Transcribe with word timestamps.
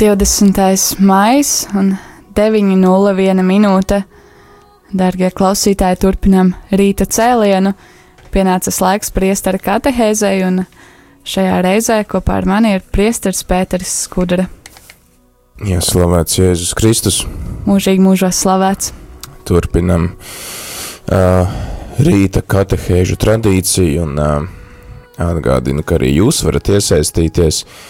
20. 0.00 0.96
maijs 0.98 1.66
un 1.76 1.90
9.01 2.32 3.42
minūte. 3.44 3.98
Darbie 4.96 5.28
klausītāji, 5.28 5.98
turpinām 6.00 6.54
rīta 6.72 7.04
cēlienu. 7.04 7.74
Pienācis 8.32 8.78
laiks 8.80 9.12
priestera 9.12 9.60
katehēzei, 9.60 10.40
un 10.46 10.62
šajā 11.28 11.60
reizē 11.66 11.98
kopā 12.08 12.38
ar 12.40 12.48
mani 12.48 12.72
ir 12.78 12.88
priesteris 12.96 13.44
Pēteris 13.44 13.92
Skudra. 14.06 14.48
Jā, 15.68 15.84
slavēts 15.84 16.40
Jēzus 16.40 16.72
Kristus. 16.80 17.20
Mūžīgi 17.68 18.00
mūžos 18.00 18.40
slavēts. 18.40 18.94
Turpinam 19.44 20.14
uh, 21.12 21.56
rīta 22.00 22.40
katehēžu 22.40 23.20
tradīciju 23.20 24.08
un 24.08 24.16
uh, 24.16 24.50
atgādinu, 25.20 25.84
ka 25.84 26.00
arī 26.00 26.14
jūs 26.22 26.40
varat 26.48 26.72
iesaistīties 26.78 27.64
uh, 27.66 27.80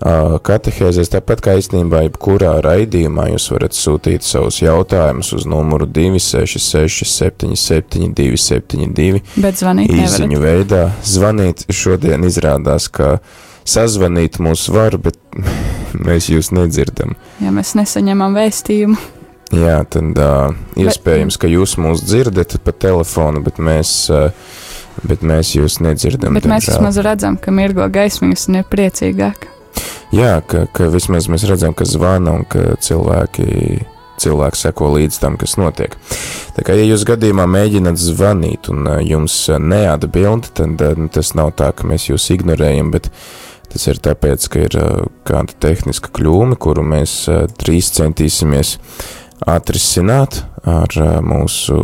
katehēzēs, 0.00 1.10
tāpat 1.12 1.42
kā 1.44 1.54
īstenībā 1.60 2.04
jebkurā 2.06 2.54
raidījumā 2.64 3.28
jūs 3.34 3.50
varat 3.52 3.76
sūtīt 3.76 4.24
savus 4.24 4.62
jautājumus 4.62 5.34
uz 5.36 5.44
numuru 5.50 5.84
266 5.86 7.04
77 7.04 8.14
272. 8.16 9.20
Bet 9.36 9.60
zvanīt 9.60 9.92
Īziņu 9.92 10.40
veidā 10.40 10.88
zvanīt 11.04 11.66
šodien 11.68 12.24
izrādās, 12.24 12.88
ka 12.88 13.18
sazvanīt 13.68 14.40
mūs 14.40 14.70
var, 14.72 14.96
bet 14.96 15.20
mēs 16.08 16.32
jūs 16.32 16.52
nedzirdam. 16.56 17.16
Ja 17.44 17.52
mēs 17.52 17.76
nesaņemam 17.76 18.38
vēstījumu, 18.40 19.00
Jā, 19.50 19.80
tad 19.90 20.14
uh, 20.22 20.52
iespējams, 20.78 21.34
ka 21.42 21.48
jūs 21.50 21.74
mūs 21.82 22.04
dzirdat 22.06 22.54
pa 22.62 22.70
telefonu, 22.70 23.42
bet 23.42 23.58
mēs, 23.58 24.06
uh, 24.14 24.30
bet 25.02 25.24
mēs 25.26 25.56
jūs 25.56 25.80
nedzirdam. 25.82 26.38
bet 26.38 26.46
mēs 26.46 26.70
vismaz 26.70 27.00
redzam, 27.02 27.34
ka 27.34 27.50
mirgo 27.50 27.88
gaismiņas 27.90 28.46
un 28.46 28.60
ir 28.60 28.68
priecīgāk. 28.70 29.50
Jā, 30.10 30.40
ka, 30.42 30.64
ka 30.74 30.88
vismaz 30.90 31.28
mēs 31.30 31.46
redzam, 31.46 31.74
ka 31.76 31.86
zvana 31.86 32.32
un 32.40 32.46
ka 32.50 32.74
cilvēki, 32.82 33.44
cilvēki 34.18 34.58
seko 34.58 34.88
līdz 34.96 35.20
tam, 35.22 35.36
kas 35.38 35.54
notiek. 35.60 35.94
Tā 36.56 36.64
kā, 36.66 36.74
ja 36.74 36.88
jūs 36.88 37.04
gadījumā 37.06 37.46
mēģināt 37.46 38.00
zvanīt 38.00 38.72
un 38.72 38.88
uh, 38.90 38.98
jums 39.06 39.36
uh, 39.52 39.60
neatbild, 39.62 40.50
tad 40.58 40.82
uh, 40.82 40.98
nu, 40.98 41.06
tas 41.14 41.30
nav 41.38 41.54
tā, 41.60 41.70
ka 41.76 41.86
mēs 41.86 42.08
jūs 42.10 42.26
ignorējam, 42.34 42.90
bet 42.96 43.06
tas 43.70 43.86
ir 43.86 44.02
tāpēc, 44.02 44.48
ka 44.50 44.66
ir 44.66 44.76
kāda 45.30 45.54
tehniska 45.62 46.10
kļūme, 46.18 46.58
kuru 46.58 46.82
mēs 46.82 47.20
drīz 47.62 47.92
centīsimies 47.94 48.74
atrisināt 49.46 50.42
ar 50.66 50.96
mūsu 51.22 51.78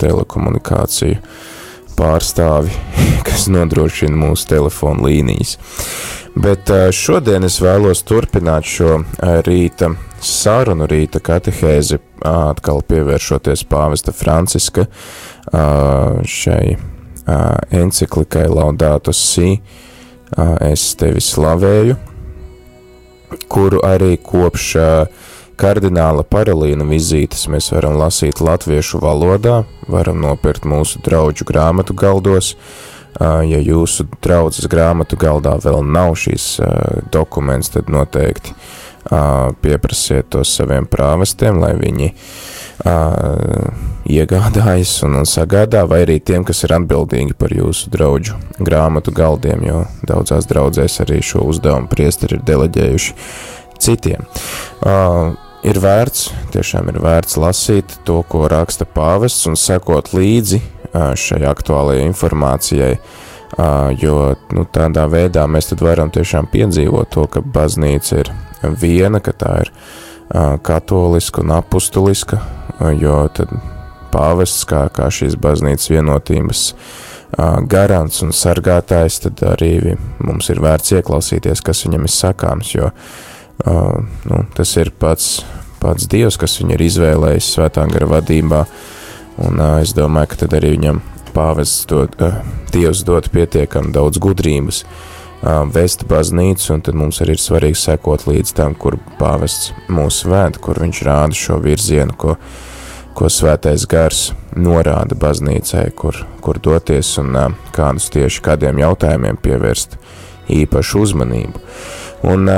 telekomunikāciju 0.00 1.20
pārstāvi, 1.98 2.72
kas 3.26 3.48
nodrošina 3.52 4.16
mūsu 4.16 4.48
telefonu 4.54 5.08
līnijas. 5.08 5.56
Bet 6.38 6.70
šodien 6.94 7.42
es 7.48 7.58
vēlos 7.58 8.04
turpināt 8.06 8.68
šo 8.68 9.00
rīta 9.46 9.90
sarunu, 10.22 10.86
rīta 10.86 11.18
katehēzi, 11.24 11.98
atkal 12.22 12.84
pievēršoties 12.86 13.64
pāvesta 13.66 14.14
Franciska 14.14 14.86
šai 16.38 16.76
enciklikai 17.70 18.46
Laudato 18.48 19.12
Si, 19.12 19.58
uh, 19.58 20.54
es 20.60 20.94
tevi 20.98 21.20
slavēju, 21.20 21.96
kuru 23.48 23.82
arī 23.84 24.16
kopš 24.24 24.68
uh, 24.80 25.26
kardināla 25.58 26.24
paralīna 26.26 26.86
vizītes 26.88 27.48
mēs 27.50 27.72
varam 27.74 27.98
lasīt 28.00 28.42
latviešu 28.44 29.00
valodā, 29.02 29.62
varam 29.90 30.20
nopirkt 30.22 30.68
mūsu 30.68 31.02
draugu 31.04 31.46
grāmatu 31.48 31.96
galdos. 31.98 32.54
Ja 33.18 33.58
jūsu 33.58 34.04
draudzes 34.22 34.68
grāmatu 34.70 35.16
galdā 35.18 35.56
vēl 35.64 35.80
nav 35.82 36.14
šīs 36.20 36.58
dokuments, 37.10 37.72
tad 37.74 37.88
noteikti 37.90 38.52
pieprasiet 39.64 40.28
tos 40.30 40.52
saviem 40.54 40.86
prāvestiem, 40.86 41.58
lai 41.58 41.72
viņi 41.80 42.12
iegādājas 44.08 44.92
un, 45.08 45.18
un 45.22 45.26
sagādā, 45.26 45.82
vai 45.88 46.04
arī 46.04 46.18
tiem, 46.22 46.44
kas 46.46 46.62
ir 46.64 46.76
atbildīgi 46.76 47.34
par 47.38 47.52
jūsu 47.56 47.90
draugu 47.90 48.36
grāmatu 48.62 49.12
galdiem, 49.16 49.64
jo 49.66 49.82
daudzās 50.06 50.46
draudzēs 50.50 51.00
arī 51.02 51.18
šo 51.24 51.42
uzdevumu 51.48 51.90
priesteri 51.90 52.38
ir 52.38 52.46
deleģējuši 52.46 53.16
citiem. 53.82 54.24
Uh, 54.84 55.34
ir 55.66 55.78
vērts, 55.82 56.28
tiešām 56.54 56.90
ir 56.92 57.00
vērts 57.02 57.38
lasīt 57.40 57.98
to, 58.06 58.20
ko 58.30 58.46
raksta 58.50 58.86
pāvests 58.88 59.48
un 59.50 59.58
sekot 59.58 60.12
līdzi 60.14 60.60
šai 60.94 61.42
aktuālajai 61.48 62.06
informācijai, 62.08 62.92
jo 64.00 64.18
nu, 64.54 64.64
tādā 64.72 65.06
veidā 65.10 65.46
mēs 65.50 65.72
varam 65.80 66.12
tiešām 66.14 66.48
piedzīvot 66.52 67.10
to, 67.14 67.26
ka 67.26 67.42
baznīca 67.42 68.22
ir 68.22 68.32
viena, 68.80 69.20
ka 69.20 69.34
tā 69.36 69.54
ir 69.64 69.72
katoliska 70.64 71.42
un 71.42 71.56
apustuliska, 71.58 72.40
jo 73.00 73.20
tad 73.34 73.52
pāvests 74.12 74.64
kā, 74.68 74.86
kā 74.94 75.08
šīs 75.12 75.36
baznīcas 75.40 75.90
vienotības 75.92 76.68
garants 77.68 78.22
un 78.24 78.30
sargātājs, 78.32 79.18
tad 79.26 79.42
arī 79.50 79.96
mums 80.24 80.48
ir 80.48 80.62
vērts 80.64 80.94
ieklausīties, 80.96 81.60
kas 81.64 81.84
viņam 81.84 82.08
ir 82.08 82.14
sakāms, 82.14 82.72
jo 82.76 82.88
Uh, 82.88 83.37
nu, 83.66 84.44
tas 84.54 84.76
ir 84.76 84.92
pats, 84.98 85.42
pats 85.82 86.06
Dievs, 86.10 86.38
kas 86.38 86.58
viņu 86.60 86.76
ir 86.76 86.84
izvēlējis 86.86 87.52
svētā 87.56 87.86
gara 87.90 88.08
vadībā, 88.10 88.64
un 89.46 89.58
uh, 89.62 89.78
es 89.82 89.94
domāju, 89.96 90.32
ka 90.32 90.42
tad 90.44 90.58
arī 90.58 90.74
viņam 90.76 91.02
pāvests 91.34 91.86
dod, 91.90 92.14
uh, 92.22 92.40
Dievs 92.74 93.04
dod 93.06 93.30
pietiekam 93.34 93.90
daudz 93.94 94.20
gudrības 94.22 94.84
uh, 94.84 95.64
vest 95.74 96.06
baznīcu, 96.10 96.72
un 96.76 96.86
tad 96.86 96.98
mums 96.98 97.22
arī 97.24 97.36
ir 97.36 97.42
svarīgi 97.42 97.82
sekot 97.82 98.26
līdz 98.30 98.54
tam, 98.58 98.78
kur 98.78 98.98
pāvests 99.18 99.72
mūs 99.90 100.24
vēd, 100.28 100.60
kur 100.62 100.78
viņš 100.82 101.04
rāda 101.08 101.38
šo 101.38 101.58
virzienu, 101.64 102.14
ko, 102.18 102.36
ko 103.18 103.30
svētais 103.32 103.86
gars 103.90 104.28
norāda 104.58 105.18
baznīcai, 105.18 105.88
kur, 105.98 106.22
kur 106.44 106.62
doties 106.62 107.16
un 107.22 107.34
uh, 107.34 107.50
kādus 107.74 108.10
tieši 108.14 108.42
kādiem 108.44 108.82
jautājumiem 108.86 109.38
pievērst 109.42 109.98
īpašu 110.48 111.02
uzmanību. 111.04 111.66
Un 112.26 112.48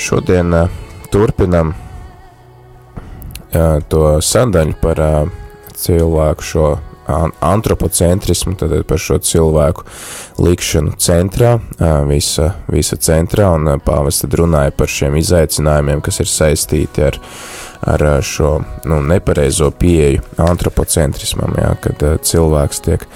šodien 0.00 0.54
turpinam 1.12 1.74
to 3.90 4.04
sadaļu 4.24 4.78
par 4.80 5.02
cilvēku 5.76 6.46
šo 6.46 6.68
an- 7.10 7.32
antropocentrismu, 7.40 8.54
tad 8.56 8.74
par 8.86 8.98
šo 8.98 9.18
cilvēku 9.18 9.84
likšanu 10.38 10.94
centrā, 10.98 11.58
visa, 12.08 12.54
visa 12.68 12.96
centrā, 12.96 13.50
un 13.54 13.68
ā, 13.68 13.78
pāvests 13.84 14.24
tad 14.24 14.36
runāja 14.40 14.74
par 14.76 14.90
šiem 14.90 15.16
izaicinājumiem, 15.20 16.02
kas 16.04 16.20
ir 16.22 16.30
saistīti 16.30 17.06
ar, 17.06 17.18
ar 17.94 18.06
šo 18.22 18.58
nu, 18.88 19.00
nepareizo 19.02 19.70
pieeju 19.70 20.22
antropocentrismam, 20.38 21.56
jā, 21.58 21.74
kad 21.84 22.06
cilvēks 22.30 22.84
tiek 22.86 23.06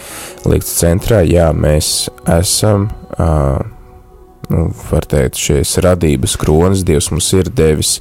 likts 0.49 0.75
centrā, 0.81 1.23
jā, 1.29 1.51
mēs 1.55 2.09
esam 2.41 2.89
ā, 3.19 3.31
nu, 4.53 4.69
var 4.91 5.07
teikt, 5.09 5.39
šīs 5.41 5.77
radības 5.85 6.37
kronis, 6.41 6.85
Dievs 6.87 7.11
mums 7.13 7.31
ir 7.37 7.51
devis 7.53 7.99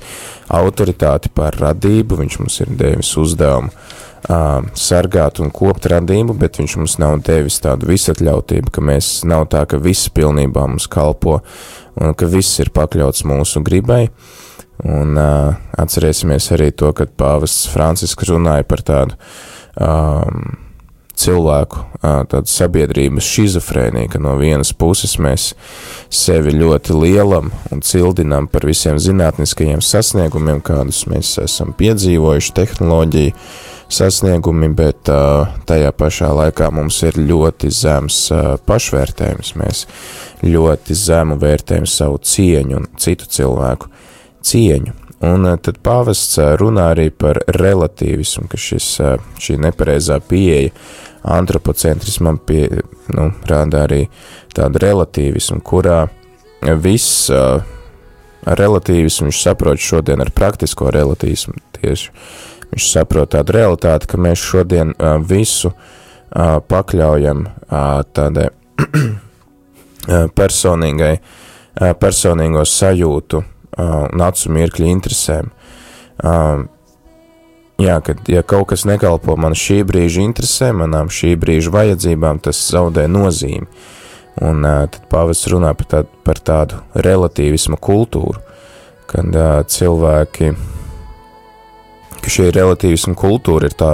autoritāti 0.53 1.31
pār 1.33 1.57
radību, 1.61 2.19
viņš 2.21 2.39
mums 2.41 2.59
ir 2.63 2.73
devis 2.79 3.11
uzdevumu 3.19 3.71
uh, 3.73 4.61
sargāt 4.77 5.41
un 5.43 5.51
kopt 5.53 5.87
radību, 5.91 6.35
bet 6.39 6.59
viņš 6.61 6.77
mums 6.79 6.97
nav 7.01 7.19
devis 7.27 7.59
tādu 7.63 7.89
visatļautību, 7.91 8.73
ka 8.73 8.83
mēs 8.83 9.13
nav 9.29 9.47
tā, 9.53 9.65
ka 9.69 9.81
viss 9.81 10.11
pilnībā 10.13 10.67
mums 10.67 10.89
kalpo 10.91 11.39
un 12.01 12.15
ka 12.17 12.29
viss 12.29 12.59
ir 12.63 12.73
pakļauts 12.73 13.25
mūsu 13.29 13.63
gribai. 13.65 14.07
Un 14.83 15.15
uh, 15.19 15.53
atcerēsimies 15.79 16.49
arī 16.55 16.71
to, 16.75 16.89
kad 16.97 17.13
pāvests 17.19 17.69
Francisks 17.71 18.27
runāja 18.27 18.65
par 18.67 18.81
tādu 18.83 19.15
um, 19.77 20.55
cilvēku, 21.19 21.83
tādu 22.01 22.49
sabiedrības 22.49 23.27
šizofrēniju, 23.35 24.09
ka 24.13 24.21
no 24.21 24.33
vienas 24.39 24.73
puses 24.75 25.15
mēs 25.21 25.51
sevi 26.13 26.55
ļoti 26.57 26.95
lielam 26.97 27.51
un 27.71 27.83
cildinām 27.85 28.49
par 28.51 28.65
visiem 28.67 28.97
zinātniskajiem 29.01 29.83
sasniegumiem, 29.83 30.63
kādus 30.65 31.05
mēs 31.11 31.35
esam 31.43 31.75
piedzīvojuši, 31.77 32.55
tehnoloģiju 32.57 33.35
sasniegumi, 33.93 34.71
bet 34.73 35.11
tajā 35.69 35.93
pašā 35.99 36.31
laikā 36.33 36.71
mums 36.73 36.97
ir 37.05 37.19
ļoti 37.21 37.69
zems 37.73 38.23
pašvērtējums. 38.65 39.53
Mēs 39.61 39.85
ļoti 40.41 40.97
zemu 40.97 41.37
vērtējam 41.41 41.87
savu 41.89 42.17
cieņu 42.25 42.81
un 42.81 42.89
citu 42.97 43.29
cilvēku 43.37 43.91
cieņu. 44.43 45.02
Un 45.23 45.47
tad 45.63 45.77
pāvests 45.83 46.35
runā 46.59 46.89
arī 46.91 47.07
par 47.15 47.39
relativismu, 47.55 48.49
ka 48.51 48.59
šis, 48.59 48.87
šī 49.39 49.55
nepareizā 49.63 50.17
pieeja 50.27 50.73
antropocentrismam 51.23 52.41
pie, 52.43 52.65
nu, 53.15 53.29
rāda 53.47 53.85
arī 53.85 54.01
tādu 54.55 54.81
relativismu, 54.83 55.61
kurā 55.63 56.01
viss 56.83 57.29
relativismu 58.43 59.29
viņš 59.29 59.39
saprot 59.45 59.79
šodien 59.79 60.21
ar 60.23 60.33
praktisko 60.35 60.91
relativismu 60.91 61.55
tieši. 61.77 62.11
Viņš 62.73 62.89
saprot 62.89 63.31
tādu 63.35 63.55
realitāti, 63.55 64.09
ka 64.09 64.19
mēs 64.19 64.43
šodien 64.43 64.91
visu 65.29 65.71
pakļaujam 66.33 67.45
tādai 68.17 68.49
personīgai, 70.39 71.15
personīgo 72.01 72.65
sajūtu 72.67 73.43
un 73.77 74.23
acu 74.23 74.51
mirkļa 74.53 74.91
interesēm. 74.91 75.51
Jā, 77.81 77.97
kad 78.05 78.29
ja 78.29 78.43
kaut 78.45 78.69
kas 78.69 78.85
nekalpo 78.85 79.35
man 79.39 79.55
šī 79.57 79.81
brīža 79.87 80.21
interesēm, 80.23 80.83
manām 80.83 81.09
šī 81.11 81.33
brīža 81.41 81.73
vajadzībām, 81.73 82.39
tas 82.45 82.59
zaudē 82.69 83.07
nozīmi. 83.09 83.65
Un 84.43 84.65
uh, 84.65 84.85
tad 84.89 85.03
pāvests 85.11 85.49
runā 85.51 85.73
par, 85.77 85.87
tād, 85.89 86.13
par 86.25 86.39
tādu 86.41 86.79
relativismu 86.97 87.77
kultūru, 87.77 88.39
kad 89.09 89.35
uh, 89.37 89.59
cilvēki, 89.69 90.53
ka 92.17 92.33
šī 92.33 92.47
relativismu 92.55 93.13
kultūra 93.19 93.69
ir 93.69 93.77
tā 93.77 93.91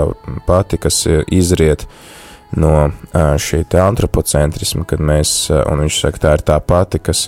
pati, 0.47 0.79
kas 0.79 1.01
izriet 1.27 1.87
no 1.87 2.18
uh, 2.57 3.35
šī 3.37 3.63
antropocentrisma, 3.77 4.85
kad 4.89 5.01
mēs, 5.03 5.51
un 5.51 5.85
viņš 5.85 5.99
saka, 6.01 6.23
tā 6.23 6.35
ir 6.37 6.45
tā 6.47 6.57
pati, 6.59 6.99
kas 6.99 7.27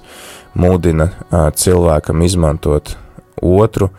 mudina 0.58 1.12
cilvēkam 1.32 2.24
izmantot 2.26 2.96
otru 3.42 3.92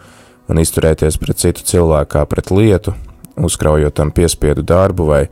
un 0.51 0.61
izturēties 0.61 1.17
pret 1.21 1.41
citu 1.41 1.65
cilvēku 1.65 2.17
kā 2.17 2.25
pret 2.29 2.51
lietu, 2.53 2.95
uzkraujot 3.37 3.95
tam 3.97 4.11
piespiedu 4.13 4.65
darbu 4.67 5.07
vai 5.09 5.23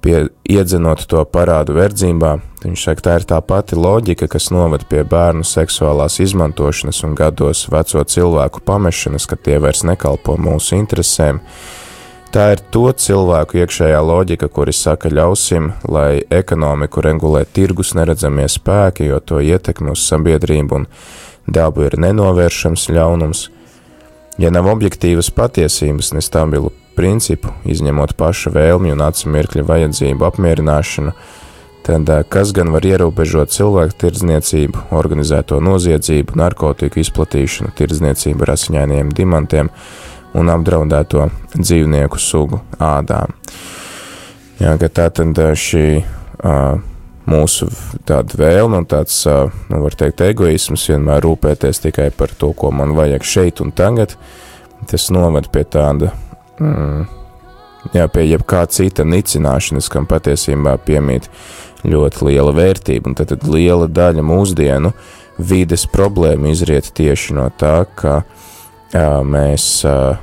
pie, 0.00 0.28
iedzenot 0.48 1.02
to 1.10 1.22
parādu 1.28 1.74
verdzībā, 1.76 2.36
viņš 2.64 2.84
saka, 2.86 3.04
tā 3.04 3.16
ir 3.20 3.26
tā 3.28 3.40
pati 3.44 3.78
loģika, 3.78 4.28
kas 4.30 4.50
noved 4.54 4.86
pie 4.90 5.02
bērnu 5.08 5.44
seksuālās 5.46 6.20
izmantošanas 6.24 7.02
un 7.06 7.16
gados 7.18 7.66
veco 7.72 8.04
cilvēku 8.04 8.64
pamešanas, 8.64 9.28
ka 9.28 9.36
tie 9.36 9.60
vairs 9.62 9.84
nekalpo 9.88 10.36
mūsu 10.40 10.78
interesēm. 10.78 11.42
Tā 12.30 12.52
ir 12.54 12.60
to 12.70 12.84
cilvēku 12.94 13.58
iekšējā 13.58 14.00
loģika, 14.06 14.46
kuri 14.54 14.70
saka, 14.70 15.10
ļausim, 15.10 15.72
lai 15.90 16.22
ekonomiku 16.30 17.02
regulē 17.02 17.40
tirgus 17.42 17.90
neredzamie 17.98 18.44
spēki, 18.46 19.08
jo 19.08 19.18
to 19.18 19.40
ietekmi 19.42 19.90
uz 19.90 20.04
sabiedrību 20.06 20.76
un 20.78 20.84
dabu 21.50 21.88
ir 21.88 21.96
nenovēršams 21.98 22.84
ļaunums. 22.94 23.48
Ja 24.38 24.52
nav 24.54 24.68
objektīvas 24.70 25.32
patiesības, 25.34 26.12
nestabilu 26.14 26.70
principu, 26.94 27.50
izņemot 27.66 28.14
paša 28.14 28.54
vēlmju 28.54 28.94
un 28.94 29.02
acu 29.08 29.32
mirkļa 29.34 29.66
vajadzību 29.66 30.28
apmierināšanu, 30.28 31.16
tad 31.88 32.14
kas 32.30 32.54
gan 32.54 32.70
var 32.70 32.86
ierobežot 32.86 33.50
cilvēku 33.56 33.98
tirdzniecību, 34.04 34.86
organizēto 34.94 35.58
noziedzību, 35.66 36.38
narkotiku 36.38 37.02
izplatīšanu, 37.02 37.74
tirdzniecību 37.74 38.46
ar 38.46 38.54
asiņainiem 38.54 39.10
dimantiem 39.18 39.74
un 40.38 40.52
apdraudēto 40.52 41.26
dzīvnieku 41.56 42.20
sugu 42.20 42.60
ādām. 42.78 43.34
Jā, 44.60 44.76
tā 44.76 45.08
tad 45.08 45.38
šī 45.56 45.84
uh, 46.00 46.80
mūsu 47.30 47.68
tāda 48.08 48.36
vēlme 48.40 48.82
un 48.82 48.88
tāds, 48.88 49.16
uh, 49.28 49.48
nu, 49.70 49.80
var 49.84 49.96
teikt, 49.96 50.20
egoisms 50.26 50.84
vienmēr 50.90 51.24
rūpēties 51.24 51.82
tikai 51.86 52.10
par 52.16 52.34
to, 52.36 52.52
ko 52.52 52.72
man 52.74 52.94
vajag 52.98 53.24
šeit 53.26 53.62
un 53.64 53.72
tagad, 53.72 54.16
tas 54.90 55.08
noved 55.14 55.48
pie 55.52 55.64
tāda 55.64 56.12
mm, 56.60 57.06
jā, 57.96 58.06
pie 58.12 58.26
jebkā 58.28 58.66
cita 58.72 59.06
nicināšanas, 59.08 59.88
kam 59.92 60.08
patiesībā 60.10 60.76
piemīt 60.84 61.30
ļoti 61.88 62.28
liela 62.28 62.52
vērtība, 62.56 63.10
un 63.10 63.16
tad, 63.16 63.32
tad 63.32 63.48
liela 63.48 63.88
daļa 63.88 64.24
mūsdienu 64.26 64.92
vides 65.40 65.86
problēma 65.88 66.52
izriet 66.52 66.92
tieši 66.96 67.38
no 67.38 67.48
tā, 67.56 67.86
ka 67.96 68.20
jā, 68.20 68.49
mēs 68.94 69.64
uh, 69.86 70.18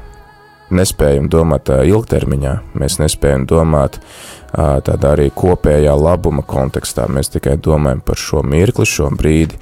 nespējam 0.73 1.29
domāt 1.31 1.69
uh, 1.71 1.83
ilgtermiņā, 1.87 2.53
mēs 2.79 2.97
nespējam 2.99 3.45
domāt 3.47 3.99
uh, 3.99 4.79
tādā 4.83 5.13
arī 5.15 5.29
kopējā 5.35 5.93
labuma 5.95 6.43
kontekstā, 6.47 7.07
mēs 7.07 7.31
tikai 7.31 7.57
domājam 7.63 8.01
par 8.03 8.19
šo 8.19 8.43
mirkli, 8.43 8.87
šo 8.87 9.11
brīdi 9.15 9.59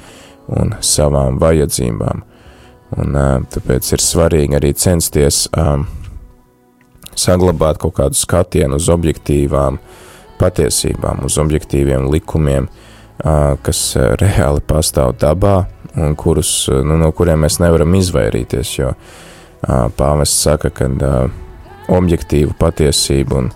un 0.48 0.76
savām 0.82 1.40
vajadzībām. 1.42 2.24
Un, 2.96 3.14
uh, 3.18 3.38
tāpēc 3.52 3.92
ir 3.94 4.04
svarīgi 4.04 4.58
arī 4.58 4.74
censties 4.78 5.46
um, 5.58 5.86
saglabāt 7.16 7.80
kaut 7.82 7.98
kādu 8.00 8.18
skatienu 8.18 8.80
uz 8.80 8.90
objektīvām 8.92 9.80
patiesībām, 10.40 11.24
uz 11.24 11.38
objektīviem 11.40 12.10
likumiem, 12.12 12.68
kas 13.64 13.80
reāli 14.20 14.60
pastāv 14.68 15.14
dabā 15.16 15.62
un 15.96 16.16
kurus, 16.20 16.68
nu, 16.70 16.98
no 17.00 17.12
kuriem 17.16 17.46
mēs 17.46 17.60
nevaram 17.64 17.96
izvairīties, 17.98 18.74
jo 18.80 18.92
pāvests 19.98 20.44
saka, 20.46 20.70
ka 20.70 20.90
objektīvu 21.96 22.56
patiesību 22.60 23.40
un, 23.40 23.50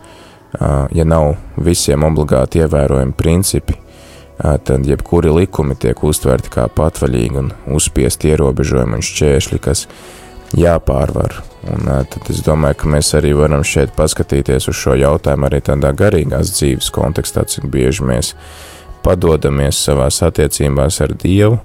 ja 0.96 1.06
nav 1.06 1.36
visiem 1.62 2.06
obligāti 2.08 2.64
ievērojami 2.64 3.16
principi, 3.18 3.76
tad 4.40 4.88
jebkuri 4.88 5.32
likumi 5.36 5.76
tiek 5.76 6.00
uztverti 6.04 6.52
kā 6.54 6.70
patvaļīgi 6.72 7.42
un 7.42 7.52
uzspiest 7.76 8.24
ierobežojumi 8.30 9.00
un 9.00 9.06
šķēršļi, 9.06 9.62
kas 9.64 9.86
jāpārvar. 10.56 11.42
Un, 11.70 11.90
tad 12.10 12.30
es 12.32 12.40
domāju, 12.46 12.80
ka 12.80 12.92
mēs 12.96 13.12
arī 13.20 13.34
varam 13.38 13.66
šeit 13.68 13.92
paskatīties 13.98 14.70
uz 14.72 14.78
šo 14.80 14.96
jautājumu 14.98 15.50
arī 15.50 15.60
tādā 15.66 15.92
garīgās 15.98 16.54
dzīves 16.56 16.88
kontekstā, 16.96 17.44
cik 17.52 17.68
bieži 17.70 18.08
mēs 18.08 18.34
padodamies 19.04 19.84
savās 19.84 20.22
attiecībās 20.26 21.02
ar 21.04 21.14
Dievu, 21.20 21.60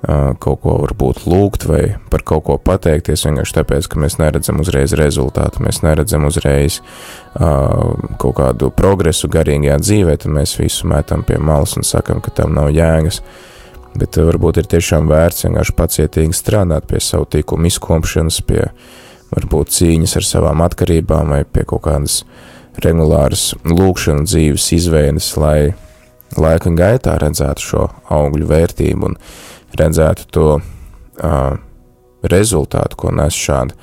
kaut 0.00 0.62
ko 0.64 0.78
varbūt 0.80 1.26
lūgt 1.28 1.66
vai 1.68 1.82
par 2.12 2.24
kaut 2.26 2.46
ko 2.46 2.56
pateikties, 2.64 3.26
vienkārši 3.28 3.56
tāpēc, 3.58 3.88
ka 3.90 4.00
mēs 4.00 4.16
neredzam 4.20 4.62
uzreiz 4.62 4.94
rezultātu, 4.96 5.60
mēs 5.66 5.82
neredzam 5.84 6.24
uzreiz 6.28 6.80
kaut 7.34 8.34
kādu 8.38 8.70
progresu 8.72 9.28
garīgajā 9.32 9.76
dzīvē, 9.82 10.16
tad 10.22 10.32
mēs 10.38 10.56
visu 10.56 10.88
metam 10.88 11.26
pie 11.28 11.36
malas 11.36 11.76
un 11.76 11.84
sakam, 11.84 12.24
ka 12.24 12.32
tam 12.32 12.56
nav 12.56 12.72
jēgas. 12.72 13.20
Bet 13.90 14.16
varbūt 14.16 14.62
ir 14.62 14.70
tiešām 14.70 15.10
vērts 15.10 15.44
vienkārši 15.48 15.76
pacietīgi 15.76 16.36
strādāt 16.38 16.86
pie 16.88 17.00
savu 17.02 17.26
tīkumu 17.28 17.66
izkopšanas, 17.68 18.40
pie 18.46 18.62
uh, 18.68 18.90
varbūt 19.34 19.74
cīņas 19.74 20.16
ar 20.18 20.26
savām 20.26 20.64
atkarībām 20.64 21.34
vai 21.34 21.44
pie 21.44 21.64
kaut 21.68 21.84
kādas 21.86 22.22
regulāras 22.80 23.50
lūkšana 23.66 24.26
dzīves 24.26 24.70
izveidas, 24.76 25.30
lai 25.40 25.72
laika 26.38 26.72
gaitā 26.74 27.16
redzētu 27.20 27.66
šo 27.66 27.86
augļu 28.10 28.50
vērtību 28.50 29.10
un 29.10 29.18
redzētu 29.78 30.28
to 30.34 30.46
uh, 30.58 31.58
rezultātu, 32.22 32.98
ko 32.98 33.12
nes 33.14 33.36
šāda 33.36 33.76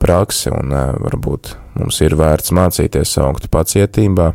prakse, 0.00 0.50
un 0.54 0.72
uh, 0.74 0.94
varbūt 1.00 1.54
mums 1.78 2.00
ir 2.04 2.16
vērts 2.18 2.54
mācīties 2.56 3.18
augt 3.22 3.50
pacietībā, 3.52 4.32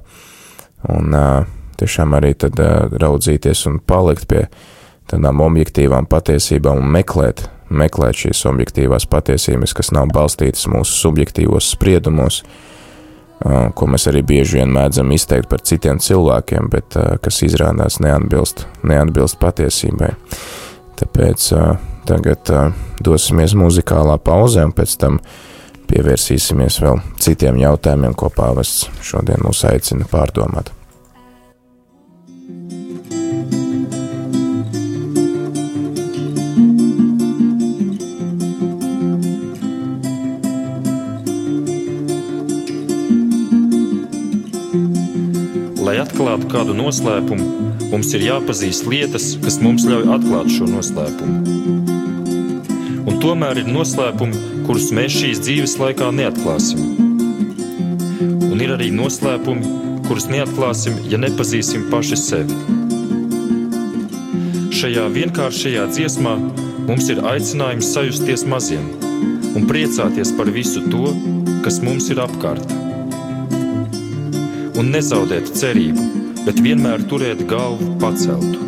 un 0.94 1.18
uh, 1.18 1.50
tiešām 1.82 2.16
arī 2.20 2.36
tad 2.46 2.62
uh, 2.62 2.86
raudzīties 3.02 3.66
un 3.72 3.82
palikt 3.82 4.30
pie 4.32 4.46
tādām 5.10 5.44
objektīvām 5.46 6.08
patiesībām 6.10 6.82
un 6.82 6.96
meklēt 6.96 7.50
meklēt 7.70 8.20
šīs 8.26 8.44
objektīvās 8.50 9.08
patiesības, 9.10 9.74
kas 9.78 9.92
nav 9.96 10.10
balstītas 10.14 10.68
mūsu 10.72 11.00
subjektīvos 11.02 11.72
spriedumos, 11.76 12.42
ko 13.76 13.88
mēs 13.92 14.08
arī 14.10 14.22
bieži 14.26 14.60
vien 14.60 14.72
mēdzam 14.74 15.12
izteikt 15.16 15.50
par 15.52 15.64
citiem 15.66 16.00
cilvēkiem, 16.02 16.70
bet 16.72 16.98
kas 17.26 17.42
izrādās 17.46 18.00
neatbilst, 18.04 18.66
neatbilst 18.88 19.40
patiesībai. 19.42 20.14
Tāpēc 20.96 21.50
tagad 22.08 22.52
dosimies 23.04 23.56
muzikālā 23.58 24.16
pauzē 24.24 24.64
un 24.68 24.74
pēc 24.76 24.96
tam 25.02 25.20
pievērsīsimies 25.90 26.80
vēl 26.82 27.02
citiem 27.22 27.60
jautājumiem, 27.62 28.16
ko 28.18 28.32
pāvests 28.34 28.88
šodien 29.06 29.44
mūs 29.46 29.66
aicina 29.70 30.08
pārdomāt. 30.10 30.72
Kādu 46.76 46.84
noslēpumu, 46.84 47.90
mums 47.92 48.14
ir 48.14 48.24
jāpazīst 48.26 48.88
lietas, 48.88 49.38
kas 49.42 49.60
mums 49.62 49.86
ļauj 49.86 50.10
atklāt 50.12 50.50
šo 50.52 50.66
noslēpumu. 50.68 51.38
Un 53.06 53.20
tomēr 53.22 53.62
ir 53.62 53.68
noslēpumi, 53.70 54.66
kurus 54.66 54.92
mēs 54.92 55.16
šīs 55.16 55.40
dzīves 55.40 55.78
laikā 55.80 56.12
neatklāsim. 56.12 56.80
Un 58.52 58.60
ir 58.60 58.74
arī 58.76 58.92
noslēpumi, 58.92 60.02
kurus 60.08 60.28
neatklāsim, 60.28 61.00
ja 61.10 61.18
nepazīsim 61.18 61.88
paši 61.92 62.18
sevi. 62.20 62.56
Šajā 64.76 65.08
vienkāršajā 65.16 65.88
dziesmā 65.94 66.36
mums 66.90 67.08
ir 67.10 67.24
aicinājums 67.24 67.94
sajusties 67.96 68.44
maziem 68.46 68.92
un 69.56 69.64
priecāties 69.70 70.36
par 70.36 70.52
visu 70.52 70.84
to, 70.92 71.16
kas 71.64 71.80
mums 71.82 72.12
ir 72.12 72.20
apkārt 72.20 72.68
un 74.76 74.92
nezaudēt 74.92 75.48
cerību, 75.56 76.25
bet 76.46 76.62
vienmēr 76.62 77.04
turēt 77.10 77.42
galvu 77.50 77.96
paceltu. 78.02 78.65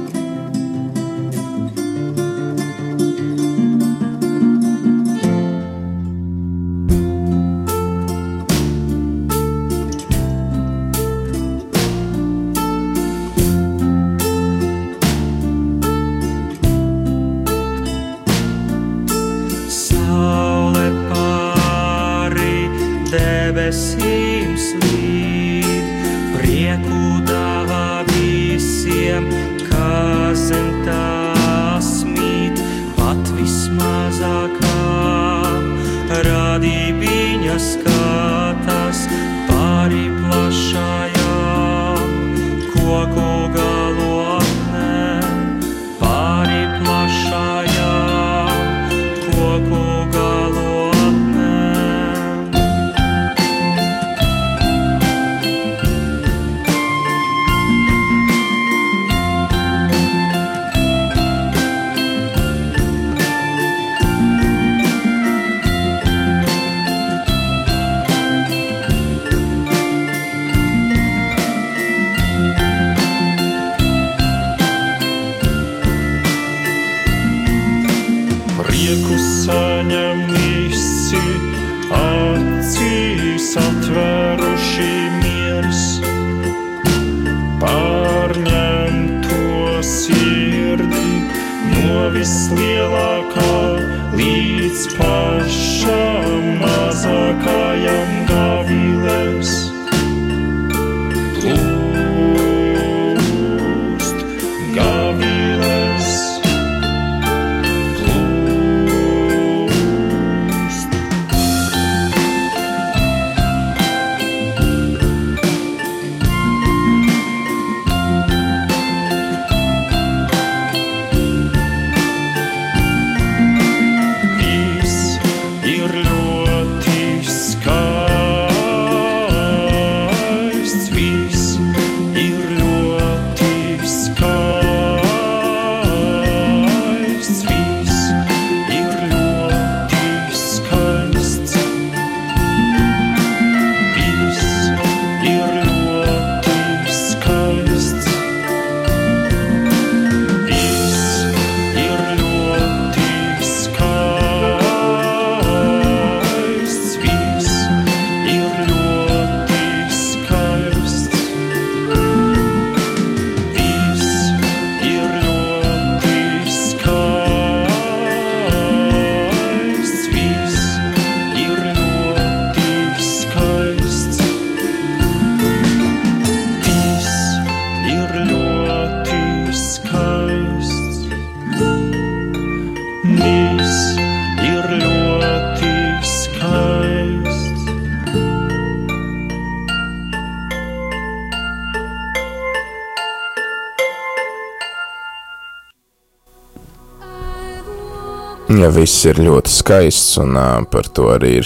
Ja 198.67 198.71
viss 198.75 199.05
ir 199.07 199.15
ļoti 199.23 199.47
skaists, 199.47 200.17
un 200.19 200.33
uh, 200.35 200.57
par 200.67 200.89
to 200.91 201.05
arī 201.13 201.37
ir 201.39 201.45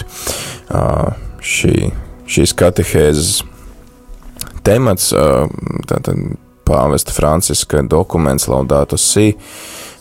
uh, 0.74 1.12
šī, 1.38 1.92
šīs 2.26 2.56
katehēzes 2.58 3.44
temats, 4.66 5.12
uh, 5.14 5.46
tātad 5.86 6.32
pāvesta 6.66 7.14
Franciska 7.14 7.84
dokuments 7.86 8.50
Laudāto 8.50 8.98
Si, 8.98 9.36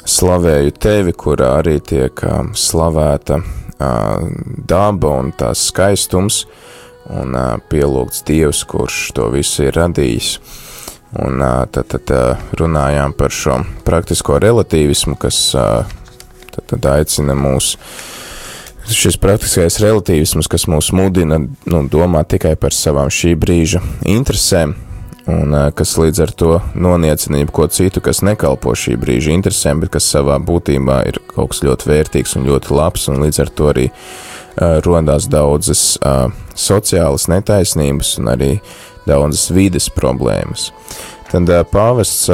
slavēju 0.09 0.73
tevi, 0.81 1.13
kurā 1.13 1.51
arī 1.59 1.77
tiek 1.85 2.25
uh, 2.25 2.49
slavēta 2.57 3.43
uh, 3.43 4.25
daba 4.73 5.13
un 5.21 5.35
tās 5.37 5.69
skaistums, 5.69 6.47
un 7.13 7.37
uh, 7.37 7.61
pielūgts 7.69 8.25
Dievs, 8.33 8.65
kurš 8.65 9.11
to 9.21 9.29
visu 9.37 9.69
ir 9.69 9.77
radījis. 9.77 10.39
Un 11.21 11.43
tad, 11.75 11.91
tad 11.91 12.17
runājām 12.57 13.13
par 13.19 13.35
šo 13.35 13.61
praktisko 13.85 14.41
relativismu, 14.41 15.21
kas 15.21 15.51
uh, 15.59 15.99
tad, 16.71 16.87
aicina 16.87 17.37
mūs. 17.39 17.75
Šis 18.91 19.19
praktiskais 19.21 19.79
relativisms, 19.83 20.49
kas 20.51 20.67
mūs 20.71 20.91
mudina 20.97 21.39
nu, 21.39 21.83
domāt 21.93 22.33
tikai 22.33 22.57
par 22.59 22.75
savām 22.75 23.11
šī 23.13 23.37
brīža 23.39 23.83
interesēm, 24.09 24.75
un 25.31 25.55
kas 25.77 25.95
līdz 26.01 26.23
ar 26.25 26.33
to 26.35 26.57
noniecina 26.75 27.43
jebko 27.43 27.69
citu, 27.71 28.03
kas 28.03 28.23
nekalpo 28.27 28.75
šī 28.75 28.97
brīža 29.01 29.35
interesēm, 29.37 29.83
bet 29.85 29.93
kas 29.95 30.09
savā 30.11 30.41
būtībā 30.43 31.01
ir 31.11 31.21
kaut 31.31 31.53
kas 31.53 31.63
ļoti 31.67 31.91
vērtīgs 31.91 32.37
un 32.39 32.49
ļoti 32.49 32.75
labs, 32.75 33.07
un 33.13 33.23
līdz 33.23 33.43
ar 33.45 33.53
to 33.55 33.71
arī 33.71 33.87
uh, 33.91 34.81
rodās 34.87 35.29
daudzas 35.31 35.85
uh, 36.01 36.33
sociālas 36.59 37.29
netaisnības 37.31 38.17
un 38.21 38.33
arī 38.35 38.51
daudzas 39.07 39.51
vides 39.55 39.91
problēmas. 39.95 40.71
Tad 41.31 41.53
uh, 41.53 41.63
pāvests 41.69 42.27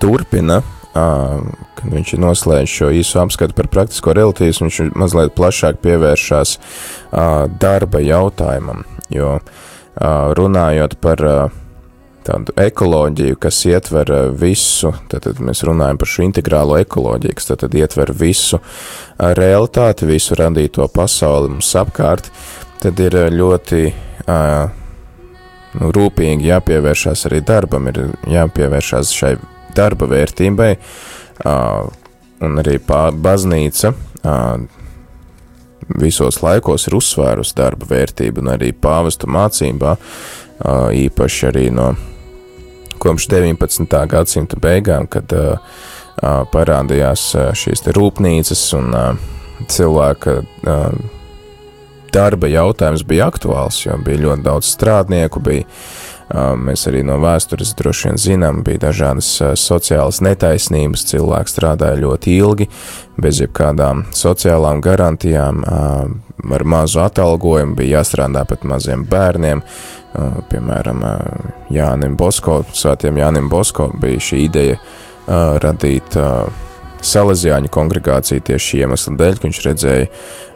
turpina 0.00 0.62
kad 0.94 1.90
viņš 1.90 2.14
ir 2.14 2.22
noslēdzis 2.22 2.76
šo 2.78 2.90
īso 2.94 3.20
apskatu 3.24 3.56
par 3.58 3.68
praktisko 3.72 4.14
relativismu, 4.14 4.70
viņš 4.70 4.94
mazliet 4.98 5.34
plašāk 5.34 5.80
pievēršās 5.82 6.56
darba 7.60 8.02
jautājumam, 8.04 8.84
jo 9.10 9.36
runājot 10.38 10.96
par 11.02 11.22
tādu 12.24 12.54
ekoloģiju, 12.56 13.36
kas 13.40 13.58
ietver 13.68 14.10
visu, 14.38 14.94
tad 15.12 15.26
mēs 15.44 15.64
runājam 15.66 15.98
par 16.00 16.10
šo 16.10 16.24
integrālo 16.24 16.78
ekoloģiju, 16.80 17.36
kas 17.36 17.50
tad 17.52 17.74
ietver 17.76 18.14
visu 18.16 18.60
realitāti, 19.18 20.08
visu 20.08 20.38
radīto 20.38 20.86
pasauli 20.94 21.52
mums 21.56 21.74
apkārt, 21.76 22.30
tad 22.80 23.00
ir 23.02 23.18
ļoti 23.34 23.82
nu, 25.74 25.90
rūpīgi 25.94 26.48
jāpievēršās 26.52 27.26
arī 27.28 27.42
darbam, 27.44 27.90
ir 27.90 28.14
jāpievēršās 28.30 29.12
šai 29.14 29.34
darba 29.76 30.08
vērtībai, 30.10 30.70
un 32.44 32.62
arī 32.62 32.78
baznīca 32.84 33.92
visos 36.00 36.40
laikos 36.40 36.88
ir 36.88 36.96
uzsvērusi 36.96 37.56
darba 37.58 37.88
vērtību, 37.90 38.40
un 38.40 38.52
arī 38.54 38.72
pāvestu 38.72 39.28
mācībā, 39.28 39.96
īpaši 41.04 41.48
arī 41.50 41.66
no 41.74 41.90
kopš 43.02 43.28
19. 43.34 43.98
gadsimta 44.08 44.56
beigām, 44.60 45.08
kad 45.12 45.34
parādījās 46.54 47.26
šīs 47.58 47.84
rūpnīcas 47.92 48.62
un 48.78 48.94
cilvēka 49.68 50.38
darba 52.14 52.48
jautājums 52.48 53.02
bija 53.04 53.26
aktuāls, 53.32 53.82
jo 53.84 53.98
bija 54.06 54.22
ļoti 54.22 54.46
daudz 54.46 54.70
strādnieku, 54.70 55.42
bija 55.42 55.66
Mēs 56.32 56.86
arī 56.88 57.02
no 57.04 57.18
vēstures 57.20 57.74
droši 57.76 58.08
vien 58.08 58.18
zinām, 58.20 58.62
bija 58.64 58.86
dažādas 58.86 59.28
sociālas 59.60 60.22
netaisnības, 60.24 61.04
cilvēki 61.10 61.52
strādāja 61.52 62.00
ļoti 62.00 62.36
ilgi, 62.38 62.68
bez 63.20 63.42
jebkādām 63.42 64.06
sociālām 64.16 64.80
garantijām, 64.84 65.60
ar 65.64 66.64
mazu 66.64 67.02
atalgojumu, 67.04 67.76
bija 67.76 68.00
jāstrādā 68.00 68.46
pat 68.48 68.64
maziem 68.64 69.04
bērniem. 69.10 69.60
Piemēram, 70.48 71.04
Jānim 71.74 72.16
Bosko, 72.16 72.62
svētiem 72.72 73.20
Jānim 73.20 73.50
Bosko 73.52 73.90
bija 74.00 74.22
šī 74.22 74.44
ideja 74.46 74.80
radīt 75.60 76.16
Salesiāņu 77.04 77.68
kongregāciju 77.68 78.40
tieši 78.48 78.80
iemesla 78.80 79.12
dēļ, 79.20 79.36
ka 79.36 79.44
viņš 79.48 79.58
redzēja, 79.66 80.06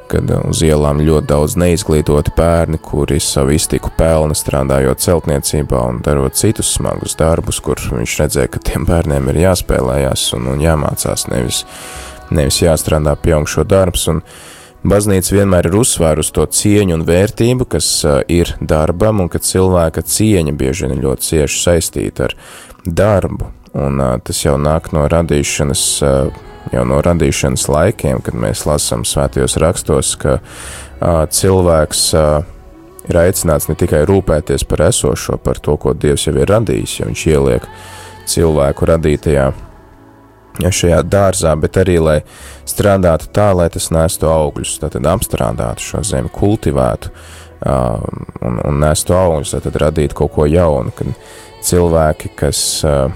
kad 0.09 0.31
uz 0.49 0.63
ielām 0.65 1.01
ļoti 1.05 1.29
daudz 1.29 1.57
neizglītoti 1.61 2.33
bērni, 2.37 2.81
kuri 2.83 3.21
savu 3.23 3.55
iztiku 3.57 3.91
pelna 3.97 4.37
strādājot 4.37 5.03
celtniecībā 5.05 5.81
un 5.91 6.01
darot 6.05 6.39
citus 6.39 6.73
smagus 6.77 7.17
darbus, 7.19 7.61
kur 7.65 7.81
viņš 7.81 8.15
redzēja, 8.23 8.53
ka 8.55 8.63
tiem 8.71 8.87
bērniem 8.89 9.29
ir 9.33 9.43
jāspēlējās 9.45 10.29
un, 10.39 10.49
un 10.55 10.63
jāmācās, 10.65 11.27
nevis, 11.33 11.65
nevis 12.35 12.63
jāstrādā 12.63 13.15
pieaugšo 13.21 13.67
darbs. 13.69 14.09
Un 14.13 14.23
baznīca 14.89 15.37
vienmēr 15.37 15.69
ir 15.71 15.79
uzsvērus 15.83 16.33
to 16.37 16.47
cieņu 16.61 16.99
un 16.99 17.07
vērtību, 17.09 17.69
kas 17.77 17.93
ir 18.33 18.55
darbam, 18.61 19.25
un 19.25 19.33
ka 19.33 19.43
cilvēka 19.43 20.07
cieņa 20.07 20.57
bieži 20.59 20.89
vien 20.89 21.05
ļoti 21.05 21.33
cieši 21.33 21.65
saistīta 21.67 22.29
ar 22.31 22.37
darbu. 22.85 23.53
Un 23.79 24.01
tas 24.25 24.39
jau 24.43 24.57
nāk 24.59 24.93
no 24.97 25.05
radīšanas 25.11 25.83
jau 26.73 26.85
no 26.89 27.01
radīšanas 27.05 27.69
laikiem, 27.71 28.23
kad 28.25 28.37
mēs 28.39 28.65
lasām 28.69 29.05
svētajos 29.09 29.59
rakstos, 29.63 30.15
ka 30.21 30.39
uh, 30.39 31.23
cilvēks 31.31 32.03
uh, 32.19 32.43
ir 33.09 33.21
aicināts 33.23 33.71
ne 33.71 33.77
tikai 33.79 34.05
rūpēties 34.09 34.67
par 34.69 34.89
esošo, 34.89 35.39
par 35.43 35.61
to, 35.63 35.79
ko 35.81 35.95
Dievs 35.95 36.29
jau 36.29 36.37
ir 36.37 36.51
radījis, 36.51 36.99
jo 37.01 37.09
viņš 37.11 37.25
ieliek 37.33 37.71
cilvēku 38.29 38.89
radītajā 38.93 39.49
ja 40.63 40.71
šajā 40.75 41.03
dārzā, 41.07 41.55
bet 41.61 41.79
arī, 41.81 41.99
lai 42.03 42.19
strādātu 42.69 43.31
tā, 43.35 43.51
lai 43.57 43.69
tas 43.73 43.91
nestu 43.95 44.29
augļus, 44.31 44.79
tad 44.83 44.99
apstrādātu 45.07 45.85
šo 45.85 46.03
zemi, 46.07 46.33
kultivētu 46.35 47.13
uh, 47.13 48.03
un, 48.43 48.61
un 48.67 48.83
nestu 48.83 49.17
augļus, 49.17 49.57
tad 49.65 49.79
radītu 49.85 50.19
kaut 50.19 50.35
ko 50.35 50.49
jaunu, 50.51 50.93
kad 50.99 51.15
cilvēki, 51.69 52.33
kas 52.39 52.63
uh, 52.87 53.07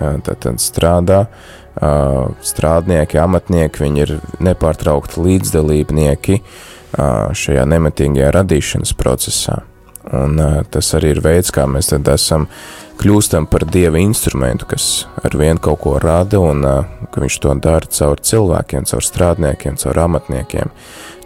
tad, 0.00 0.36
tad 0.42 0.60
strādā, 0.62 1.24
strādnieki, 2.44 3.20
amatnieki, 3.22 3.84
viņi 3.84 4.04
ir 4.04 4.14
nepārtraukti 4.42 5.22
līdzdalībnieki 5.24 6.40
šajā 7.38 7.66
nematīgajā 7.70 8.30
radīšanas 8.34 8.96
procesā. 8.98 9.60
Un 10.10 10.40
tas 10.72 10.88
arī 10.96 11.12
ir 11.14 11.20
veids, 11.22 11.52
kā 11.54 11.66
mēs 11.70 11.92
tad 11.92 12.08
esam 12.10 12.48
kļūstam 13.00 13.46
par 13.48 13.64
dieva 13.68 14.00
instrumentu, 14.00 14.66
kas 14.72 15.06
ar 15.22 15.36
vienu 15.38 15.60
kaut 15.62 15.80
ko 15.84 15.94
rada, 16.02 16.40
un 16.40 16.64
ka 17.12 17.22
viņš 17.22 17.38
to 17.44 17.54
dara 17.62 17.86
caur 17.86 18.20
cilvēkiem, 18.20 18.88
caur 18.90 19.06
strādniekiem, 19.06 19.78
caur 19.80 20.02
amatniekiem, 20.04 20.72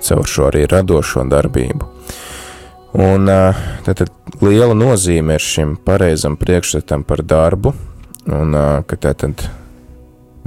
caur 0.05 0.29
šo 0.29 0.51
arī 0.51 0.67
radošo 0.71 1.25
darbību. 1.31 1.91
Un 2.95 3.27
tad, 3.27 4.05
tad 4.05 4.11
liela 4.45 4.75
nozīme 4.77 5.39
ir 5.39 5.43
šim 5.43 5.75
pareizam 5.83 6.37
priekšstatam 6.39 7.03
par 7.09 7.25
darbu, 7.27 7.73
un 8.33 8.57
ka 8.89 8.97
tad 9.01 9.45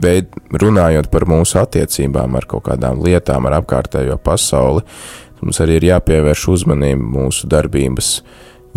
veid, 0.01 0.29
runājot 0.53 1.09
par 1.13 1.25
mūsu 1.29 1.59
attiecībām 1.61 2.37
ar 2.37 2.47
kaut 2.49 2.67
kādām 2.69 3.01
lietām, 3.03 3.47
ar 3.49 3.59
apkārtējo 3.61 4.17
pasauli, 4.21 4.83
mums 5.41 5.61
arī 5.63 5.79
ir 5.79 5.89
jāpievērš 5.91 6.47
uzmanība 6.53 7.11
mūsu 7.17 7.49
darbības 7.49 8.21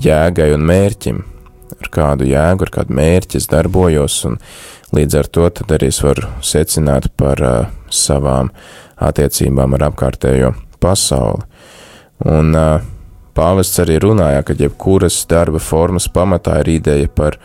jēgai 0.00 0.50
un 0.56 0.66
mērķim. 0.68 1.24
Ar 1.80 1.88
kādu 1.94 2.26
jēgu, 2.28 2.66
ar 2.66 2.72
kādu 2.74 2.96
mērķi 2.98 3.38
es 3.38 3.46
darbojos, 3.48 4.16
un 4.28 4.40
līdz 4.96 5.18
ar 5.20 5.28
to 5.32 5.46
arī 5.76 5.88
es 5.88 6.00
varu 6.02 6.28
secināt 6.44 7.08
par 7.16 7.40
uh, 7.46 7.68
savām 7.88 8.50
attiecībām 9.00 9.76
ar 9.78 9.86
apkārtējo 9.88 10.50
pasauli. 10.82 11.46
Un 12.28 12.52
uh, 12.58 12.82
pāvests 13.36 13.80
arī 13.80 14.00
runāja, 14.02 14.42
ka 14.44 14.56
jebkuras 14.58 15.22
darba 15.30 15.62
formas 15.62 16.10
pamatā 16.12 16.58
ir 16.64 16.74
ideja 16.80 17.08
par 17.08 17.38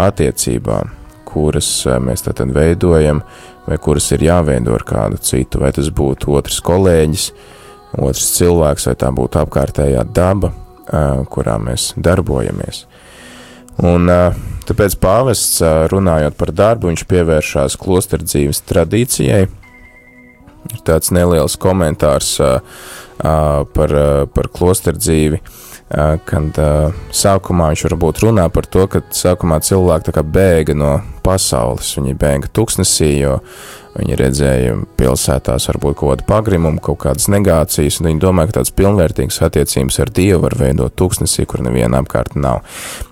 attiecībām 0.00 0.94
kuras 1.36 1.68
eh, 1.86 1.98
mēs 2.02 2.24
tātad 2.26 2.54
veidojam, 2.56 3.22
vai 3.66 3.78
kuras 3.82 4.08
ir 4.14 4.24
jāveido 4.26 4.76
ar 4.76 4.86
kādu 4.86 5.20
citu, 5.22 5.60
vai 5.64 5.72
tas 5.76 5.90
būtu 5.92 6.36
otrs 6.38 6.62
kolēģis, 6.64 7.26
otrs 7.96 8.30
cilvēks, 8.38 8.88
vai 8.90 8.96
tā 9.02 9.12
būtu 9.16 9.42
apkārtējā 9.42 10.06
daba, 10.16 10.52
eh, 10.86 11.24
kurā 11.32 11.58
mēs 11.62 11.92
darbojamies. 12.00 12.84
Un 13.84 14.08
eh, 14.12 14.40
tāpēc 14.68 14.96
pāvests, 15.02 15.60
runājot 15.92 16.38
par 16.40 16.54
darbu, 16.56 16.90
viņš 16.92 17.06
pievēršās 17.10 17.78
klosteru 17.80 18.26
dzīves 18.26 18.64
tradīcijai. 18.70 19.44
Ir 20.66 20.80
tāds 20.82 21.12
neliels 21.14 21.54
komentārs 21.62 22.32
par, 23.20 23.92
par 24.34 24.48
klosteru 24.50 24.98
dzīvi 24.98 25.38
kad 25.88 26.58
sākumā 27.14 27.70
viņš 27.72 27.84
varbūt 27.86 28.22
runā 28.24 28.48
par 28.50 28.66
to, 28.66 28.88
ka 28.90 29.04
sākumā 29.14 29.60
cilvēki 29.62 30.14
kā 30.16 30.24
bēga 30.26 30.74
no 30.74 30.96
pasaules, 31.26 31.92
viņi 31.98 32.14
bēga 32.18 32.50
tuksnesī, 32.54 33.12
jo 33.20 33.36
viņi 33.96 34.16
redzēja 34.20 34.74
pilsētās 34.98 35.68
varbūt 35.70 35.96
kaut 35.98 36.10
kādu 36.10 36.26
pagrimumu, 36.28 36.82
kaut 36.84 37.00
kādas 37.04 37.28
negācijas, 37.32 38.00
un 38.00 38.10
viņi 38.10 38.22
domāja, 38.22 38.50
ka 38.50 38.58
tāds 38.58 38.74
pilnvērtīgs 38.76 39.40
attiecības 39.46 40.00
ar 40.02 40.12
Dievu 40.16 40.42
var 40.44 40.56
veidot 40.60 40.96
tuksnesī, 40.98 41.46
kur 41.48 41.64
neviena 41.64 42.02
apkārt 42.02 42.36
nav. 42.38 42.64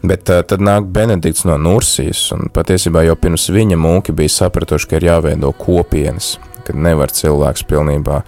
Bet 0.03 0.31
uh, 0.33 0.43
tad 0.47 0.65
nāk 0.65 0.91
Benedikts 0.95 1.47
no 1.49 1.57
Nursijas, 1.61 2.27
un 2.37 2.51
patiesībā 2.55 3.05
jau 3.09 3.17
pirms 3.21 3.49
viņa 3.55 3.81
mūki 3.81 4.17
bija 4.17 4.35
sapratuši, 4.41 4.91
ka 4.91 5.01
ir 5.01 5.09
jāveido 5.09 5.55
kopienas, 5.57 6.35
kad 6.65 6.79
nevar 6.81 7.13
cilvēks 7.13 7.67
pilnībā 7.69 8.23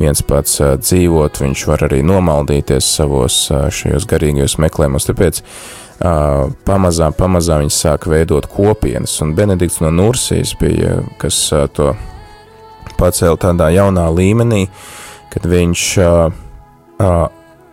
viens 0.00 0.22
pats 0.24 0.60
dzīvot, 0.80 1.40
viņš 1.42 1.66
var 1.68 1.86
arī 1.88 2.00
nomaldīties 2.06 2.88
savos 2.96 3.44
šajos 3.50 4.06
garīgajos 4.08 4.58
meklējumos. 4.62 5.08
Tāpēc 5.10 5.42
pamazām, 6.66 7.14
pamazām 7.14 7.64
viņi 7.64 7.74
sāk 7.76 8.08
veidot 8.10 8.48
kopienas, 8.50 9.14
un 9.22 9.36
Benedikts 9.38 9.82
no 9.84 9.92
Nursijas 9.94 10.54
bija, 10.60 11.00
kas 11.22 11.38
to 11.76 11.92
pacēla 12.98 13.38
tādā 13.40 13.68
jaunā 13.74 14.08
līmenī, 14.14 14.64
kad 15.32 15.46
viņš 15.48 15.84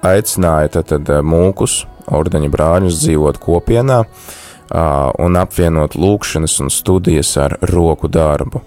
aicināja 0.05 0.75
tad, 0.77 0.91
tad 0.91 1.09
mūkus, 1.25 1.83
ordeņa 2.09 2.49
brāļus 2.53 3.01
dzīvot 3.03 3.37
kopienā 3.41 4.03
un 4.69 5.37
apvienot 5.41 5.97
lūkšanas 5.97 6.59
un 6.63 6.69
studijas 6.73 7.33
ar 7.41 7.57
roku 7.71 8.09
darbu. 8.09 8.61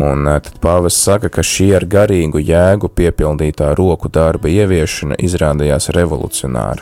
Un 0.00 0.24
eh, 0.26 0.38
tad 0.40 0.56
pāvests 0.62 1.04
saka, 1.04 1.28
ka 1.32 1.44
šī 1.44 1.72
ar 1.76 1.84
garīgu 1.84 2.40
jēgu 2.40 2.88
piepildītā 2.96 3.74
roku 3.76 4.08
darba 4.12 4.48
ieviešana 4.48 5.18
izrādījās 5.20 5.90
revolucionāra, 5.92 6.80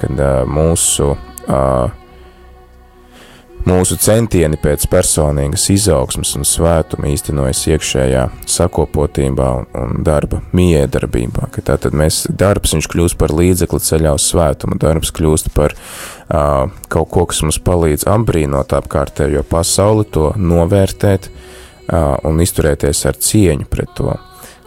kad 0.00 0.18
uh, 0.18 0.40
mūsu, 0.50 1.12
uh, 1.14 1.92
mūsu 3.68 3.98
centieni 4.02 4.58
pēc 4.58 4.88
personīgas 4.90 5.68
izaugsmas 5.70 6.34
un 6.34 6.42
svētuma 6.48 7.12
īstenojas 7.12 7.62
iekšējā 7.70 8.26
sakopotībā 8.50 9.48
un, 9.60 9.70
un 9.78 10.02
darba 10.02 10.42
miedarbībā, 10.58 11.52
ka 11.54 11.62
tātad 11.70 11.94
mēs, 11.94 12.24
darbs 12.34 12.74
viņš 12.74 12.90
kļūst 12.90 13.20
par 13.20 13.30
līdzekli 13.30 13.78
ceļā 13.86 14.18
uz 14.18 14.26
svētumu, 14.34 14.82
darbs 14.82 15.14
kļūst 15.14 15.54
par 15.54 15.78
uh, 15.78 16.66
kaut 16.90 17.14
ko, 17.14 17.28
kas 17.30 17.46
mums 17.46 17.62
palīdz 17.62 18.10
apbrīnot 18.10 18.74
apkārtējo 18.74 19.46
pasauli, 19.46 20.10
to 20.10 20.32
novērtēt, 20.34 21.30
uh, 21.30 21.50
un 21.90 22.40
izturēties 22.40 23.04
ar 23.08 23.18
cieņu 23.20 23.68
pret 23.70 23.92
to. 23.98 24.14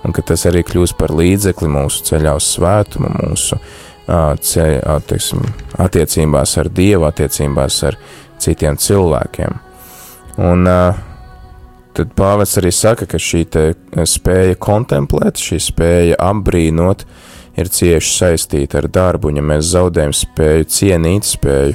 Un 0.06 0.14
ka 0.14 0.22
tas 0.22 0.46
arī 0.48 0.62
kļūst 0.64 0.98
par 1.00 1.12
līdzekli 1.18 1.70
mūsu 1.72 2.06
ceļā 2.12 2.36
uz 2.38 2.48
svētumu, 2.54 3.10
mūsu 3.18 3.58
ceļā, 4.08 5.00
teiksim, 5.10 5.42
attiecībās 5.84 6.54
ar 6.62 6.70
Dievu, 6.72 7.08
attiecībās 7.10 7.82
ar 7.90 7.98
citiem 8.40 8.78
cilvēkiem. 8.80 9.58
Un 10.48 10.70
tad 11.98 12.14
pāvis 12.16 12.54
arī 12.62 12.72
saka, 12.72 13.08
ka 13.10 13.20
šī 13.20 13.44
spēja 14.06 14.60
kontemplēt, 14.62 15.42
šī 15.42 15.60
spēja 15.72 16.20
apbrīnot, 16.30 17.04
ir 17.58 17.72
cieši 17.74 18.14
saistīta 18.14 18.84
ar 18.84 18.88
darbu, 18.94 19.32
un 19.32 19.42
ja 19.42 19.46
mēs 19.50 19.72
zaudējam 19.74 20.14
spēju 20.14 20.70
cienīt, 20.70 21.26
spēju 21.26 21.74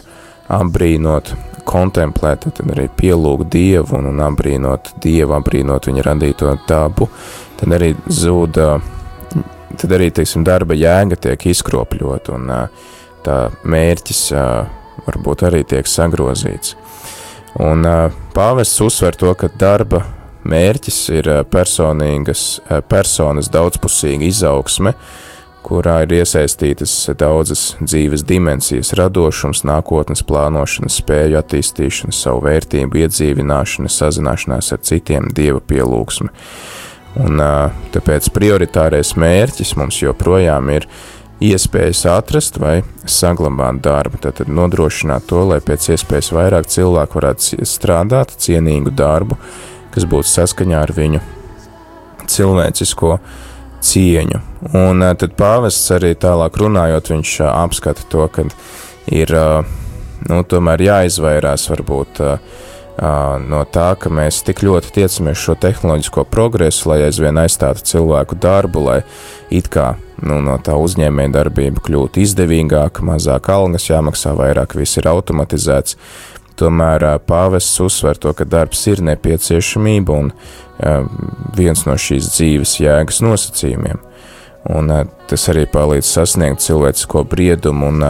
apbrīnot, 0.52 1.34
kontemplēt, 1.68 2.46
tad 2.46 2.72
arī 2.74 2.88
pielūgt 2.96 3.50
Dievu 3.52 3.98
un, 3.98 4.10
un 4.12 4.22
apbrīnot 4.26 4.94
Dievu, 5.02 5.36
apbrīnot 5.38 5.88
viņa 5.88 6.04
radīto 6.06 6.54
dabu, 6.68 7.08
tad 7.60 7.76
arī 7.78 7.92
zūd, 8.06 8.60
tad 9.80 9.96
arī, 9.96 10.10
teiksim, 10.14 10.44
darba 10.46 10.76
jēga 10.78 11.18
tiek 11.28 11.46
izkropļot 11.52 12.32
un 12.34 12.50
tā 13.22 13.38
mērķis 13.62 14.22
varbūt 15.06 15.46
arī 15.48 15.62
tiek 15.68 15.88
sagrozīts. 15.88 16.76
Un 17.62 17.84
pāvests 18.32 18.80
uzsver 18.80 19.16
to, 19.18 19.32
ka 19.36 19.50
darba 19.60 20.04
mērķis 20.48 20.98
ir 21.14 21.28
personīgas, 21.52 22.62
personas 22.90 23.50
daudzpusīga 23.52 24.26
izaugsme, 24.26 24.94
kurā 25.62 26.02
ir 26.04 26.14
iesaistītas 26.18 26.92
daudzas 27.18 27.76
dzīves 27.80 28.24
dimensijas- 28.26 28.92
radošums, 29.00 29.64
nākotnes 29.68 30.24
plānošana, 30.26 30.90
spēju 30.90 31.38
attīstīšana, 31.40 32.12
savu 32.12 32.42
vērtību 32.48 33.04
iedzīvināšana, 33.04 33.88
sazināšanās 33.88 34.72
ar 34.72 34.78
citiem, 34.78 35.30
dieva 35.32 35.60
pielūgsme. 35.60 36.28
Un 37.16 37.36
tāpēc 37.92 38.30
prioritārais 38.32 39.14
mērķis 39.14 39.76
mums 39.76 40.00
joprojām 40.00 40.70
ir 40.72 40.86
iespējas 41.42 42.06
atrast 42.06 42.58
vai 42.62 42.82
saglabāt 43.04 43.82
darbu, 43.82 44.20
tad 44.22 44.46
nodrošināt 44.46 45.26
to, 45.26 45.42
lai 45.44 45.58
pēc 45.60 45.90
iespējas 45.96 46.32
vairāk 46.32 46.70
cilvēku 46.70 47.18
varētu 47.20 47.66
strādāt 47.68 48.36
cienīgu 48.38 48.94
darbu, 48.94 49.36
kas 49.92 50.06
būtu 50.08 50.30
saskaņā 50.30 50.82
ar 50.82 50.94
viņu 50.96 51.20
cilvēcisko 52.32 53.18
cieņu. 53.82 54.40
Un 54.78 55.04
tad 55.18 55.36
pāvests 55.38 55.90
arī 55.94 56.14
tālāk 56.18 56.58
runājot, 56.60 57.12
viņš 57.14 57.36
apskata 57.50 58.06
to, 58.12 58.26
ka 58.32 58.46
ir, 59.10 59.34
nu, 60.28 60.42
tomēr 60.48 60.86
jāizvairās 60.86 61.66
varbūt 61.72 62.22
no 63.48 63.64
tā, 63.72 63.88
ka 63.98 64.12
mēs 64.12 64.42
tik 64.46 64.62
ļoti 64.62 64.92
tiecamies 64.98 65.40
šo 65.40 65.56
tehnoloģisko 65.58 66.26
progresu, 66.30 66.90
lai 66.92 67.02
aizvien 67.08 67.40
aizstātu 67.40 67.84
cilvēku 67.88 68.36
darbu, 68.38 68.84
lai 68.84 68.98
it 69.50 69.70
kā 69.72 69.94
nu, 70.22 70.38
no 70.44 70.58
tā 70.62 70.76
uzņēmēja 70.78 71.32
darbība 71.34 71.82
kļūtu 71.82 72.22
izdevīgāka, 72.22 73.04
mazāk 73.06 73.48
algas 73.52 73.88
jāmaksā, 73.88 74.36
vairāk 74.38 74.76
viss 74.78 75.00
ir 75.00 75.08
automatizēts. 75.10 75.96
Tomēr 76.58 77.04
pāvests 77.26 77.80
uzsver 77.82 78.18
to, 78.20 78.32
ka 78.36 78.46
darbs 78.48 78.84
ir 78.90 79.02
nepieciešamība 79.06 80.16
un 80.18 80.32
viens 81.56 81.84
no 81.86 81.96
šīs 81.98 82.30
dzīves 82.34 82.78
jēgas 82.82 83.22
nosacījumiem. 83.24 84.00
Un 84.72 84.92
tas 85.30 85.48
arī 85.50 85.64
palīdz 85.70 86.06
sasniegt 86.06 86.62
cilvēcisko 86.62 87.24
briedumu, 87.30 87.90
un 87.90 88.04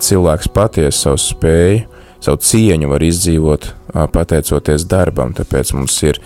cilvēks 0.00 0.48
patiesi 0.54 1.04
savu 1.04 1.20
spēju, 1.20 1.82
savu 2.24 2.40
cieņu 2.44 2.88
var 2.92 3.04
izdzīvot 3.04 3.68
pateicoties 4.14 4.86
darbam, 4.88 5.34
tāpēc 5.36 5.74
mums 5.76 5.96
ir 6.06 6.20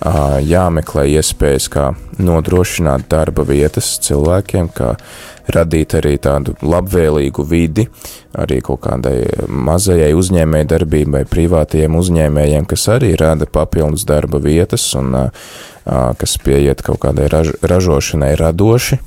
jāmeklē 0.00 1.06
iespējas, 1.18 1.66
kā 1.72 1.88
nodrošināt 2.22 3.08
darba 3.10 3.44
vietas 3.48 3.96
cilvēkiem, 4.04 4.70
kā 4.74 4.94
radīt 5.54 5.96
arī 5.98 6.16
tādu 6.22 6.54
labvēlīgu 6.62 7.44
vidi, 7.48 7.88
arī 8.36 8.60
kaut 8.64 8.82
kādai 8.84 9.24
mazajai 9.48 10.12
uzņēmēji 10.18 10.70
darbībai, 10.70 11.24
privātajiem 11.30 11.96
uzņēmējiem, 11.98 12.68
kas 12.68 12.88
arī 12.94 13.14
rada 13.18 13.48
papildus 13.50 14.06
darba 14.08 14.40
vietas 14.44 14.86
un 14.98 15.16
kas 15.84 16.38
pieiet 16.44 16.84
kaut 16.84 17.00
kādai 17.06 17.30
raž 17.32 17.54
ražošanai 17.62 18.34
radoši. 18.38 19.00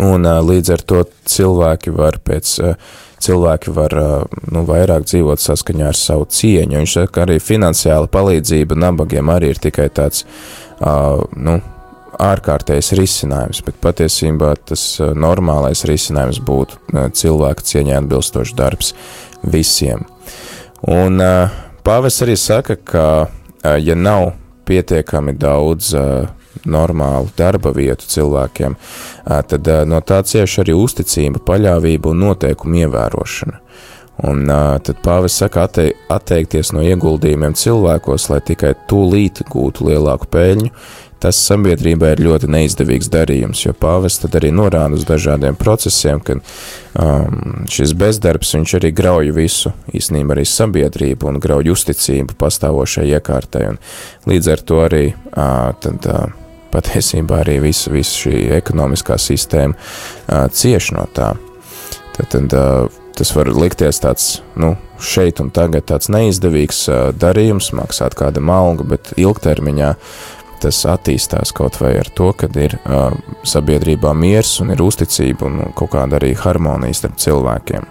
Un 0.00 0.24
līdz 0.24 0.72
ar 0.72 0.82
to 0.88 1.02
cilvēki 1.28 1.92
var 1.92 2.16
pēc 2.24 2.54
cilvēki 3.22 3.74
var 3.76 3.94
nu, 4.48 4.62
vairāk 4.66 5.04
dzīvot 5.04 5.42
saskaņā 5.42 5.90
ar 5.90 5.98
savu 5.98 6.24
cieņu. 6.32 6.78
Viņš 6.80 6.94
saka, 6.96 7.12
ka 7.12 7.26
arī 7.26 7.36
finansiāla 7.42 8.08
palīdzība 8.12 8.78
nabagiem 8.78 9.30
arī 9.34 9.52
ir 9.52 9.60
tikai 9.62 9.90
tāds 9.92 10.24
nu, 10.80 11.58
ārkārtējs 12.22 12.92
risinājums, 12.98 13.62
bet 13.66 13.78
patiesībā 13.84 14.54
tas 14.68 14.84
normālais 15.00 15.84
risinājums 15.88 16.40
būtu 16.44 16.80
cilvēka 17.18 17.68
cieņai 17.68 17.98
atbilstošs 18.00 18.56
darbs 18.58 18.92
visiem. 19.42 20.06
Un 20.88 21.20
pāvis 21.86 22.20
arī 22.24 22.36
saka, 22.40 22.76
ka 22.76 23.06
ja 23.78 23.96
nav 23.98 24.32
pietiekami 24.68 25.34
daudz 25.38 25.92
normālu 26.64 27.30
darba 27.38 27.72
vietu 27.76 28.08
cilvēkiem, 28.08 28.76
tad 29.24 29.72
no 29.88 30.00
tā 30.06 30.22
cieši 30.26 30.62
arī 30.64 30.76
uzticība, 30.78 31.42
paļāvība 31.46 32.12
un 32.12 32.24
noteikumu 32.26 32.84
ievērošana. 32.84 33.60
Un 34.28 34.44
tad 34.84 34.98
pāvis 35.02 35.38
saka 35.40 35.64
attei, 35.66 35.94
atteikties 36.12 36.70
no 36.76 36.84
ieguldījumiem 36.84 37.56
cilvēkos, 37.58 38.28
lai 38.30 38.42
tikai 38.44 38.74
tūlīt 38.90 39.40
gūtu 39.50 39.88
lielāku 39.88 40.28
peļņu, 40.30 40.68
tas 41.22 41.38
sabiedrībai 41.46 42.16
ir 42.16 42.22
ļoti 42.26 42.50
neizdevīgs 42.50 43.10
darījums, 43.12 43.62
jo 43.62 43.74
pāvis 43.78 44.18
tad 44.22 44.34
arī 44.38 44.50
norāda 44.54 44.98
uz 44.98 45.06
dažādiem 45.06 45.56
procesiem, 45.58 46.20
ka 46.22 46.38
um, 46.38 47.62
šis 47.70 47.94
bezdarbs 47.98 48.52
viņš 48.56 48.76
arī 48.80 48.92
grauj 48.96 49.30
visu, 49.36 49.72
īstenībā 49.94 50.36
arī 50.36 50.46
sabiedrību 50.48 51.30
un 51.30 51.40
grauj 51.42 51.72
uzticību 51.76 52.36
pastāvošai 52.40 53.08
iekārtai, 53.14 53.68
un 53.70 53.80
līdz 54.30 54.52
ar 54.56 54.64
to 54.66 54.82
arī 54.82 55.04
uh, 55.12 55.70
tad, 55.82 56.10
uh, 56.10 56.41
patiesībā 56.72 57.42
arī 57.44 57.58
visa, 57.66 57.92
visa 57.92 58.24
šī 58.24 58.48
ekonomiskā 58.58 59.18
sistēma 59.20 59.76
uh, 59.76 60.48
cieš 60.52 60.92
no 60.96 61.06
tā. 61.14 61.32
Tad, 62.16 62.28
tad 62.34 62.56
uh, 62.56 63.00
tas 63.16 63.32
var 63.36 63.50
likties 63.52 64.00
tāds, 64.02 64.28
nu, 64.58 64.74
šeit 65.02 65.40
un 65.42 65.50
tagad 65.54 65.86
tāds 65.90 66.10
neizdevīgs 66.12 66.84
uh, 66.90 67.00
darījums, 67.16 67.72
maksāt 67.76 68.16
kādam 68.18 68.52
algu, 68.52 68.86
bet 68.94 69.12
ilgtermiņā 69.20 69.92
tas 70.62 70.84
attīstās 70.86 71.50
kaut 71.56 71.80
vai 71.82 71.96
ar 71.98 72.08
to, 72.14 72.30
ka 72.38 72.48
ir 72.60 72.76
uh, 72.82 73.10
sabiedrībā 73.48 74.12
miers 74.14 74.54
un 74.62 74.70
ir 74.74 74.82
uzticība 74.84 75.48
un 75.48 75.58
kaut 75.78 75.92
kāda 75.96 76.20
arī 76.20 76.32
harmonija 76.38 77.00
starp 77.00 77.18
cilvēkiem. 77.22 77.88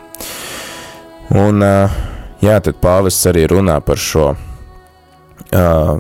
Un, 1.42 1.64
uh, 1.64 2.00
jā, 2.44 2.58
tad 2.64 2.80
pāvests 2.84 3.28
arī 3.32 3.46
runā 3.52 3.78
par 3.84 4.00
šo 4.00 4.32
uh, 4.32 6.00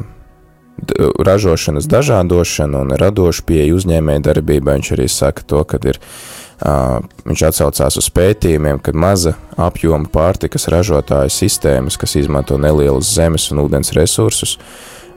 ražošanas 1.19 1.87
dažādošanu 1.89 2.85
un 2.85 2.93
radošu 2.99 3.45
pieeju 3.47 3.79
uzņēmēju 3.79 4.23
darbībai. 4.27 4.77
Viņš 4.79 4.93
arī 4.95 5.07
saka 5.11 5.45
to, 5.47 5.63
ka 5.67 5.79
ir, 5.87 5.99
uh, 5.99 7.01
viņš 7.27 7.43
atsaucās 7.49 7.99
uz 8.01 8.09
pētījumiem, 8.13 8.81
kad 8.83 8.97
maza 8.97 9.35
apjoma 9.57 10.09
pārtikas 10.11 10.69
ražotāju 10.71 11.33
sistēmas, 11.33 11.99
kas 12.01 12.17
izmanto 12.19 12.57
nelielus 12.61 13.13
zemes 13.15 13.49
un 13.53 13.63
ūdens 13.65 13.93
resursus, 13.97 14.57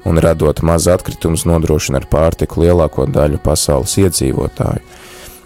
un 0.04 0.20
radot 0.20 0.60
maz 0.62 0.88
atkritumus 0.92 1.46
nodrošina 1.48 2.02
ar 2.02 2.08
pārtiku 2.10 2.64
lielāko 2.64 3.08
daļu 3.08 3.40
pasaules 3.44 3.96
iedzīvotāju. 4.04 4.84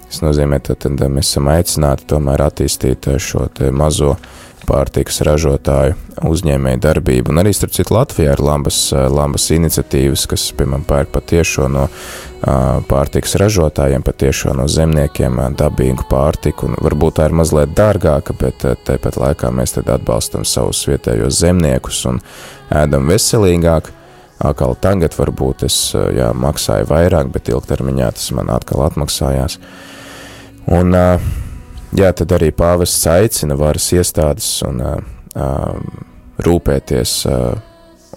Tas 0.09 0.23
nozīmē, 0.25 0.61
ka 0.65 0.75
mēs 1.13 1.29
esam 1.29 1.51
aicināti 1.53 2.09
tomēr 2.09 2.47
attīstīt 2.49 3.11
šo 3.21 3.49
mazo 3.77 4.17
pārtikas 4.69 5.23
ražotāju 5.25 5.97
uzņēmēju 6.29 6.81
darbību. 6.85 7.33
Un 7.33 7.41
arī, 7.43 7.55
starp 7.57 7.73
citu, 7.77 7.95
Latvijā 7.97 8.35
ir 8.35 8.43
lambas, 8.45 8.79
lambas 8.93 9.47
iniciatīvas, 9.55 10.27
kas, 10.29 10.49
piemēram, 10.59 10.85
pērk 10.89 11.13
patiešo 11.15 11.69
no 11.73 11.87
pārtikas 12.91 13.37
ražotājiem, 13.41 14.05
patiešo 14.05 14.53
no 14.59 14.69
zemniekiem 14.71 15.41
dabīgu 15.59 16.09
pārtiku. 16.11 16.69
Un 16.69 16.81
varbūt 16.85 17.19
tā 17.19 17.29
ir 17.31 17.37
mazliet 17.41 17.73
dārgāka, 17.79 18.37
bet 18.41 18.67
tāpat 18.89 19.21
laikā 19.21 19.53
mēs 19.55 19.79
atbalstam 19.81 20.45
savus 20.49 20.85
vietējos 20.91 21.41
zemniekus 21.41 22.05
un 22.11 22.21
ēdam 22.75 23.09
veselīgāk 23.09 23.93
atkal 24.39 24.77
tagad 24.79 25.17
varbūt 25.19 25.65
es 25.67 25.77
jā, 25.95 26.31
maksāju 26.37 26.87
vairāk, 26.91 27.33
bet 27.35 27.51
ilgtermiņā 27.51 28.11
tas 28.15 28.31
man 28.37 28.53
atkal 28.55 28.85
atmaksājās. 28.87 29.59
Un, 30.69 30.93
jā, 31.97 32.11
tad 32.13 32.35
arī 32.37 32.51
pāvests 32.53 33.07
aicina 33.09 33.57
varas 33.57 33.89
iestādes 33.97 34.51
un 34.67 34.83
rūpēties 36.45 37.15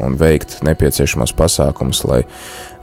un 0.02 0.18
veikt 0.18 0.60
nepieciešamos 0.66 1.34
pasākumus, 1.38 2.04
lai 2.10 2.22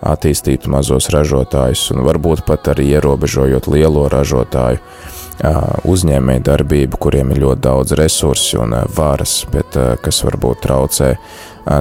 attīstītu 0.09 0.70
mazos 0.70 1.09
ražotājus 1.12 1.88
un 1.94 2.04
varbūt 2.07 2.44
pat 2.46 2.70
arī 2.74 2.92
ierobežojot 2.94 3.68
lielo 3.72 4.07
ražotāju 4.12 4.81
uzņēmēju 5.88 6.42
darbību, 6.46 6.98
kuriem 6.98 7.31
ir 7.35 7.42
ļoti 7.44 7.62
daudz 7.62 7.94
resursi 7.98 8.59
un 8.59 8.74
varas, 8.96 9.40
bet 9.53 9.79
kas 10.03 10.24
varbūt 10.27 10.64
traucē 10.66 11.14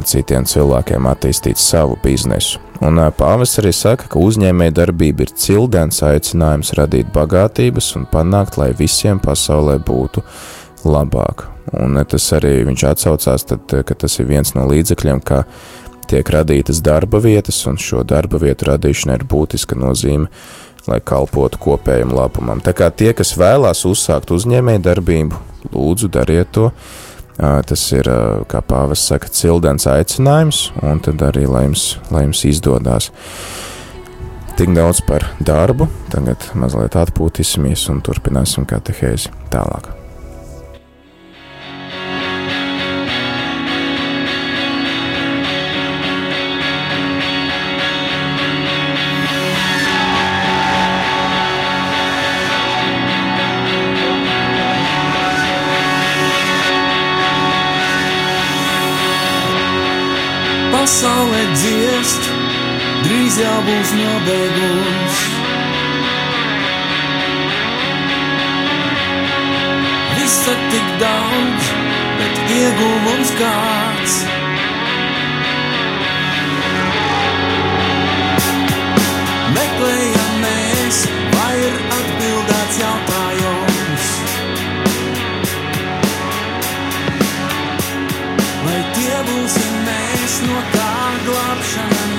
citiem 0.06 0.46
cilvēkiem 0.46 1.08
attīstīt 1.10 1.60
savu 1.62 1.98
biznesu. 2.04 2.62
Un 2.86 3.00
pāvis 3.18 3.56
arī 3.58 3.72
saka, 3.74 4.06
ka 4.12 4.22
uzņēmēja 4.22 4.76
darbība 4.84 5.26
ir 5.26 5.34
cildens 5.34 6.04
aicinājums 6.06 6.76
radīt 6.78 7.10
bagātības 7.14 7.96
un 7.98 8.06
panākt, 8.12 8.60
lai 8.62 8.70
visiem 8.78 9.22
pasaulē 9.24 9.80
būtu 9.82 10.22
labāk. 10.86 11.48
Un 11.74 11.98
tas 12.08 12.30
arī 12.38 12.62
viņš 12.68 12.86
atsaucās, 12.92 13.48
tad, 13.50 13.66
ka 13.66 13.98
tas 13.98 14.20
ir 14.22 14.30
viens 14.30 14.54
no 14.56 14.68
līdzekļiem, 14.70 15.24
kā 15.26 15.42
tiek 16.08 16.30
radītas 16.32 16.80
darba 16.86 17.20
vietas, 17.24 17.60
un 17.68 17.80
šo 17.82 18.06
darba 18.08 18.40
vietu 18.40 18.70
radīšana 18.70 19.18
ir 19.18 19.26
būtiska 19.28 19.76
nozīme, 19.76 20.30
lai 20.88 21.02
kalpotu 21.04 21.60
kopējam 21.62 22.16
labumam. 22.16 22.64
Tā 22.64 22.74
kā 22.78 22.90
tie, 22.92 23.12
kas 23.18 23.36
vēlās 23.40 23.86
uzsākt 23.88 24.32
uzņēmēju 24.36 24.84
darbību, 24.88 25.44
lūdzu 25.74 26.12
dariet 26.14 26.52
to, 26.56 26.72
Tas 27.38 27.84
ir, 27.94 28.08
kā 28.50 28.64
pāvis 28.66 29.04
saka, 29.12 29.30
cildens 29.30 29.86
aicinājums, 29.92 30.72
un 30.82 30.98
tad 31.06 31.22
arī, 31.22 31.46
lai 31.46 31.68
jums, 31.68 31.86
lai 32.10 32.24
jums 32.26 32.42
izdodas. 32.50 33.12
Tik 34.58 34.74
daudz 34.74 35.04
par 35.06 35.28
darbu, 35.38 35.86
tagad 36.10 36.50
mazliet 36.58 36.98
atpūtīsimies 36.98 37.86
un 37.94 38.02
turpināsim 38.02 38.66
katehēzi 38.66 39.30
tālāk. 39.54 39.94
jau 63.38 63.58
būs 63.66 63.90
nobeiguns. 63.94 65.18
Visa 70.18 70.56
tik 70.72 70.88
daudz, 71.02 71.70
bet 72.18 72.40
ieguvums 72.56 73.34
kāds. 73.38 74.16
Meklējam 79.58 80.36
mēs, 80.48 81.06
vai 81.38 81.54
ir 81.68 81.80
atbildēts 82.00 82.84
jautājums. 82.84 84.12
Vai 88.66 88.80
tie 88.98 89.26
būsim 89.32 89.82
mēs 89.90 90.40
no 90.50 90.62
tā 90.74 90.94
glābšanas? 91.30 92.17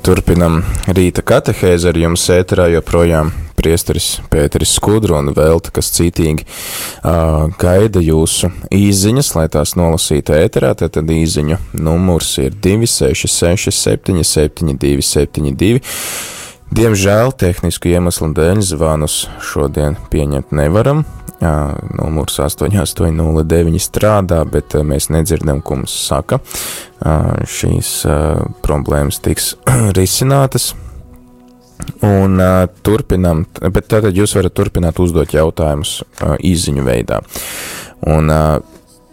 Turpinam 0.00 0.62
rīta 0.88 1.20
katehēzi 1.26 1.88
ar 1.90 1.98
jums 2.00 2.22
ēterā 2.32 2.68
joprojām 2.72 3.32
priesteris 3.58 4.06
Pēteris 4.32 4.72
Skudru 4.78 5.18
un 5.18 5.32
Velta, 5.36 5.72
kas 5.74 5.90
citīgi 5.92 6.46
uh, 6.46 7.50
gaida 7.60 8.00
jūsu 8.00 8.48
īziņas, 8.72 9.32
lai 9.36 9.46
tās 9.52 9.74
nolasītu 9.76 10.36
ēterā, 10.38 10.72
tad 10.78 10.96
īziņu 11.02 11.58
numurs 11.76 12.32
ir 12.40 12.56
266 12.56 13.74
772 13.76 15.04
72. 15.12 15.82
Diemžēl 16.72 17.34
tehnisku 17.36 17.92
iemeslu 17.92 18.30
dēļ 18.32 18.62
zvanus 18.64 19.26
šodien 19.44 19.98
pieņemt 20.14 20.54
nevaram, 20.56 21.04
Numurs 21.42 22.38
8809 22.38 23.82
strādā, 23.82 24.42
bet 24.46 24.76
mēs 24.86 25.08
nedzirdam, 25.10 25.58
ko 25.64 25.80
mums 25.80 25.94
saka. 26.06 26.38
Šīs 27.50 27.90
problēmas 28.62 29.18
tiks 29.24 29.56
risinātas. 29.98 30.72
Un 32.02 32.38
uh, 32.38 32.66
turpinām, 32.86 33.44
bet 33.74 33.88
tātad 33.90 34.16
jūs 34.16 34.34
varat 34.36 34.54
turpināt 34.54 34.98
uzdot 35.02 35.34
jautājumus 35.34 36.00
uh, 36.02 36.34
īziņu 36.38 36.84
veidā. 36.86 37.20
Un 38.10 38.30
uh, 38.32 38.58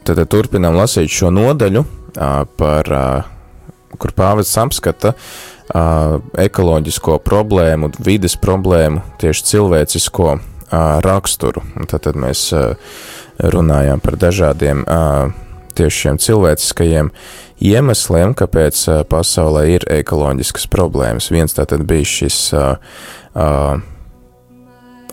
tad 0.06 0.22
turpinām 0.30 0.78
lasīt 0.78 1.12
šo 1.14 1.32
nodaļu 1.34 1.84
uh, 1.84 2.44
par, 2.60 2.90
uh, 2.94 3.98
kur 3.98 4.14
pāvests 4.18 4.58
apskata 4.62 5.14
uh, 5.14 6.18
ekoloģisko 6.42 7.20
problēmu, 7.26 7.92
vides 8.06 8.38
problēmu, 8.42 9.04
tieši 9.22 9.46
cilvēcisko 9.54 10.38
raksturu. 10.72 11.64
Tad, 11.88 12.04
tad 12.06 12.18
mēs 12.20 12.50
runājām 13.40 14.02
par 14.04 14.18
dažādiem 14.20 14.84
tieši 15.80 16.04
šiem 16.04 16.20
cilvēciskajiem 16.20 17.12
iemesliem, 17.64 18.34
kāpēc 18.38 18.82
pasaulē 19.12 19.64
ir 19.76 19.88
ekoloģiskas 20.00 20.68
problēmas. 20.72 21.32
Viens 21.34 21.56
tātad 21.56 21.86
bija 21.88 22.08
šis 22.08 22.40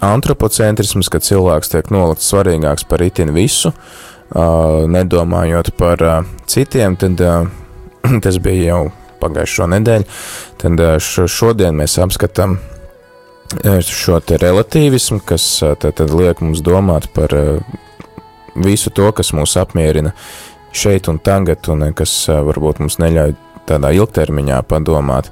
antropocentrisms, 0.07 1.11
kad 1.13 1.25
cilvēks 1.27 1.73
tiek 1.73 1.91
nolikts 1.95 2.29
svarīgāks 2.33 2.87
par 2.89 3.05
itin 3.07 3.33
visu, 3.37 3.73
nedomājot 4.97 5.73
par 5.79 6.03
citiem, 6.51 6.99
tad 7.01 7.23
tas 8.25 8.41
bija 8.43 8.73
jau 8.73 8.81
pagājušo 9.23 9.69
nedēļu. 9.73 10.09
Tad 10.61 10.83
šodien 11.03 11.79
mēs 11.79 11.97
apskatām 12.03 12.59
šo 13.87 14.21
relativismu, 14.29 15.21
kas 15.25 15.47
tad, 15.81 15.95
tad 15.99 16.15
liek 16.15 16.41
mums 16.45 16.63
domāt 16.65 17.09
par 17.15 17.33
visu 18.57 18.91
to, 18.91 19.11
kas 19.13 19.33
mūs 19.37 19.57
apmierina 19.61 20.13
šeit 20.77 21.09
un 21.09 21.19
tagad, 21.19 21.69
un 21.73 21.93
kas 21.97 22.27
varbūt 22.29 22.81
mums 22.83 22.99
neļauj 23.01 23.37
tādā 23.67 23.93
ilgtermiņā 23.97 24.61
padomāt 24.69 25.31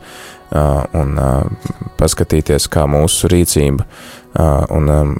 un 0.94 1.16
paskatīties, 1.98 2.68
kā 2.70 2.84
mūsu 2.90 3.28
rīcība 3.32 3.86
un 4.74 5.16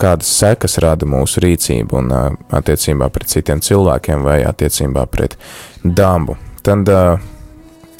kādas 0.00 0.30
sekas 0.40 0.78
rada 0.84 1.08
mūsu 1.08 1.42
rīcība 1.44 1.98
un 2.00 2.12
attiecībā 2.56 3.08
pret 3.12 3.32
citiem 3.32 3.60
cilvēkiem 3.64 4.24
vai 4.24 4.40
attiecībā 4.48 5.06
pret 5.12 5.36
dabu. 5.84 6.36
Tad, 6.64 6.90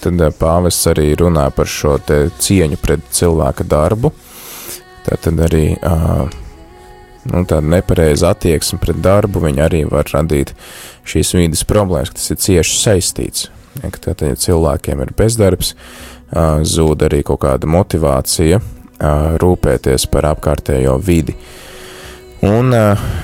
tad 0.00 0.24
pāvests 0.40 0.90
arī 0.92 1.14
runā 1.20 1.46
par 1.57 1.68
šo 1.68 1.98
cieņu 2.07 2.81
pret 2.81 3.07
cilvēka 3.16 3.64
darbu, 3.68 4.12
Tā 5.06 5.16
tad 5.24 5.40
arī 5.46 5.64
nu, 7.30 7.44
tāda 7.44 7.64
nepareiza 7.64 8.34
attieksme 8.34 8.80
pret 8.82 9.00
darbu, 9.02 9.42
arī 9.60 9.84
var 9.88 10.08
radīt 10.12 10.54
šīs 11.08 11.34
vīdes 11.36 11.64
problēmas, 11.68 12.12
kas 12.16 12.30
ir 12.34 12.40
cieši 12.44 12.76
saistīts. 12.80 13.48
Ja, 13.80 13.90
tad, 13.94 14.22
ja 14.24 14.36
cilvēkiem 14.36 15.00
ir 15.04 15.14
bezdarbs, 15.16 15.74
zūd 16.66 17.06
arī 17.06 17.22
kaut 17.26 17.42
kāda 17.44 17.70
motivācija 17.70 18.60
rūpēties 19.40 20.06
par 20.12 20.28
apkārtējo 20.34 20.98
vidi. 21.00 21.36
Un 22.44 22.72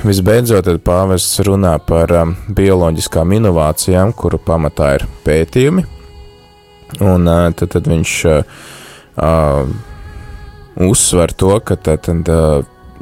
visbeidzot, 0.05 0.69
pāvests 0.85 1.41
runā 1.47 1.75
par 1.81 2.13
bioloģiskām 2.53 3.33
inovācijām, 3.39 4.13
kuru 4.17 4.41
pamatā 4.45 4.91
ir 4.99 5.07
pētījumi, 5.25 5.87
un 7.01 7.31
tad, 7.57 7.71
tad 7.73 7.89
viņš 7.89 8.17
uzsver 10.77 11.33
to, 11.33 11.59
ka 11.61 11.77
tad, 11.77 12.09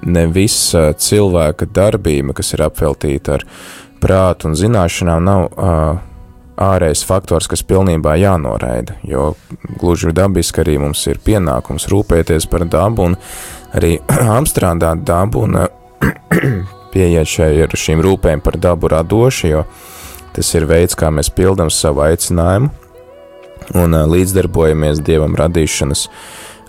ne 0.05 0.27
visa 0.27 0.93
cilvēka 0.99 1.69
darbība, 1.75 2.35
kas 2.37 2.55
ir 2.55 2.65
apveltīta 2.67 3.39
ar 3.39 3.47
prātu 4.03 4.51
un 4.51 4.59
zināšanām, 4.59 5.25
nav 5.25 5.49
ārējais 6.61 7.03
faktors, 7.07 7.49
kas 7.51 7.65
pilnībā 7.67 8.15
jānoraida, 8.21 8.99
jo 9.03 9.33
gluži 9.81 10.13
dabiski 10.15 10.63
arī 10.63 10.77
mums 10.79 11.03
ir 11.11 11.19
pienākums 11.25 11.89
rūpēties 11.91 12.47
par 12.51 12.67
dabu 12.71 13.09
un 13.09 13.19
arī 13.75 13.97
apstrādāt 14.39 15.03
dabu 15.09 15.47
un 15.49 15.59
pieiet 16.95 17.31
šai 17.31 17.51
ar 17.67 17.75
šīm 17.75 18.05
rūpēm 18.05 18.45
par 18.45 18.61
dabu 18.61 18.93
radoši, 18.93 19.51
jo 19.51 19.65
tas 20.35 20.55
ir 20.55 20.69
veids, 20.71 20.95
kā 20.99 21.11
mēs 21.15 21.33
pildam 21.35 21.71
savu 21.75 22.05
aicinājumu 22.07 22.71
un 23.81 23.97
līdzdarbojamies 24.13 25.01
Dievam 25.03 25.35
radīšanas 25.39 26.07
uh, 26.07 26.15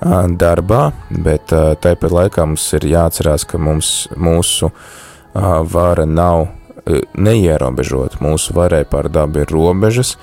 darbā, 0.02 0.92
bet 1.10 1.54
tāpat 1.54 2.12
laikā 2.12 2.46
mums 2.50 2.68
ir 2.78 2.90
jāatcerās, 2.92 3.46
ka 3.48 3.58
mums, 3.62 4.08
mūsu 4.16 4.72
vara 5.34 6.06
nav 6.06 6.48
neierobežota. 7.18 8.20
Mūsu 8.22 8.54
varai 8.54 8.84
pār 8.86 9.10
dabu 9.10 9.42
ir 9.42 9.50
robežas, 9.52 10.18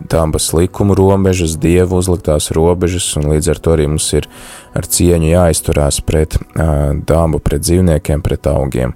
dabas 0.00 0.46
likumu 0.56 0.94
robežas, 0.96 1.58
dievu 1.60 1.98
uzliktās 2.00 2.48
robežas, 2.56 3.10
un 3.20 3.28
līdz 3.34 3.50
ar 3.52 3.60
to 3.60 3.74
arī 3.76 3.88
mums 3.90 4.06
ir 4.16 4.30
ar 4.72 4.88
cieņu 4.88 5.28
jāizturās 5.28 6.00
pret 6.06 6.38
dabu, 6.56 7.42
pret 7.44 7.66
dzīvniekiem, 7.66 8.22
pret 8.24 8.48
augiem. 8.48 8.94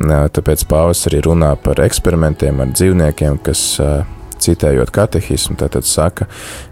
Tāpēc 0.00 0.64
pāvis 0.66 1.04
arī 1.10 1.20
runā 1.28 1.52
par 1.60 1.84
eksperimentiem 1.84 2.64
ar 2.64 2.74
dzīvniekiem, 2.74 3.38
kas, 3.46 3.62
citējot 4.40 4.88
katehismu, 4.96 5.58
tātad 5.60 5.84
saka, 5.84 6.24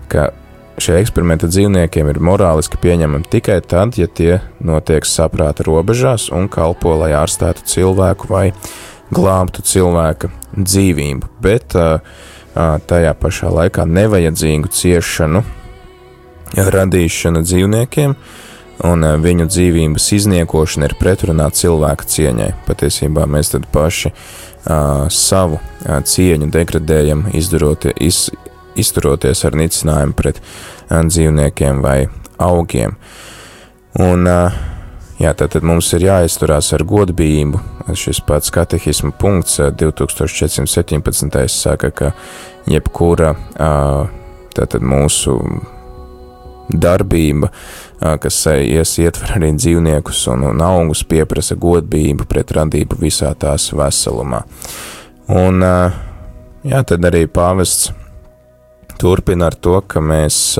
ka 0.09 0.31
Šie 0.79 0.95
eksperimenti 1.01 1.49
dzīvniekiem 1.51 2.07
ir 2.13 2.21
morāliski 2.23 2.79
pieņemami 2.79 3.27
tikai 3.33 3.59
tad, 3.67 3.97
ja 3.99 4.07
tie 4.07 4.39
notiek 4.63 5.07
saprāta 5.09 5.67
robežās 5.67 6.29
un 6.31 6.47
kalpo, 6.47 6.93
lai 7.01 7.11
ārstētu 7.19 7.67
cilvēku 7.67 8.31
vai 8.31 8.45
glābtu 9.11 9.65
cilvēka 9.67 10.31
dzīvību, 10.55 11.31
bet 11.43 11.75
tajā 12.55 13.15
pašā 13.19 13.51
laikā 13.55 13.87
nevajadzīgu 13.91 14.71
ciešanu 14.75 15.43
radīšana 16.57 17.43
dzīvniekiem 17.43 18.15
un 18.89 19.07
viņu 19.23 19.49
dzīvības 19.51 20.07
izniekošana 20.15 20.89
ir 20.89 20.95
pretrunā 21.01 21.49
cilvēka 21.51 22.07
cieņai. 22.07 22.53
Patiesībā 22.69 23.27
mēs 23.27 23.51
tad 23.55 23.67
paši 23.75 24.13
uh, 24.13 25.09
savu 25.11 25.59
uh, 25.59 25.99
cieņu 26.07 26.51
degradējam, 26.55 27.27
izdarot, 27.35 27.89
iz, 27.99 28.29
izturoties 28.79 29.45
ar 29.45 29.57
nicinājumu 29.59 30.17
pret 30.19 30.41
dzīvniekiem 30.89 31.83
vai 31.85 32.01
augiem. 32.39 32.97
Un, 33.99 34.29
jā, 35.19 35.33
tad, 35.35 35.51
tad 35.55 35.67
mums 35.67 35.91
ir 35.97 36.07
jāizturās 36.07 36.71
ar 36.77 36.85
godbijību. 36.87 37.61
Šis 37.97 38.21
pats 38.27 38.53
katehisma 38.53 39.11
punkts 39.17 39.59
2417. 39.81 41.49
saka, 41.49 41.91
ka 41.91 42.13
jebkura 42.69 43.33
tātad 44.55 44.85
mūsu 44.85 45.39
darbība, 46.69 47.49
kas 48.21 48.43
ies 48.53 48.93
ietver 49.01 49.39
arī 49.39 49.55
dzīvniekus 49.57 50.27
un, 50.35 50.45
un 50.51 50.61
augus, 50.65 51.03
pieprasa 51.09 51.57
godbību 51.59 52.29
pret 52.29 52.53
radību 52.59 53.01
visā 53.01 53.33
tās 53.41 53.71
veselumā. 53.73 54.43
Un, 55.33 55.65
jā, 56.69 56.83
tad 56.85 57.09
arī 57.09 57.25
pāvests 57.33 57.91
turpina 59.01 59.49
ar 59.49 59.57
to, 59.57 59.79
ka 59.87 60.03
mēs, 60.05 60.59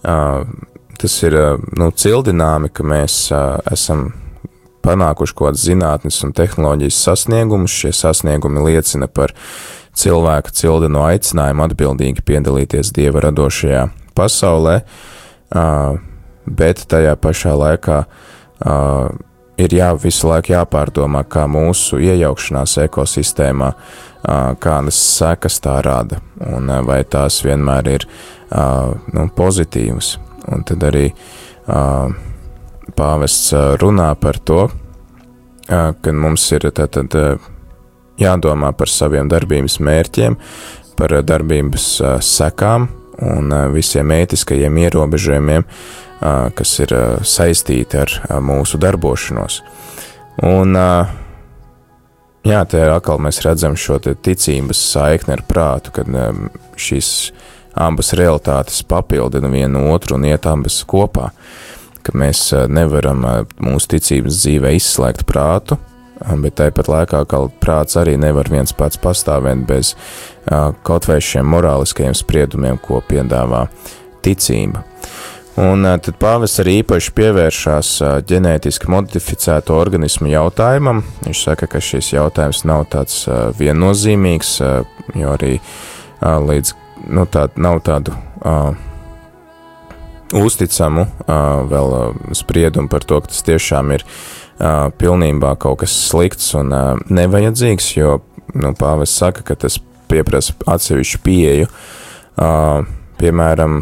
tas 0.00 1.18
ir 1.26 1.36
nu, 1.76 1.90
cildināmi, 1.90 2.70
ka 2.72 2.86
mēs 2.86 3.22
esam 3.72 4.10
panākuši 4.84 5.36
kaut 5.36 5.50
kādas 5.50 5.66
zinātnes 5.68 6.22
un 6.24 6.32
tehnoloģijas 6.36 7.02
sasniegumus. 7.04 7.74
Šie 7.82 7.92
sasniegumi 7.96 8.64
liecina 8.64 9.10
par 9.12 9.34
cilvēka 10.00 10.54
cildino 10.56 11.02
aicinājumu 11.08 11.66
atbildīgi 11.66 12.24
piedalīties 12.24 12.92
dieva 12.96 13.26
radošajā 13.26 13.82
pasaulē, 14.16 14.80
bet 16.60 16.86
tajā 16.90 17.16
pašā 17.20 17.56
laikā 17.60 17.98
ir 19.60 19.74
jā, 19.76 19.90
visu 20.00 20.30
laiku 20.30 20.54
jāpārdomā, 20.54 21.24
kā 21.28 21.46
mūsu 21.50 22.00
iejaukšanās 22.00 22.78
ekosistēmā 22.86 23.70
kādas 24.60 24.98
sekas 25.16 25.60
tā 25.64 25.78
rada, 25.84 26.20
un 26.52 26.68
vai 26.84 27.00
tās 27.08 27.40
vienmēr 27.44 27.88
ir 27.94 28.06
nu, 29.16 29.28
pozitīvas. 29.36 30.18
Un 30.50 30.64
tad 30.68 30.84
arī 30.88 31.06
pāvests 32.96 33.54
runā 33.80 34.10
par 34.20 34.40
to, 34.44 34.66
ka 35.68 36.12
mums 36.12 36.46
ir 36.52 36.68
tātad 36.74 37.16
jādomā 38.20 38.72
par 38.76 38.92
saviem 38.92 39.30
darbības 39.30 39.78
mērķiem, 39.80 40.36
par 40.98 41.14
darbības 41.24 41.86
sekām, 42.26 42.88
un 43.20 43.52
visiem 43.74 44.12
ētiskajiem 44.14 44.78
ierobežojumiem, 44.84 45.66
kas 46.56 46.74
ir 46.84 46.94
saistīti 47.26 48.00
ar 48.00 48.14
mūsu 48.44 48.80
darbošanos. 48.80 49.60
Un, 50.46 50.76
jā, 52.46 52.60
te 52.68 52.82
atkal 52.86 53.20
mēs 53.22 53.42
redzam 53.44 53.76
šo 53.76 53.98
ticības 54.00 54.80
saikni 54.92 55.36
ar 55.36 55.44
prātu, 55.48 55.94
kad 56.00 56.08
šīs 56.80 57.10
abas 57.80 58.14
realitātes 58.18 58.82
papildina 58.88 59.48
vienu 59.52 59.86
otru 59.92 60.18
un 60.18 60.26
iet 60.28 60.48
abas 60.48 60.80
kopā. 60.88 61.30
Ka 62.00 62.16
mēs 62.16 62.48
nevaram 62.72 63.26
mūsu 63.60 63.94
ticības 63.96 64.40
dzīvē 64.40 64.72
izslēgt 64.78 65.26
prātu, 65.28 65.76
bet 66.20 66.58
tāpat 66.60 66.90
laikā 66.90 67.24
prāts 67.62 67.96
arī 68.00 68.16
nevar 68.20 68.50
viens 68.52 68.74
pats 68.76 69.00
pastāvēt 69.00 69.64
bez 69.68 69.94
kaut 70.84 71.08
vai 71.08 71.20
šiem 71.24 71.48
morāliskajiem 71.52 72.16
spriedumiem, 72.16 72.78
ko 72.82 73.00
piedāvā 73.06 73.66
ticība. 74.24 74.84
Un 75.60 75.84
tad 75.84 76.16
pāvests 76.20 76.62
arī 76.62 76.78
īpaši 76.80 77.12
pievēršās 77.16 77.88
ģenētiski 78.30 78.88
modificēto 78.88 79.74
organismu 79.76 80.30
jautājumam. 80.30 81.02
Viņš 81.26 81.42
saka, 81.48 81.68
ka 81.68 81.82
šis 81.84 82.12
jautājums 82.14 82.62
nav 82.68 82.86
tāds 82.92 83.24
viennozīmīgs, 83.58 84.54
jo 85.18 85.34
arī 85.34 85.58
līdz 86.20 86.76
nu, 87.08 87.24
tā, 87.30 87.46
nav 87.60 87.80
tādu 87.86 88.14
uh, 88.44 88.72
uzticamu 90.36 91.06
uh, 91.06 91.62
vēl 91.70 91.96
spriedumu 92.36 92.90
par 92.92 93.06
to, 93.06 93.20
ka 93.22 93.32
tas 93.32 93.44
tiešām 93.46 93.94
ir 93.96 94.04
pilnībā 95.00 95.54
kaut 95.60 95.80
kas 95.84 95.94
slikts 96.08 96.52
un 96.58 96.74
nevajadzīgs, 97.08 97.94
jo 97.96 98.18
nu, 98.54 98.74
pāvis 98.78 99.14
saka, 99.16 99.44
ka 99.46 99.56
tas 99.66 99.78
pieprasa 100.10 100.56
atsevišķu 100.68 101.22
pieeju. 101.24 101.70
Piemēram, 103.20 103.80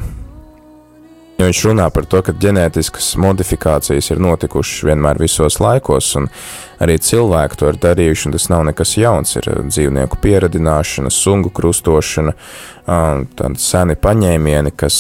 Jo 1.38 1.46
viņš 1.46 1.58
runā 1.68 1.84
par 1.94 2.02
to, 2.10 2.18
ka 2.26 2.32
ģenētiskas 2.34 3.12
modifikācijas 3.22 4.08
ir 4.10 4.18
notikušas 4.18 4.80
vienmēr 4.88 5.20
visos 5.22 5.60
laikos, 5.62 6.08
un 6.18 6.24
arī 6.82 6.96
cilvēki 6.98 7.60
to 7.60 7.68
ir 7.70 7.78
darījuši, 7.78 8.24
un 8.26 8.34
tas 8.34 8.48
nav 8.50 8.64
nekas 8.66 8.96
jauns. 8.98 9.36
Ir 9.38 9.46
dzīvnieku 9.68 10.18
pieradināšana, 10.18 11.12
sungu 11.14 11.52
krustošana, 11.54 12.34
tādi 13.38 13.62
seni 13.62 13.94
paņēmieni, 14.02 14.74
kas, 14.82 14.98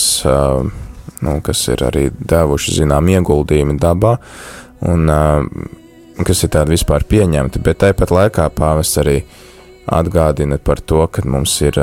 nu, 1.26 1.34
kas 1.42 1.64
ir 1.74 1.82
arī 1.88 2.04
devuši 2.14 2.76
zinām 2.78 3.10
ieguldījumi 3.16 3.74
dabā, 3.82 4.14
un 4.86 5.10
kas 6.24 6.44
ir 6.44 6.52
tādi 6.54 6.74
vispār 6.76 7.06
pieņemti, 7.08 7.62
bet 7.62 7.80
tāpat 7.82 8.12
laikā 8.14 8.48
pāvests 8.54 9.00
arī 9.02 9.18
atgādina 9.88 10.58
par 10.58 10.80
to, 10.80 11.06
ka 11.10 11.22
mums 11.24 11.54
ir 11.64 11.78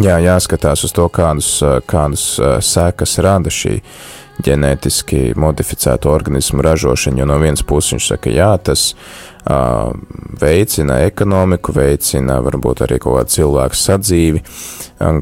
jā, 0.00 0.18
jāskatās 0.24 0.84
uz 0.86 0.94
to, 0.94 1.08
kādus, 1.12 1.56
kādus 1.90 2.28
sekas 2.64 3.18
rada 3.24 3.52
šī 3.52 3.80
ģenētiski 4.42 5.34
modificēto 5.38 6.10
organismu 6.10 6.62
ražošana. 6.64 7.22
Jo 7.22 7.28
no 7.30 7.38
vienas 7.42 7.62
puses 7.66 7.94
viņš 7.94 8.08
saka, 8.10 8.32
jā, 8.34 8.50
tas 8.58 8.92
uh, 9.46 9.92
veicina 10.40 10.98
ekonomiku, 11.06 11.74
veicina 11.76 12.40
varbūt 12.42 12.84
arī 12.86 12.98
kaut 13.02 13.18
kādu 13.20 13.34
cilvēku 13.36 13.78
sadzīvi. 13.78 14.42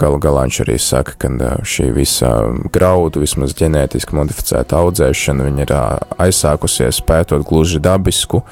Galu 0.01 0.21
galā 0.23 0.45
viņš 0.47 0.61
arī 0.65 0.77
saka, 0.81 1.17
ka 1.19 1.57
šī 1.67 1.89
visa 1.97 2.31
graudu, 2.73 3.23
vismaz 3.25 3.55
ģenētiski 3.59 4.17
modificēta 4.17 4.79
audzēšana, 4.79 5.49
viņa 5.49 5.65
ir 5.67 5.75
aizsākusies 6.23 7.01
pētot 7.09 7.45
gluži 7.49 7.81
dabisku 7.83 8.43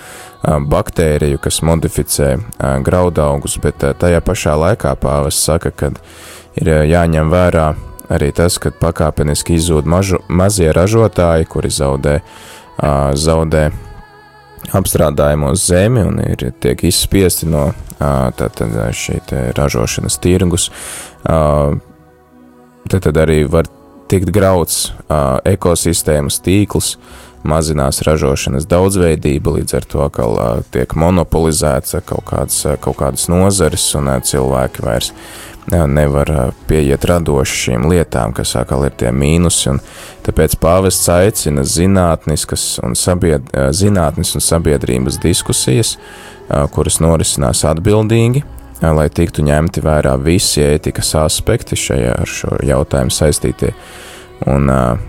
baktēriju, 0.42 1.38
kas 1.44 1.61
modificē 1.66 2.32
graudaugus, 2.84 3.58
bet 3.62 3.84
tajā 4.00 4.24
pašā 4.24 4.56
laikā 4.64 4.96
pāvests 5.00 5.44
saka, 5.44 5.70
ka 5.70 5.92
ir 6.58 6.72
jāņem 6.88 7.30
vērā 7.30 7.68
arī 8.11 8.32
tas, 8.34 8.58
ka 8.61 8.72
pakāpeniski 8.74 9.56
izzūd 9.58 9.88
mažu, 9.88 10.20
mazie 10.28 10.72
ražotāji, 10.74 11.48
kuri 11.50 11.70
zaudē, 11.72 12.16
zaudē 13.14 13.70
apstrādājumu 14.76 15.52
uz 15.54 15.64
zemi 15.70 16.02
un 16.06 16.20
ir 16.22 16.50
tiek 16.62 16.84
izspiesti 16.86 17.48
no 17.50 17.70
tātad 17.98 18.74
šī 18.96 19.20
ražošanas 19.56 20.18
tirgus. 20.22 20.70
Tad, 21.24 23.00
tad 23.06 23.20
arī 23.22 23.42
var 23.50 23.68
tikt 24.11 24.32
grauds 24.34 24.90
ekosistēmas 25.46 26.40
tīkls, 26.44 26.96
mazinās 27.47 28.03
ražošanas 28.05 28.66
daudzveidība, 28.68 29.57
līdz 29.59 29.76
ar 29.78 29.86
to 29.88 30.03
atkal 30.05 30.41
tiek 30.72 30.93
monopolizēts 30.99 31.97
kaut 32.09 32.26
kādas, 32.28 32.64
kaut 32.84 32.99
kādas 33.01 33.28
nozares, 33.32 33.86
un 33.97 34.11
cilvēki 34.24 34.84
vairs 34.84 35.12
nevar 35.70 36.53
pieiet 36.68 37.05
radoši 37.07 37.59
šīm 37.64 37.86
lietām, 37.91 38.34
kas 38.34 38.57
atkal 38.59 38.86
ir 38.88 38.95
tie 38.99 39.12
mīnusi, 39.14 39.76
tāpēc 40.26 40.57
pāvests 40.61 41.09
aicina 41.12 41.64
zinātniskas 41.64 42.64
un, 42.84 42.97
sabied, 42.99 43.51
zinātnis 43.76 44.34
un 44.34 44.45
sabiedrības 44.45 45.20
diskusijas, 45.22 45.97
kuras 46.74 46.99
norisinās 47.01 47.62
atbildīgi, 47.68 48.43
lai 48.80 49.07
tiktu 49.12 49.45
ņemti 49.47 49.84
vērā 49.84 50.16
visi 50.24 50.64
ētikas 50.64 51.14
aspekti 51.22 51.78
šajā 51.78 52.16
ar 52.24 52.34
šo 52.38 52.57
jautājumu 52.66 53.12
saistītie. 53.14 53.74
Un 54.49 54.70
uh, 54.72 55.03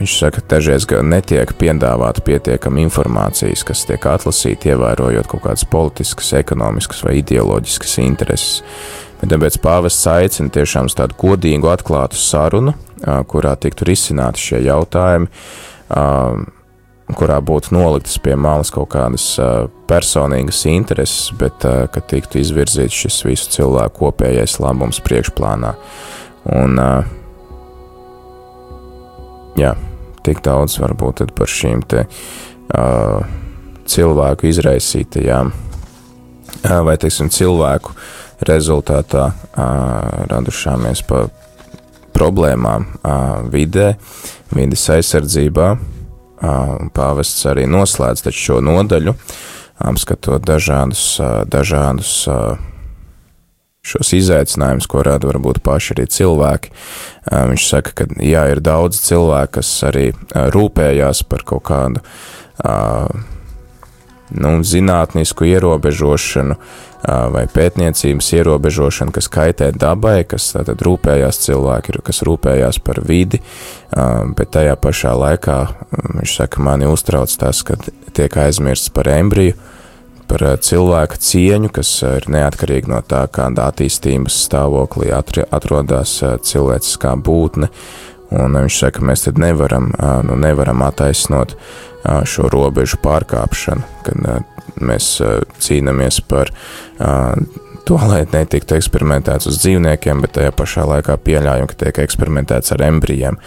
Viņš 0.00 0.14
saka, 0.18 0.40
ka 0.42 0.56
dažreiz 0.56 0.86
netiek 1.06 1.52
piedāvāta 1.58 2.22
pietiekama 2.26 2.82
informācijas, 2.82 3.62
kas 3.66 3.84
tiek 3.86 4.02
atlasīta, 4.10 4.72
ievērojot 4.72 5.28
kaut 5.30 5.44
kādas 5.46 5.66
politiskas, 5.70 6.32
ekonomiskas 6.40 7.04
vai 7.06 7.20
ideoloģiskas 7.20 7.98
intereses. 8.02 8.64
Bet 9.20 9.30
tāpēc 9.30 9.60
pāvests 9.62 10.10
aicina 10.10 10.50
tiešām 10.52 10.90
uz 10.90 10.98
tādu 10.98 11.16
godīgu, 11.20 11.70
atklātu 11.70 12.18
sarunu, 12.18 12.74
kurā 13.30 13.54
tiktu 13.60 13.86
risināti 13.86 14.42
šie 14.42 14.64
jautājumi, 14.66 15.30
kurā 17.14 17.40
būtu 17.44 17.74
noliktas 17.76 18.18
pie 18.18 18.34
malas 18.34 18.74
kaut 18.74 18.90
kādas 18.96 19.30
personīgas 19.88 20.64
intereses, 20.68 21.28
bet 21.38 21.62
ka 21.62 22.02
tiktu 22.10 22.42
izvirzīts 22.42 23.04
šis 23.04 23.24
visu 23.28 23.52
cilvēku 23.60 24.08
kopējais 24.08 24.58
labums 24.64 24.98
priekšplānā. 25.04 25.76
Un, 26.52 26.80
uh, 26.80 27.23
jā, 29.58 29.74
tik 30.24 30.42
daudz 30.44 30.78
varbūt 30.82 31.24
par 31.36 31.50
šīm 31.50 31.84
te 31.88 32.04
uh, 32.06 33.24
cilvēku 33.86 34.48
izraisītajām 34.50 35.52
uh, 35.52 36.78
vai, 36.86 36.96
teiksim, 37.00 37.30
cilvēku 37.32 37.94
rezultātā 38.48 39.30
uh, 39.30 40.26
radušāmies 40.30 41.04
pa 41.08 41.26
problēmām 42.14 42.86
uh, 42.86 43.42
vidē, 43.50 43.94
vidas 44.54 44.86
aizsardzībā. 44.94 45.74
Uh, 46.44 46.90
pāvests 46.92 47.46
arī 47.48 47.64
noslēdz 47.70 48.26
šo 48.34 48.58
nodaļu, 48.64 49.14
apskatot 49.88 50.44
dažādus, 50.44 51.04
uh, 51.22 51.42
dažādus 51.48 52.16
uh, 52.28 52.58
šos 53.84 54.14
izaicinājumus, 54.16 54.88
ko 54.88 55.04
rada 55.04 55.28
varbūt 55.28 55.60
paši 55.64 55.92
arī 55.96 56.06
cilvēki. 56.08 56.72
Viņš 57.28 57.68
saka, 57.68 57.92
ka 58.00 58.08
jā, 58.24 58.46
ir 58.54 58.62
daudz 58.64 59.02
cilvēku, 59.04 59.58
kas 59.60 59.70
arī 59.90 60.08
rūpējās 60.32 61.22
par 61.28 61.44
kaut 61.46 61.66
kādu 61.68 62.00
nu, 64.34 64.56
zinātnisku 64.64 65.46
ierobežošanu 65.52 66.56
vai 67.04 67.44
pētniecības 67.52 68.30
ierobežošanu, 68.38 69.12
kas 69.12 69.28
kaitē 69.28 69.68
dabai, 69.76 70.22
kas 70.28 70.46
tātad 70.54 70.80
rūpējās 70.86 71.42
cilvēki, 71.44 71.98
kas 72.06 72.22
rūpējās 72.24 72.80
par 72.84 73.02
vidi, 73.04 73.42
bet 73.92 74.54
tajā 74.56 74.78
pašā 74.80 75.12
laikā 75.20 75.58
viņš 76.14 76.36
saka, 76.38 76.64
mani 76.64 76.88
uztrauc 76.88 77.34
tas, 77.36 77.60
ka 77.66 77.76
tiek 78.16 78.38
aizmirsts 78.46 78.92
par 78.94 79.12
embriju, 79.12 79.58
par 80.34 80.46
eh, 80.48 80.56
cilvēka 80.58 81.20
cieņu, 81.22 81.70
kas 81.74 81.90
eh, 82.02 82.18
ir 82.18 82.28
neatkarīgi 82.34 82.90
no 82.90 83.00
tā, 83.06 83.24
kādā 83.32 83.68
attīstības 83.70 84.36
stāvoklī 84.48 85.12
atrodas 85.14 86.16
eh, 86.22 86.36
cilvēciskā 86.42 87.14
būtne. 87.22 87.70
Un 88.34 88.56
viņš 88.58 88.78
saka, 88.80 88.98
ka 88.98 89.06
mēs 89.06 89.28
nevaram, 89.38 89.92
nu, 90.26 90.34
nevaram 90.40 90.80
attaisnot 90.82 91.52
šo 92.26 92.48
robežu 92.50 92.96
pārkāpšanu, 93.04 93.84
kad 94.02 94.80
mēs 94.82 95.10
cīnāmies 95.62 96.18
par 96.26 96.50
to, 97.86 97.98
lai 98.00 98.24
netiktu 98.32 98.74
eksperimentēts 98.80 99.46
uz 99.52 99.60
dzīvniekiem, 99.62 100.24
bet 100.24 100.34
tajā 100.40 100.54
pašā 100.56 100.86
laikā 100.88 101.14
pieļaujam, 101.28 101.68
ka 101.70 101.78
tiek 101.84 102.00
eksperimentēts 102.06 102.74
ar 102.74 102.82
embrijiem. 102.88 103.38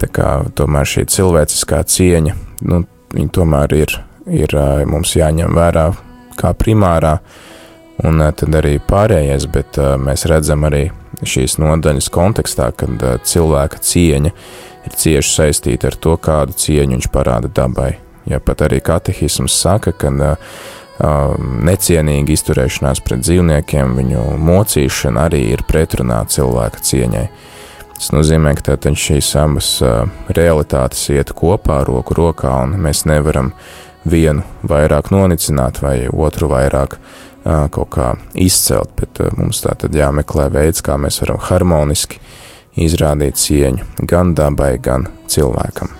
Tā 0.00 0.08
kā 0.08 0.30
tomēr 0.56 0.88
šī 0.94 1.04
cilvēciskā 1.12 1.82
cieņa, 1.92 2.38
nu, 2.70 2.80
viņa 3.12 3.34
tomēr 3.36 3.76
ir, 3.82 3.98
ir 4.32 4.56
mums 4.88 5.12
jāņem 5.18 5.60
vērā 5.60 5.90
kā 6.38 6.52
primārā, 6.58 7.18
un 8.06 8.20
eh, 8.22 8.32
tad 8.36 8.58
arī 8.58 8.76
pārējais, 8.82 9.48
bet 9.52 9.78
eh, 9.80 9.94
mēs 10.00 10.26
redzam 10.30 10.66
arī 10.68 10.86
šīs 11.22 11.58
nodaļas 11.62 12.10
kontekstā, 12.12 12.70
kad 12.76 13.02
eh, 13.02 13.18
cilvēka 13.28 13.82
cieņa 13.82 14.32
ir 14.82 14.96
cieši 14.98 15.34
saistīta 15.36 15.92
ar 15.92 15.98
to, 16.02 16.16
kādu 16.18 16.56
cieņu 16.58 16.96
viņš 16.96 17.10
parāda 17.14 17.50
dabai. 17.52 17.94
Ja 18.26 18.38
pat 18.42 18.62
arī 18.62 18.78
katehisms 18.84 19.54
saka, 19.58 19.90
ka 19.98 20.10
necienīga 21.66 22.30
izturēšanās 22.30 23.00
pret 23.02 23.24
dzīvniekiem, 23.24 23.96
viņu 23.98 24.20
mocīšana 24.38 25.24
arī 25.26 25.40
ir 25.56 25.64
pretrunā 25.66 26.20
cilvēka 26.30 26.84
cieņai. 26.86 27.24
Tas 27.96 28.12
nozīmē, 28.14 28.54
ka 28.58 28.76
šīs 28.78 29.32
abas 29.42 29.72
realitātes 30.30 31.02
iet 31.10 31.34
kopā, 31.34 31.80
roku 31.88 32.14
rokā, 32.18 32.54
un 32.62 32.78
mēs 32.86 33.02
nevaram 33.10 33.50
vienu 34.08 34.42
vairāk 34.68 35.12
nonicināt 35.14 35.82
vai 35.82 36.08
otru 36.08 36.50
vairāk 36.52 36.98
kaut 37.44 37.90
kā 37.90 38.12
izcelt, 38.38 38.92
bet 38.98 39.18
mums 39.34 39.64
tā 39.64 39.74
tad 39.78 39.96
jāmeklē 39.98 40.46
veids, 40.54 40.82
kā 40.84 40.94
mēs 41.00 41.18
varam 41.24 41.40
harmoniski 41.42 42.20
izrādīt 42.78 43.40
cieņu 43.40 44.06
gan 44.08 44.36
dabai, 44.38 44.76
gan 44.82 45.08
cilvēkam. 45.26 45.90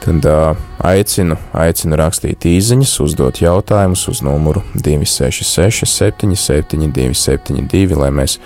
Tad 0.00 0.24
uh, 0.24 0.56
aicinu, 0.80 1.36
aicinu 1.52 1.98
rakstīt 2.00 2.46
īsiņas, 2.48 2.94
uzdot 3.04 3.42
jautājumus 3.42 4.06
uz 4.08 4.22
numuru 4.24 4.62
266, 4.72 5.84
77, 5.84 6.88
272, 6.88 8.00
lai 8.00 8.08
mēs 8.22 8.38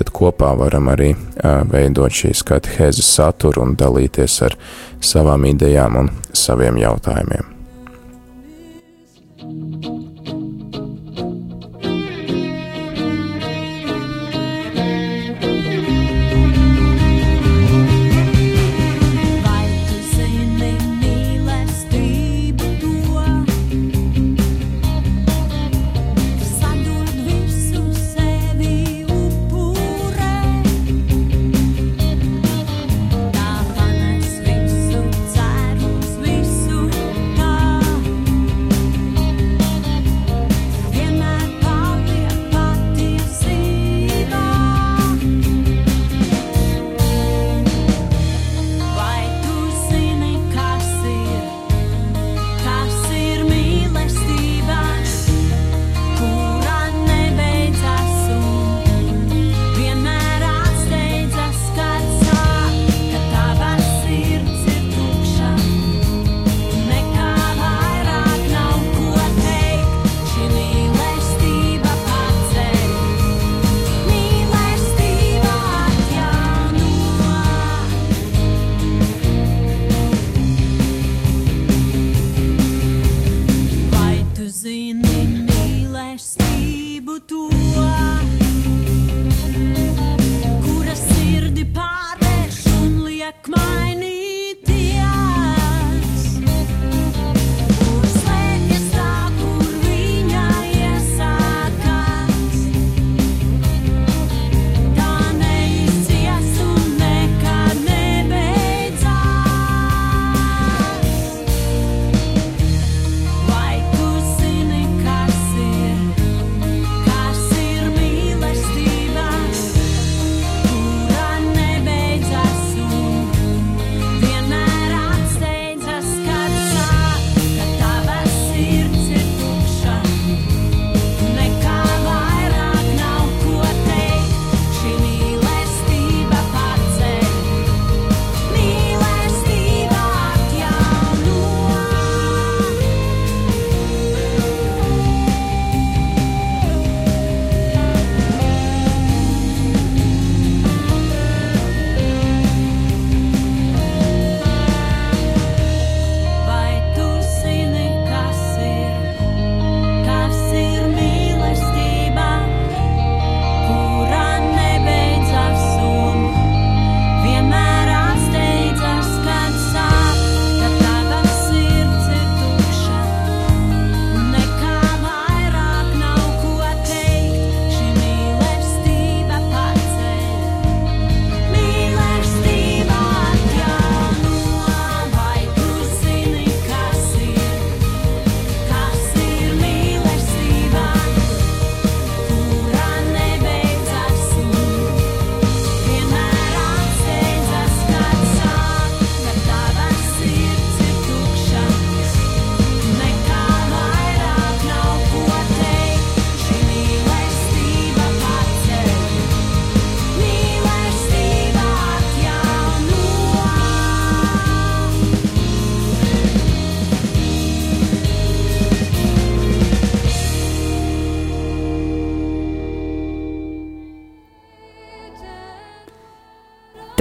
tad 0.00 0.10
kopā 0.10 0.50
varam 0.58 0.90
arī 0.90 1.12
uh, 1.14 1.62
veidot 1.70 2.10
šīs 2.10 2.42
katehēzes 2.50 3.14
saturu 3.20 3.68
un 3.68 3.76
dalīties 3.78 4.40
ar 4.48 4.58
savām 4.98 5.46
idejām 5.46 6.02
un 6.02 6.16
saviem 6.34 6.82
jautājumiem. 6.82 7.55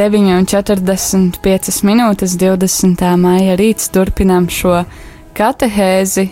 9,45 0.06 1.80
minūtes 1.88 2.36
20. 2.38 3.00
maija 3.18 3.56
rīts 3.58 3.88
turpinām 3.90 4.46
šo 4.54 4.84
katehēzi. 5.34 6.28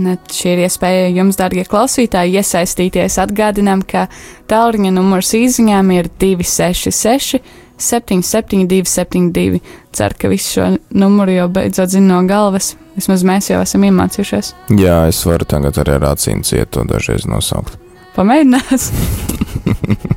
Net 0.00 0.32
šī 0.32 0.54
ir 0.54 0.62
iespēja 0.64 1.10
jums, 1.12 1.36
darbie 1.36 1.66
klausītāji, 1.68 2.38
iesaistīties. 2.40 3.18
Atgādinām, 3.20 3.82
ka 3.84 4.06
tālruņa 4.48 4.94
numurs 4.96 5.34
īsiņām 5.36 5.92
ir 5.98 6.08
266, 6.22 7.42
772, 7.76 8.88
72. 8.88 9.60
Ceru, 9.92 10.20
ka 10.22 10.32
visu 10.32 10.54
šo 10.54 10.72
numuru 10.96 11.36
jau 11.36 11.48
beidzot 11.52 11.92
zinu 11.92 12.14
no 12.14 12.22
galvas. 12.30 12.76
Vismaz 12.96 13.26
mēs 13.28 13.52
jau 13.52 13.60
esam 13.60 13.84
iemācījušies. 13.90 14.54
Jā, 14.80 15.02
es 15.10 15.20
varu 15.28 15.44
tagad 15.50 15.82
arī 15.84 15.98
ar 15.98 16.14
acīm 16.14 16.40
ciet 16.48 16.72
to 16.72 16.88
dažreiz 16.88 17.28
nosaukt. 17.28 17.76
Pamēģinās! 18.16 18.92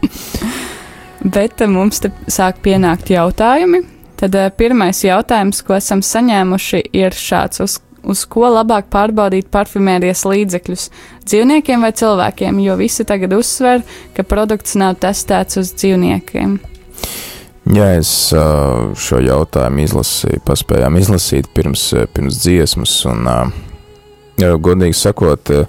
Bet 1.23 1.61
eh, 1.61 1.69
mums 1.69 2.01
te 2.01 2.11
sāk 2.31 2.61
pienākt 2.65 3.11
jautājumi. 3.13 3.83
Tad 4.19 4.35
eh, 4.37 4.49
pirmais 4.57 5.03
jautājums, 5.05 5.61
ko 5.65 5.77
esam 5.77 6.01
saņēmuši, 6.05 6.83
ir 6.97 7.15
šāds. 7.17 7.61
Uz, 7.65 7.77
uz 8.01 8.23
ko 8.29 8.49
labāk 8.49 8.89
pārbaudīt 8.93 9.51
parfumērijas 9.53 10.25
līdzekļus- 10.25 10.89
dzīvniekiem 11.29 11.85
vai 11.85 11.93
cilvēkiem, 11.93 12.59
jo 12.65 12.77
visi 12.79 13.05
tagad 13.05 13.37
uzsver, 13.37 13.85
ka 14.17 14.25
produkts 14.25 14.75
nav 14.75 14.97
testēts 15.03 15.61
uz 15.61 15.73
dzīvniekiem. 15.77 16.59
Jā, 17.71 17.91
es 17.99 18.33
ā, 18.33 18.41
šo 18.97 19.21
jautājumu 19.21 19.83
izlasīju, 19.85 20.41
paspējām 20.47 20.97
izlasīt 20.97 21.45
pirms, 21.53 21.91
pirms 22.09 22.39
dziesmas, 22.41 22.95
un, 23.05 23.29
godīgi 24.41 24.97
sakot, 24.97 25.53
ā, 25.53 25.67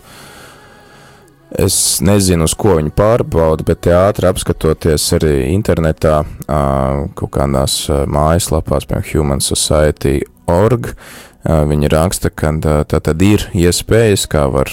es 1.59 2.00
nezinu, 2.05 2.46
uz 2.48 2.55
ko 2.59 2.76
viņi 2.78 2.92
pārbauda, 2.96 3.66
bet 3.66 3.88
ātri 3.92 4.28
apskatoties 4.30 5.09
arī 5.18 5.34
internetā, 5.53 6.22
kaut 6.48 7.34
kādās 7.34 7.84
mājaslapās, 7.88 8.88
piemēram, 8.88 9.11
Human 9.12 9.44
Society 9.44 10.20
org, 10.50 10.92
ā, 10.92 11.61
viņi 11.68 11.90
raksta, 11.92 12.30
ka 12.30 12.53
tā 12.62 13.00
tad 13.03 13.22
ir 13.26 13.48
iespējas, 13.59 14.28
kā 14.30 14.46
var 14.53 14.70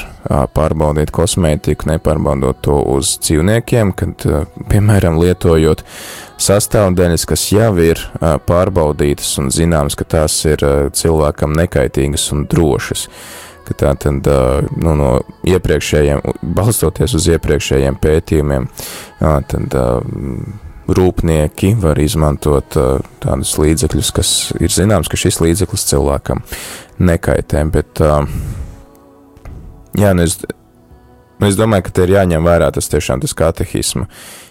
pārbaudīt 0.56 1.12
kosmētiku, 1.16 1.90
nepārbaudot 1.90 2.62
to 2.66 2.78
uz 2.94 3.16
dzīvniekiem, 3.26 3.94
kad, 3.98 4.26
piemēram, 4.70 5.20
lietojot 5.22 5.84
sastāvdaļas, 6.40 7.26
kas 7.30 7.50
jau 7.52 7.74
ir 7.84 8.02
pārbaudītas 8.48 9.36
un 9.42 9.50
zināms, 9.54 9.98
ka 10.00 10.08
tās 10.18 10.38
ir 10.48 10.64
cilvēkam 10.96 11.58
nekaitīgas 11.58 12.30
un 12.36 12.46
drošas. 12.50 13.10
Ka 13.70 13.78
tā 13.78 13.94
tad 14.02 14.26
nu, 14.82 14.96
no 14.98 15.10
iepriekšējiem, 15.46 16.24
balstoties 16.58 17.14
uz 17.18 17.28
iepriekšējiem 17.36 18.00
pētījumiem, 18.02 18.66
tad 19.20 19.78
rūpnieki 20.90 21.76
var 21.84 22.02
izmantot 22.02 22.78
tādus 23.22 23.54
līdzekļus, 23.62 24.14
kas 24.16 24.32
ir 24.58 24.74
zināms, 24.74 25.10
ka 25.12 25.20
šis 25.22 25.38
līdzeklis 25.44 25.86
cilvēkam 25.92 26.42
nekaitē. 26.98 27.62
Bet, 27.70 28.02
jā, 30.00 30.14
nu 30.18 30.26
es, 30.26 30.40
es 31.48 31.56
domāju, 31.56 31.86
ka 31.88 31.96
te 31.96 32.04
ir 32.04 32.18
jāņem 32.18 32.44
vērā 32.44 32.68
tas 32.76 32.92
tiešām 32.92 33.22
tas 33.24 33.36
katehisma 33.38 34.10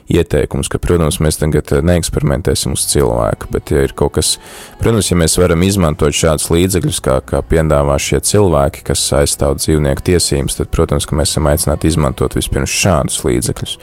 ieteikums, 0.09 0.71
ka, 0.73 0.81
protams, 0.81 1.19
mēs 1.21 1.37
tagad 1.41 1.73
eh, 1.77 1.83
neeksperimentēsim 1.85 2.73
uz 2.77 2.87
cilvēku, 2.89 3.51
bet 3.53 3.73
ja 3.75 3.83
ir 3.85 3.93
kaut 3.99 4.15
kas, 4.17 4.37
protams, 4.81 5.11
ja 5.11 5.19
mēs 5.21 5.37
varam 5.41 5.65
izmantot 5.67 6.17
šādus 6.17 6.49
līdzekļus, 6.55 7.01
kā, 7.05 7.19
kā 7.29 7.43
piedāvā 7.45 7.99
šie 8.01 8.23
cilvēki, 8.25 8.87
kas 8.89 9.05
aizstāv 9.21 9.59
dzīvnieku 9.61 10.07
tiesības, 10.09 10.61
tad, 10.63 10.73
protams, 10.73 11.09
ka 11.09 11.19
mēs 11.19 11.35
esam 11.35 11.51
aicināti 11.53 11.93
izmantot 11.93 12.39
vispirms 12.39 12.73
šādus 12.73 13.21
līdzekļus. 13.27 13.77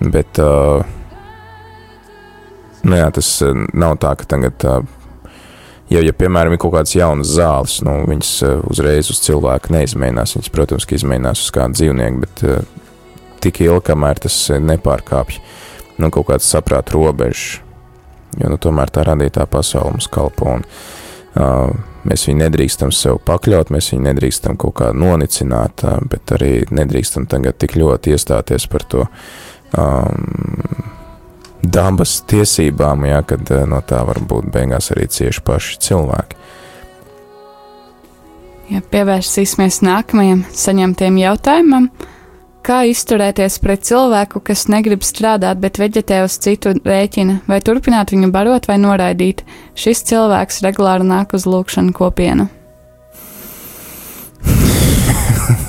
Bet, 0.00 0.40
uh, 0.40 0.80
nu 2.88 2.96
jā, 2.96 3.10
tas 3.12 3.34
uh, 3.44 3.52
nav 3.76 3.98
tā, 4.00 4.14
ka 4.16 4.30
tagad, 4.32 4.64
uh, 4.64 4.99
ja, 5.90 6.02
ja, 6.02 6.14
piemēram, 6.16 6.54
ir 6.54 6.62
kaut 6.62 6.74
kādas 6.76 6.94
jaunas 6.96 7.32
zāles, 7.36 7.80
nu, 7.86 8.00
viņas 8.10 8.34
uh, 8.46 8.60
uzreiz 8.70 9.10
uz 9.12 9.22
cilvēku 9.24 9.74
neizmēģinās, 9.74 10.36
viņas, 10.38 10.52
protams, 10.54 10.86
ka 10.86 10.96
izmēģinās 10.98 11.44
uz 11.44 11.50
kādu 11.54 11.78
dzīvnieku, 11.80 12.22
bet 12.24 12.44
uh, 12.46 12.80
tik 13.40 13.62
ilgi, 13.64 13.84
kamēr 13.90 14.20
tas 14.26 14.36
eh, 14.52 14.60
nepārkāpj 14.62 15.40
nu, 16.00 16.08
kaut 16.12 16.30
kādas 16.30 16.48
saprāta 16.48 16.96
robežas. 16.96 17.60
Jo 18.38 18.52
nu, 18.52 18.56
tomēr 18.62 18.92
tā 18.94 19.02
radītā 19.08 19.44
pasaule 19.50 19.96
mums 19.96 20.06
kalpo. 20.12 20.54
Un, 20.54 20.62
uh, 21.34 21.72
mēs 22.06 22.28
viņu 22.28 22.44
nedrīkstam 22.44 22.92
sev 22.94 23.18
pakļaut, 23.26 23.72
mēs 23.74 23.90
viņu 23.90 24.06
nedrīkstam 24.06 24.58
kaut 24.60 24.76
kā 24.78 24.92
nonicināt, 24.94 25.82
uh, 25.82 25.98
bet 26.06 26.30
arī 26.36 26.52
nedrīkstam 26.70 27.26
tagad 27.30 27.58
tik 27.58 27.74
ļoti 27.80 28.14
iestāties 28.14 28.68
par 28.70 28.86
to 28.92 29.02
um, 29.74 30.30
dabas 31.62 32.20
tiesībām, 32.30 33.04
ja, 33.08 33.22
kad 33.26 33.50
uh, 33.52 33.64
no 33.68 33.80
tā 33.86 34.02
var 34.06 34.20
būt 34.20 34.50
beigās 34.54 34.90
arī 34.94 35.08
cieši 35.10 35.44
paši 35.46 35.80
cilvēki. 35.88 36.38
Ja 38.70 38.78
pievērsīsimies 38.86 39.80
nākamajam 39.82 40.44
saņemtiem 40.54 41.16
jautājumam, 41.18 41.88
kā 42.62 42.84
izturēties 42.86 43.58
pret 43.64 43.82
cilvēku, 43.88 44.42
kas 44.46 44.68
negrib 44.70 45.02
strādāt, 45.02 45.58
bet 45.62 45.80
veģetē 45.80 46.20
uz 46.22 46.36
citu 46.38 46.76
rēķina, 46.78 47.40
vai 47.50 47.58
turpināt 47.66 48.12
viņu 48.14 48.30
barot 48.30 48.68
vai 48.70 48.78
noraidīt. 48.78 49.42
Šis 49.74 50.04
cilvēks 50.12 50.62
regulāri 50.66 51.08
nāk 51.08 51.34
uz 51.34 51.48
lūkšanu 51.50 51.96
kopienu. 51.96 52.46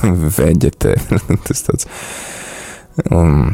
Veģetē. 0.37 0.93
Tas 1.47 1.65
tāds 1.65 1.89
um, 3.09 3.49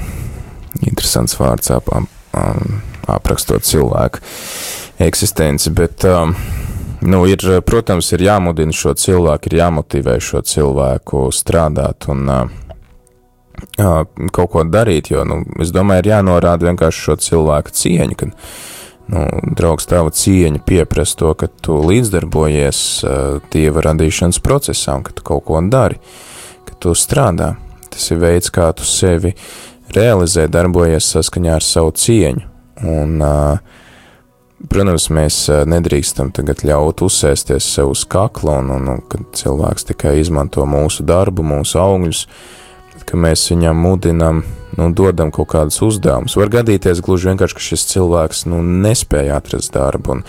interesants 0.81 1.39
vārds 1.39 1.71
ap, 1.71 1.88
ap, 1.93 2.16
um, 2.38 2.79
aprakstot 3.07 3.65
cilvēku 3.67 4.23
eksistenci, 5.03 5.71
bet 5.73 6.05
um, 6.09 6.35
nu, 7.01 7.25
ir, 7.29 7.43
protams, 7.65 8.11
ir 8.15 8.25
jāmudina 8.25 8.73
šo 8.73 8.95
cilvēku, 8.97 9.51
ir 9.51 9.59
jāmotivē 9.61 10.17
šo 10.23 10.41
cilvēku 10.45 11.27
strādāt 11.35 12.09
un 12.11 12.23
uh, 12.31 12.55
uh, 13.81 14.01
kaut 14.33 14.51
ko 14.53 14.65
darīt, 14.67 15.11
jo, 15.13 15.25
nu, 15.27 15.41
es 15.63 15.73
domāju, 15.75 16.05
ir 16.05 16.11
jānorāda 16.15 16.71
vienkārši 16.71 17.05
šo 17.09 17.17
cilvēku 17.27 17.75
cieņu, 17.81 18.17
kad, 18.19 18.33
nu, 19.13 19.27
draugs, 19.59 19.88
tava 19.89 20.13
cieņa 20.13 20.63
pieprasa 20.67 21.21
to, 21.21 21.35
ka 21.39 21.51
tu 21.63 21.77
līdzdarbojies 21.85 22.81
uh, 23.03 23.45
dieva 23.53 23.85
radīšanas 23.91 24.41
procesā 24.43 24.97
un 24.99 25.07
ka 25.07 25.15
tu 25.15 25.25
kaut 25.27 25.45
ko 25.47 25.61
dari, 25.69 26.01
ka 26.67 26.77
tu 26.81 26.97
strādā. 26.97 27.55
Tas 27.88 28.11
ir 28.11 28.19
veids, 28.21 28.51
kā 28.53 28.67
tu 28.77 28.85
sevi 28.85 29.31
realizē, 29.95 30.47
darbojies 30.51 31.07
saskaņā 31.15 31.57
ar 31.57 31.65
savu 31.65 31.93
cieņu. 31.95 32.43
Un, 32.88 33.21
protams, 34.69 35.07
mēs 35.13 35.39
nedrīkstam 35.69 36.31
tagad 36.35 36.63
ļaut 36.67 37.01
uzsēsties 37.07 37.71
sev 37.77 37.93
uz 37.93 38.03
kakla, 38.09 38.59
un, 38.61 38.71
un, 38.75 38.91
un 38.93 39.01
kad 39.09 39.25
cilvēks 39.38 39.89
tikai 39.91 40.17
izmanto 40.21 40.65
mūsu 40.69 41.05
darbu, 41.07 41.45
mūsu 41.47 41.81
augļus, 41.81 42.25
ka 43.07 43.17
mēs 43.17 43.47
viņam 43.53 43.81
mudinam, 43.81 44.43
nu, 44.77 44.91
dodam 44.93 45.31
kaut 45.33 45.49
kādus 45.55 45.79
uzdevumus. 45.85 46.35
Var 46.38 46.53
gadīties 46.59 47.01
gluži 47.05 47.31
vienkārši, 47.31 47.57
ka 47.57 47.67
šis 47.71 47.89
cilvēks, 47.93 48.45
nu, 48.51 48.61
nespēja 48.85 49.39
atrast 49.39 49.73
darbu, 49.73 50.19
un 50.19 50.25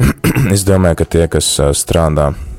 es 0.54 0.66
domāju, 0.68 1.00
ka 1.00 1.10
tie, 1.16 1.26
kas 1.30 1.54
strādā, 1.78 2.32
uh, 2.32 2.49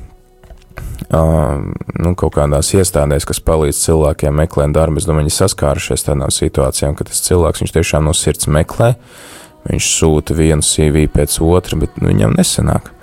nu, 1.11 2.13
kaut 2.15 2.35
kādās 2.37 2.71
iestādēs, 2.77 3.27
kas 3.27 3.41
palīdz 3.43 3.81
cilvēkiem 3.83 4.37
meklēt 4.43 4.71
darbu, 4.75 5.01
es 5.01 5.07
domāju, 5.09 5.27
viņi 5.27 5.35
saskārušies 5.35 6.07
tādām 6.07 6.31
situācijām, 6.31 6.95
ka 6.95 7.09
tas 7.09 7.19
cilvēks, 7.25 7.65
viņš 7.65 7.75
tiešām 7.75 8.07
no 8.07 8.15
sirds 8.15 8.47
meklē, 8.47 8.93
viņš 9.67 9.91
sūta 9.97 10.37
vienu 10.37 10.63
CV 10.65 11.05
pēc 11.11 11.37
otra, 11.43 11.79
bet 11.83 11.99
nu, 11.99 12.13
viņam 12.13 12.37
nesanāk. 12.39 12.93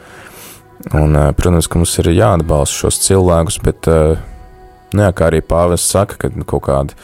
Un, 0.94 1.18
protams, 1.36 1.68
ka 1.68 1.80
mums 1.80 1.96
ir 2.00 2.12
jāatbalsta 2.14 2.84
šos 2.86 3.00
cilvēkus, 3.04 3.60
bet 3.66 3.88
Nu, 4.94 5.04
jā, 5.04 5.10
kā 5.12 5.26
arī 5.28 5.42
pāvests 5.44 5.90
saka, 5.92 6.16
ka 6.16 6.30
nu, 6.32 6.46
kaut 6.48 6.64
kāda 6.64 6.96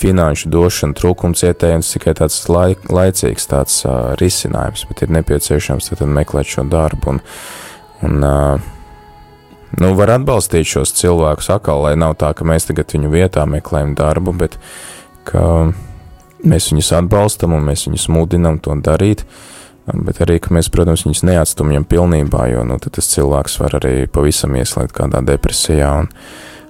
finanšu 0.00 0.50
došana, 0.52 0.96
trūkums 0.96 1.44
ietējums 1.48 1.92
tikai 1.94 2.12
tāds 2.18 2.36
laik, 2.52 2.84
laicīgs 2.92 3.48
tāds 3.48 3.78
uh, 3.86 4.12
risinājums, 4.20 4.84
bet 4.88 5.04
ir 5.04 5.14
nepieciešams 5.16 5.88
tad 5.92 6.04
meklēt 6.08 6.50
šo 6.52 6.66
darbu. 6.68 7.14
Un, 7.14 7.22
un, 8.04 8.20
uh, 8.28 8.68
nu, 9.78 9.92
var 9.98 10.16
atbalstīt 10.16 10.66
šos 10.66 10.94
cilvēkus 10.98 11.52
atkal, 11.54 11.84
lai 11.86 11.94
nav 12.00 12.16
tā, 12.20 12.32
ka 12.34 12.46
mēs 12.48 12.66
tagad 12.70 12.90
viņu 12.96 13.12
vietā 13.12 13.46
meklējam 13.46 13.94
darbu, 13.98 14.34
bet 14.42 14.58
mēs 16.42 16.70
viņus 16.72 16.92
atbalstam 16.98 17.54
un 17.54 17.66
mēs 17.70 17.86
viņus 17.86 18.08
mudinam 18.10 18.58
to 18.62 18.74
darīt. 18.82 19.26
Bet 19.90 20.20
arī, 20.22 20.36
ka 20.42 20.52
mēs, 20.54 20.68
protams, 20.70 21.02
viņus 21.06 21.24
neatstumjam 21.26 21.86
pilnībā, 21.88 22.44
jo 22.52 22.62
nu, 22.68 22.76
tas 22.78 23.08
cilvēks 23.10 23.56
var 23.62 23.78
arī 23.80 23.94
pavisam 24.12 24.54
ieslēgt 24.54 24.94
kādā 24.94 25.22
depresijā. 25.26 25.90
Un, 26.04 26.10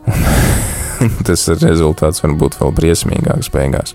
Un 1.00 1.12
tas 1.24 1.46
rezultāts 1.62 2.20
var 2.20 2.36
būt 2.36 2.58
vēl 2.60 2.72
briesmīgāks 2.76 3.48
beigās. 3.54 3.94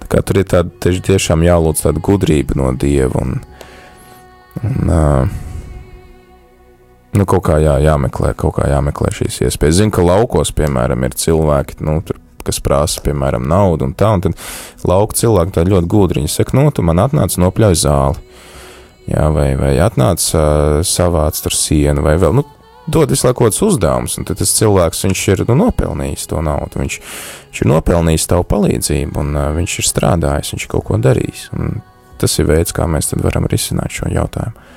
Tā 0.00 0.08
kā 0.12 0.22
tur 0.24 0.40
ir 0.40 0.48
tāda 0.48 0.92
tiešām 1.04 1.44
jālūdz 1.44 1.84
tāda 1.86 2.02
gudrība 2.04 2.56
no 2.58 2.70
Dieva 2.72 3.20
un, 3.20 3.34
un 4.62 4.92
uh, 4.92 5.34
nu, 7.18 7.26
kaut 7.28 7.44
kā 7.48 7.58
jā, 7.62 7.76
jāmeklē, 7.84 8.32
kaut 8.38 8.56
kā 8.58 8.68
jāmeklē 8.70 9.12
šīs 9.14 9.42
iespējas. 9.46 9.80
Zinu, 9.80 9.94
ka 9.94 10.04
laukos, 10.06 10.52
piemēram, 10.56 11.04
ir 11.06 11.16
cilvēki, 11.18 11.80
nu, 11.84 11.98
tur, 12.06 12.18
kas 12.46 12.58
prasa, 12.64 13.02
piemēram, 13.04 13.44
naudu 13.48 13.88
un 13.88 13.94
tā, 13.98 14.14
un 14.16 14.24
tad 14.24 14.88
lauka 14.88 15.18
cilvēki 15.20 15.54
tā 15.54 15.66
ļoti 15.68 15.90
gudri, 15.90 16.22
viņi 16.22 16.32
saka, 16.32 16.56
nu, 16.58 16.70
tu 16.74 16.84
man 16.86 17.02
atnāc 17.02 17.36
nopļauj 17.38 17.78
zāli. 17.84 18.28
Jā, 19.10 19.28
vai, 19.34 19.52
vai 19.58 19.74
atnāc 19.82 20.24
uh, 20.38 20.80
savāc 20.86 21.38
tur 21.42 21.54
sienu, 21.58 22.04
vai 22.06 22.14
vēl, 22.22 22.36
nu, 22.38 22.44
dod 22.86 23.10
kādus 23.10 23.62
uzdevumus, 23.66 24.14
un 24.18 24.26
tas 24.26 24.54
cilvēks 24.58 25.04
ir 25.10 25.44
nu, 25.48 25.56
nopelnījis 25.64 26.28
to 26.30 26.42
naudu. 26.42 26.82
Viņš, 26.82 26.98
viņš 27.50 27.62
ir 27.64 27.70
nopelnījis 27.70 28.28
tavu 28.30 28.46
palīdzību, 28.50 29.18
un 29.18 29.34
uh, 29.36 29.48
viņš 29.58 29.78
ir 29.78 29.88
strādājis, 29.90 30.54
viņš 30.54 30.66
ir 30.66 30.70
kaut 30.70 30.86
ko 30.88 31.00
darījis. 31.02 31.48
Tas 32.22 32.38
ir 32.38 32.46
veids, 32.46 32.74
kā 32.74 32.86
mēs 32.86 33.10
varam 33.18 33.50
risināt 33.50 33.90
šo 33.90 34.10
jautājumu. 34.12 34.70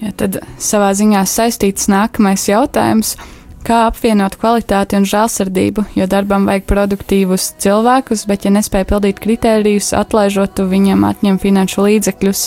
Ja 0.00 0.14
tad 0.16 0.40
savā 0.60 0.92
ziņā 0.96 1.24
saistīts 1.28 1.90
nākamais 1.92 2.46
jautājums. 2.48 3.16
Kā 3.60 3.82
apvienot 3.90 4.38
kvalitāti 4.40 4.96
un 4.96 5.04
žēlsirdību, 5.04 5.84
jo 5.92 6.06
darbam 6.08 6.46
vajag 6.48 6.64
produktīvus 6.70 7.50
cilvēkus, 7.60 8.24
bet, 8.30 8.46
ja 8.48 8.54
nespēj 8.54 8.86
pildīt 8.88 9.20
kritērijus, 9.20 9.92
atlaižot, 9.98 10.56
tu 10.56 10.64
viņam 10.70 11.04
atņem 11.10 11.36
finanšu 11.42 11.84
līdzekļus. 11.84 12.46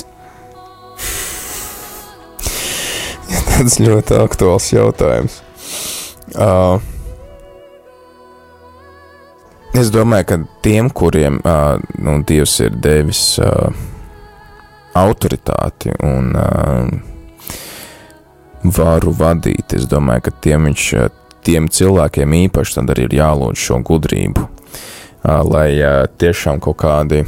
tāds 3.53 3.77
ļoti 3.79 4.17
aktuāls 4.17 4.67
jautājums. 4.73 5.37
Uh, 6.33 6.81
es 9.77 9.91
domāju, 9.93 10.27
ka 10.31 10.37
tiem, 10.65 10.89
kuriem 10.89 11.39
uh, 11.43 11.77
nu, 12.01 12.17
Dievs 12.27 12.57
ir 12.65 12.75
devis 12.81 13.23
uh, 13.41 13.69
autoritāti 14.97 15.93
un 16.03 16.33
uh, 16.33 17.12
varu 18.63 19.13
vadīt, 19.17 19.75
es 19.75 19.87
domāju, 19.91 20.27
ka 20.27 20.35
tiem, 20.43 20.69
viņš, 20.69 20.89
uh, 20.99 21.09
tiem 21.43 21.69
cilvēkiem 21.71 22.35
īpaši 22.45 22.79
tad 22.79 22.93
arī 22.93 23.07
ir 23.09 23.17
jālūdz 23.19 23.59
šo 23.59 23.79
gudrību, 23.85 24.45
uh, 24.47 25.41
lai 25.47 25.69
uh, 25.79 26.03
tiešām 26.17 26.63
kaut 26.63 26.79
kādi 26.83 27.25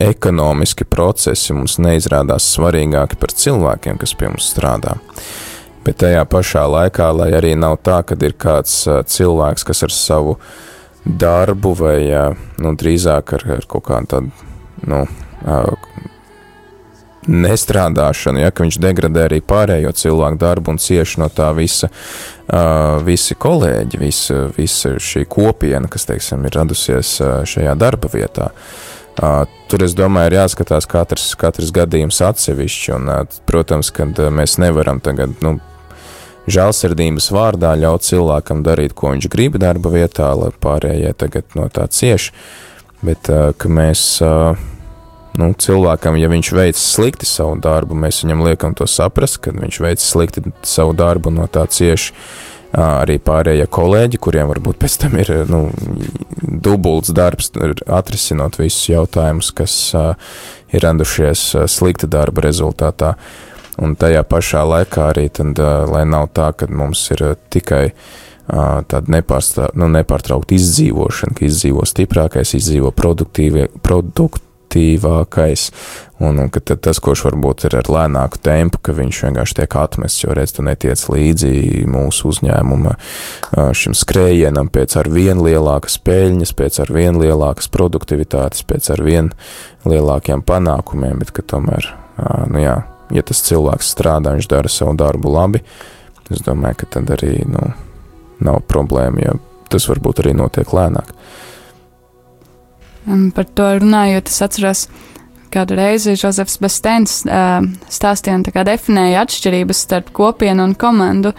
ekonomiski 0.00 0.86
procesi 0.88 1.52
mums 1.52 1.74
neizrādās 1.84 2.46
svarīgāki 2.54 3.18
par 3.20 3.34
cilvēkiem, 3.36 3.98
kas 4.00 4.14
pie 4.16 4.30
mums 4.30 4.48
strādā. 4.54 4.94
Bet 5.84 6.00
tajā 6.00 6.22
pašā 6.24 6.64
laikā, 6.64 7.10
lai 7.12 7.28
arī 7.36 7.52
nav 7.60 7.76
tā, 7.84 8.00
ka 8.08 8.16
ir 8.24 8.34
kāds 8.40 8.86
cilvēks, 9.12 9.66
kas 9.68 9.84
ar 9.84 9.92
savu 9.92 10.38
darbu 11.04 11.74
vai 11.78 12.00
nu, 12.58 12.72
drīzāk 12.72 13.36
ar, 13.36 13.46
ar 13.58 13.68
kaut 13.68 13.84
kādu 13.86 14.10
tādu 14.10 14.32
nu, 14.88 15.04
nestrādāšanu, 17.26 18.40
ja 18.44 18.50
ka 18.54 18.64
viņš 18.64 18.78
degradē 18.82 19.26
arī 19.26 19.40
pārējo 19.44 19.92
cilvēku 19.96 20.40
darbu 20.40 20.74
un 20.74 20.80
cieši 20.82 21.22
no 21.22 21.28
tā 21.32 21.50
visa, 21.56 21.90
uh, 21.90 22.98
visi 23.06 23.36
kolēģi, 23.38 24.00
visa, 24.00 24.42
visa 24.56 24.96
šī 25.02 25.26
kopiena, 25.30 25.90
kas, 25.92 26.06
teiksim, 26.08 26.44
ir 26.46 26.58
radusies 26.58 27.16
uh, 27.22 27.40
šajā 27.48 27.74
darba 27.78 28.10
vietā. 28.12 28.50
Uh, 29.16 29.46
tur, 29.70 29.86
es 29.86 29.94
domāju, 29.96 30.28
ir 30.28 30.38
jāskatās 30.42 30.86
katrs, 30.90 31.30
katrs 31.40 31.72
gadījums 31.74 32.20
atsevišķi, 32.24 32.92
un, 32.98 33.08
uh, 33.08 33.40
protams, 33.48 33.90
kad 33.96 34.18
uh, 34.20 34.28
mēs 34.34 34.58
nevaram 34.62 35.00
tagad, 35.04 35.32
nu, 35.44 35.56
žēlsirdības 36.46 37.30
vārdā 37.34 37.72
ļaut 37.80 38.06
cilvēkam 38.06 38.62
darīt, 38.66 38.94
ko 38.94 39.14
viņš 39.14 39.28
grib 39.32 39.58
darba 39.62 39.90
vietā, 39.94 40.30
lai 40.38 40.52
pārējie 40.62 41.12
tagad 41.18 41.58
no 41.58 41.66
tā 41.72 41.88
cieš, 41.90 42.30
bet, 43.02 43.30
uh, 43.32 43.50
ka 43.58 43.70
mēs, 43.72 44.04
uh, 44.24 44.54
nu, 45.40 45.52
cilvēkam, 45.52 46.18
ja 46.20 46.28
viņš 46.32 46.50
veic 46.56 46.80
slikti 46.80 47.28
savu 47.28 47.56
darbu, 47.62 47.96
mēs 47.98 48.22
viņam 48.24 48.44
liekam 48.46 48.76
to 48.76 48.88
saprast, 48.90 49.40
kad 49.44 49.56
viņš 49.60 49.80
veic 49.84 50.02
slikti 50.02 50.44
savu 50.66 50.94
darbu 50.96 51.32
no 51.34 51.48
tā 51.52 51.66
cieši, 51.70 52.14
arī 52.76 53.16
pārējie 53.22 53.66
kolēģi, 53.72 54.20
kuriem 54.20 54.50
varbūt 54.50 54.78
pēc 54.82 54.98
tam 55.00 55.16
ir 55.20 55.32
nu, 55.48 55.66
dubults 56.42 57.12
darbs, 57.14 57.50
atrisinot 57.86 58.58
visus 58.60 58.90
jautājumus, 58.90 59.52
kas 59.56 59.76
uh, 59.96 60.12
ir 60.74 60.84
radušies 60.84 61.48
uh, 61.54 61.66
slikta 61.70 62.10
darba 62.10 62.44
rezultātā. 62.48 63.14
Un 63.80 63.92
tajā 63.96 64.22
pašā 64.24 64.64
laikā 64.64 65.10
arī, 65.12 65.28
tad, 65.32 65.56
uh, 65.60 65.84
lai 65.88 66.04
nav 66.08 66.30
tā, 66.36 66.50
ka 66.56 66.68
mums 66.68 67.04
ir 67.14 67.22
uh, 67.24 67.36
tikai 67.52 67.84
uh, 67.92 68.82
tāda 68.88 69.22
nu, 69.76 69.88
nepārtraukta 69.96 70.56
izdzīvošana, 70.58 71.36
ka 71.38 71.46
izdzīvo 71.48 71.86
stiprākais, 71.88 72.56
izdzīvo 72.60 72.92
produktīvie, 72.96 73.70
produktīvie 73.84 74.44
aktīvākais, 74.76 75.70
un, 76.20 76.38
un 76.40 76.50
ka 76.50 76.60
tas, 76.60 76.98
kurš 77.00 77.24
varbūt 77.26 77.66
ir 77.66 77.76
ar 77.78 77.88
lēnāku 77.88 78.38
tempu, 78.42 78.78
ka 78.82 78.92
viņš 78.92 79.22
vienkārši 79.24 79.56
tiek 79.60 79.76
atmests, 79.76 80.22
jo 80.24 80.34
redz, 80.34 80.52
tu 80.56 80.62
netiec 80.62 81.00
līdzi 81.08 81.86
mūsu 81.88 82.30
uzņēmuma 82.30 82.96
šim 83.72 83.94
skrējienam 83.96 84.68
pēc 84.68 84.96
ar 85.00 85.08
vien 85.08 85.40
lielākas 85.40 85.98
peļņas, 85.98 86.52
pēc 86.56 86.80
ar 86.84 86.92
vien 86.92 87.16
lielākas 87.20 87.68
produktivitātes, 87.68 88.64
pēc 88.66 88.90
ar 88.92 89.02
vien 89.02 89.32
lielākiem 89.84 90.44
panākumiem, 90.44 91.18
bet 91.22 91.32
ka 91.32 91.42
tomēr, 91.42 91.90
nu 92.50 92.62
jā, 92.62 92.76
ja 93.12 93.26
tas 93.26 93.44
cilvēks 93.46 93.92
strādā, 93.96 94.36
viņš 94.36 94.50
dara 94.52 94.72
savu 94.72 94.96
darbu 94.98 95.32
labi, 95.32 95.64
es 96.30 96.42
domāju, 96.44 96.82
ka 96.82 96.94
tad 96.98 97.12
arī, 97.16 97.38
nu, 97.48 97.72
nav 98.44 98.64
problēma, 98.68 99.22
ja 99.22 99.36
tas 99.70 99.86
varbūt 99.88 100.20
arī 100.22 100.34
notiek 100.36 100.68
lēnāk. 100.74 101.14
Un 103.06 103.28
par 103.34 103.46
to 103.54 103.68
runājot, 103.80 104.30
es 104.30 104.42
atceros, 104.42 104.86
kādu 105.54 105.76
reizi 105.78 106.16
Jozefs 106.16 106.58
Bestens 106.62 107.20
uh, 107.26 107.60
stāstīja 107.92 108.40
un 108.40 108.46
definēja 108.66 109.22
atšķirības 109.24 109.84
starp 109.86 110.10
kopienu 110.16 110.66
un 110.66 110.74
komandu, 110.78 111.32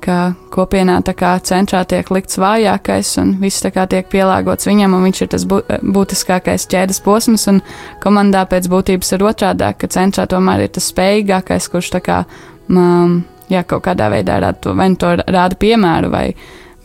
ka 0.00 0.32
kopienā 0.54 1.00
kā, 1.16 1.34
centrā 1.44 1.82
tiek 1.84 2.08
likts 2.14 2.38
vājākais 2.40 3.10
un 3.20 3.34
viss 3.42 3.66
kā, 3.74 3.84
tiek 3.90 4.08
pielāgots 4.08 4.68
viņam, 4.68 4.94
un 4.96 5.04
viņš 5.08 5.22
ir 5.22 5.32
tas 5.34 5.44
bū, 5.50 5.60
būtiskākais 5.82 6.68
ķēdes 6.70 7.02
posms, 7.04 7.46
un 7.52 7.60
komandā 8.02 8.46
pēc 8.48 8.70
būtības 8.72 9.12
ir 9.16 9.26
otrādi, 9.28 9.74
ka 9.76 9.90
centrā 9.92 10.26
tomēr 10.30 10.64
ir 10.64 10.72
tas 10.76 10.88
spējīgākais, 10.94 11.68
kurš 11.72 11.92
kā, 12.06 12.22
um, 12.70 13.20
jā, 13.52 13.64
kaut 13.68 13.84
kādā 13.90 14.08
veidā 14.14 14.40
rāda 14.40 14.62
to, 14.64 14.74
vai 14.78 14.88
nu 14.94 15.00
to 15.00 15.14
rāda 15.20 15.58
piemēru 15.60 16.12
vai 16.14 16.26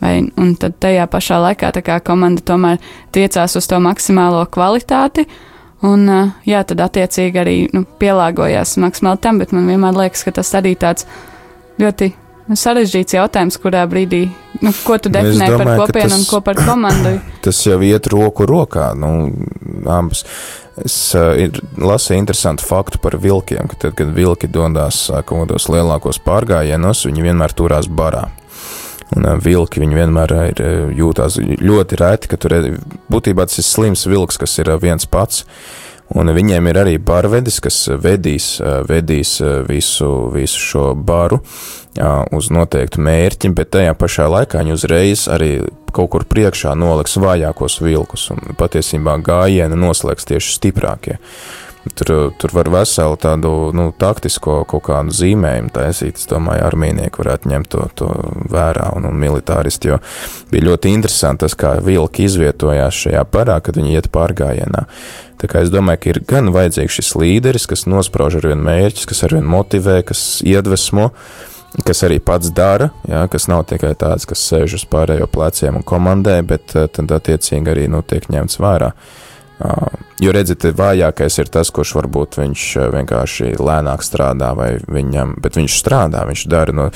Vai, 0.00 0.18
un 0.36 0.52
tad 0.60 0.76
tajā 0.82 1.06
pašā 1.08 1.38
laikā 1.40 1.70
kā, 1.80 2.00
komanda 2.04 2.44
tomēr 2.44 2.80
tiecās 3.16 3.56
uz 3.56 3.68
to 3.70 3.78
maksimālo 3.80 4.42
kvalitāti. 4.52 5.24
Un, 5.86 6.04
jā, 6.48 6.60
tad 6.68 6.82
attiecīgi 6.84 7.40
arī 7.40 7.56
nu, 7.76 7.84
pielāgojās 8.00 8.76
maksimāli 8.80 9.22
tam, 9.24 9.40
bet 9.40 9.52
man 9.56 9.68
vienmēr 9.68 9.96
liekas, 10.04 10.24
ka 10.24 10.32
tas 10.38 10.52
arī 10.56 10.74
tāds 10.80 11.08
ļoti 11.80 12.10
nu, 12.48 12.56
sarežģīts 12.58 13.16
jautājums, 13.16 13.58
kurā 13.60 13.84
brīdī, 13.90 14.24
nu, 14.62 14.72
ko 14.86 14.98
tu 15.02 15.12
definē 15.12 15.50
domāju, 15.52 15.66
par 15.68 15.82
kopienu 15.82 16.12
tas, 16.12 16.18
un 16.18 16.28
ko 16.30 16.40
par 16.44 16.60
komandu. 16.60 17.16
Tas 17.46 17.60
jau 17.66 17.80
iet 17.84 18.08
roku 18.12 18.46
rokā, 18.48 18.92
nu, 18.98 19.12
abas. 19.84 20.24
Es 20.76 20.94
uh, 21.16 21.32
lasīju 21.80 22.20
interesantu 22.20 22.66
faktu 22.68 23.00
par 23.00 23.14
vilkiem, 23.16 23.68
ka 23.70 23.78
tad, 23.80 23.94
kad 23.96 24.10
vilki 24.12 24.50
dodas 24.52 25.06
kaut 25.24 25.46
kādos 25.46 25.70
lielākos 25.72 26.20
pārgājienos, 26.20 27.06
viņi 27.08 27.24
vienmēr 27.30 27.54
turās 27.56 27.88
barā. 27.88 28.26
Un 29.14 29.26
vilki 29.38 29.78
viņi 29.82 29.98
vienmēr 30.00 30.32
ir 30.48 30.62
jūtās 30.98 31.38
ļoti 31.38 31.98
reti, 32.00 32.30
ka 32.32 32.38
tur 32.42 32.56
ir 32.56 32.70
būtībā 33.12 33.46
tas 33.46 33.60
ir 33.62 33.66
slims 33.66 34.06
vilks, 34.10 34.38
kas 34.40 34.58
ir 34.58 34.72
viens 34.82 35.06
pats. 35.06 35.44
Un 36.14 36.30
viņiem 36.30 36.68
ir 36.70 36.78
arī 36.78 36.98
barvedis, 37.02 37.58
kas 37.62 37.80
vedīs, 38.02 38.56
vedīs 38.86 39.40
visu, 39.66 40.10
visu 40.34 40.62
šo 40.62 40.84
baru 40.94 41.40
uz 42.36 42.50
noteiktu 42.52 43.02
mērķi, 43.02 43.50
bet 43.56 43.72
tajā 43.74 43.94
pašā 43.98 44.28
laikā 44.30 44.62
viņi 44.62 44.74
uzreiz 44.74 45.26
arī 45.32 45.50
kaut 45.96 46.12
kur 46.12 46.26
priekšā 46.28 46.74
noliks 46.78 47.16
vājākos 47.18 47.80
vilkus, 47.82 48.28
un 48.34 48.54
patiesībā 48.58 49.16
gājienu 49.24 49.78
noslēgs 49.80 50.28
tieši 50.28 50.58
stiprākie. 50.58 51.18
Tur, 51.94 52.32
tur 52.38 52.50
var 52.52 52.68
veselu 52.72 53.16
tādu 53.20 53.50
nu, 53.76 53.88
taktisko 53.94 54.58
kaut 54.68 54.86
kādu 54.88 55.14
zīmējumu 55.14 55.70
taisīt. 55.74 56.18
Es 56.18 56.28
domāju, 56.30 56.64
armīnieki 56.66 57.20
varētu 57.22 57.50
ņemt 57.52 57.70
to, 57.72 57.86
to 57.98 58.08
vērā 58.50 58.88
un, 58.96 59.06
un 59.10 59.18
militāristi, 59.20 59.92
jo 59.92 59.98
bija 60.50 60.66
ļoti 60.66 60.92
interesanti 60.96 61.44
tas, 61.44 61.54
kā 61.58 61.76
vilki 61.84 62.26
izvietojās 62.26 63.02
šajā 63.04 63.22
parā, 63.30 63.60
kad 63.64 63.78
viņi 63.78 63.94
iet 63.94 64.08
pārgājienā. 64.14 64.86
Tā 65.40 65.50
kā 65.52 65.62
es 65.62 65.70
domāju, 65.70 66.02
ka 66.02 66.10
ir 66.14 66.22
gan 66.26 66.50
vajadzīgs 66.54 66.96
šis 66.98 67.12
līderis, 67.20 67.68
kas 67.70 67.86
nosprauž 67.90 68.40
ar 68.40 68.48
vienu 68.50 68.66
mērķi, 68.66 69.06
kas 69.10 69.22
ar 69.26 69.36
vienu 69.36 69.52
motivē, 69.52 70.00
kas 70.08 70.24
iedvesmo, 70.46 71.10
kas 71.86 72.02
arī 72.08 72.18
pats 72.24 72.50
dara, 72.56 72.88
jā, 73.06 73.26
kas 73.30 73.46
nav 73.52 73.66
tikai 73.70 73.92
tāds, 74.00 74.26
kas 74.26 74.42
sēž 74.48 74.80
uz 74.80 74.88
pārējo 74.90 75.28
pleciem 75.30 75.78
un 75.78 75.86
komandē, 75.86 76.40
bet 76.48 76.72
tad 76.72 77.16
attiecīgi 77.20 77.72
arī 77.74 77.86
nu, 77.92 78.02
tiek 78.02 78.26
ņemts 78.32 78.58
vērā. 78.64 78.90
Uh, 78.96 79.22
jo, 80.20 80.32
redziet, 80.34 80.66
vājākais 80.76 81.38
ir 81.40 81.50
tas, 81.52 81.70
kurš 81.72 81.94
varbūt 81.96 82.38
viņš 82.40 82.64
vienkārši 82.92 83.54
lēnāk 83.56 84.04
strādā, 84.04 84.50
vai 84.56 84.74
viņam, 84.80 85.36
bet 85.42 85.56
viņš 85.56 85.78
strādā, 85.80 86.26
viņš 86.28 86.46
dara 86.52 86.74
no, 86.76 86.88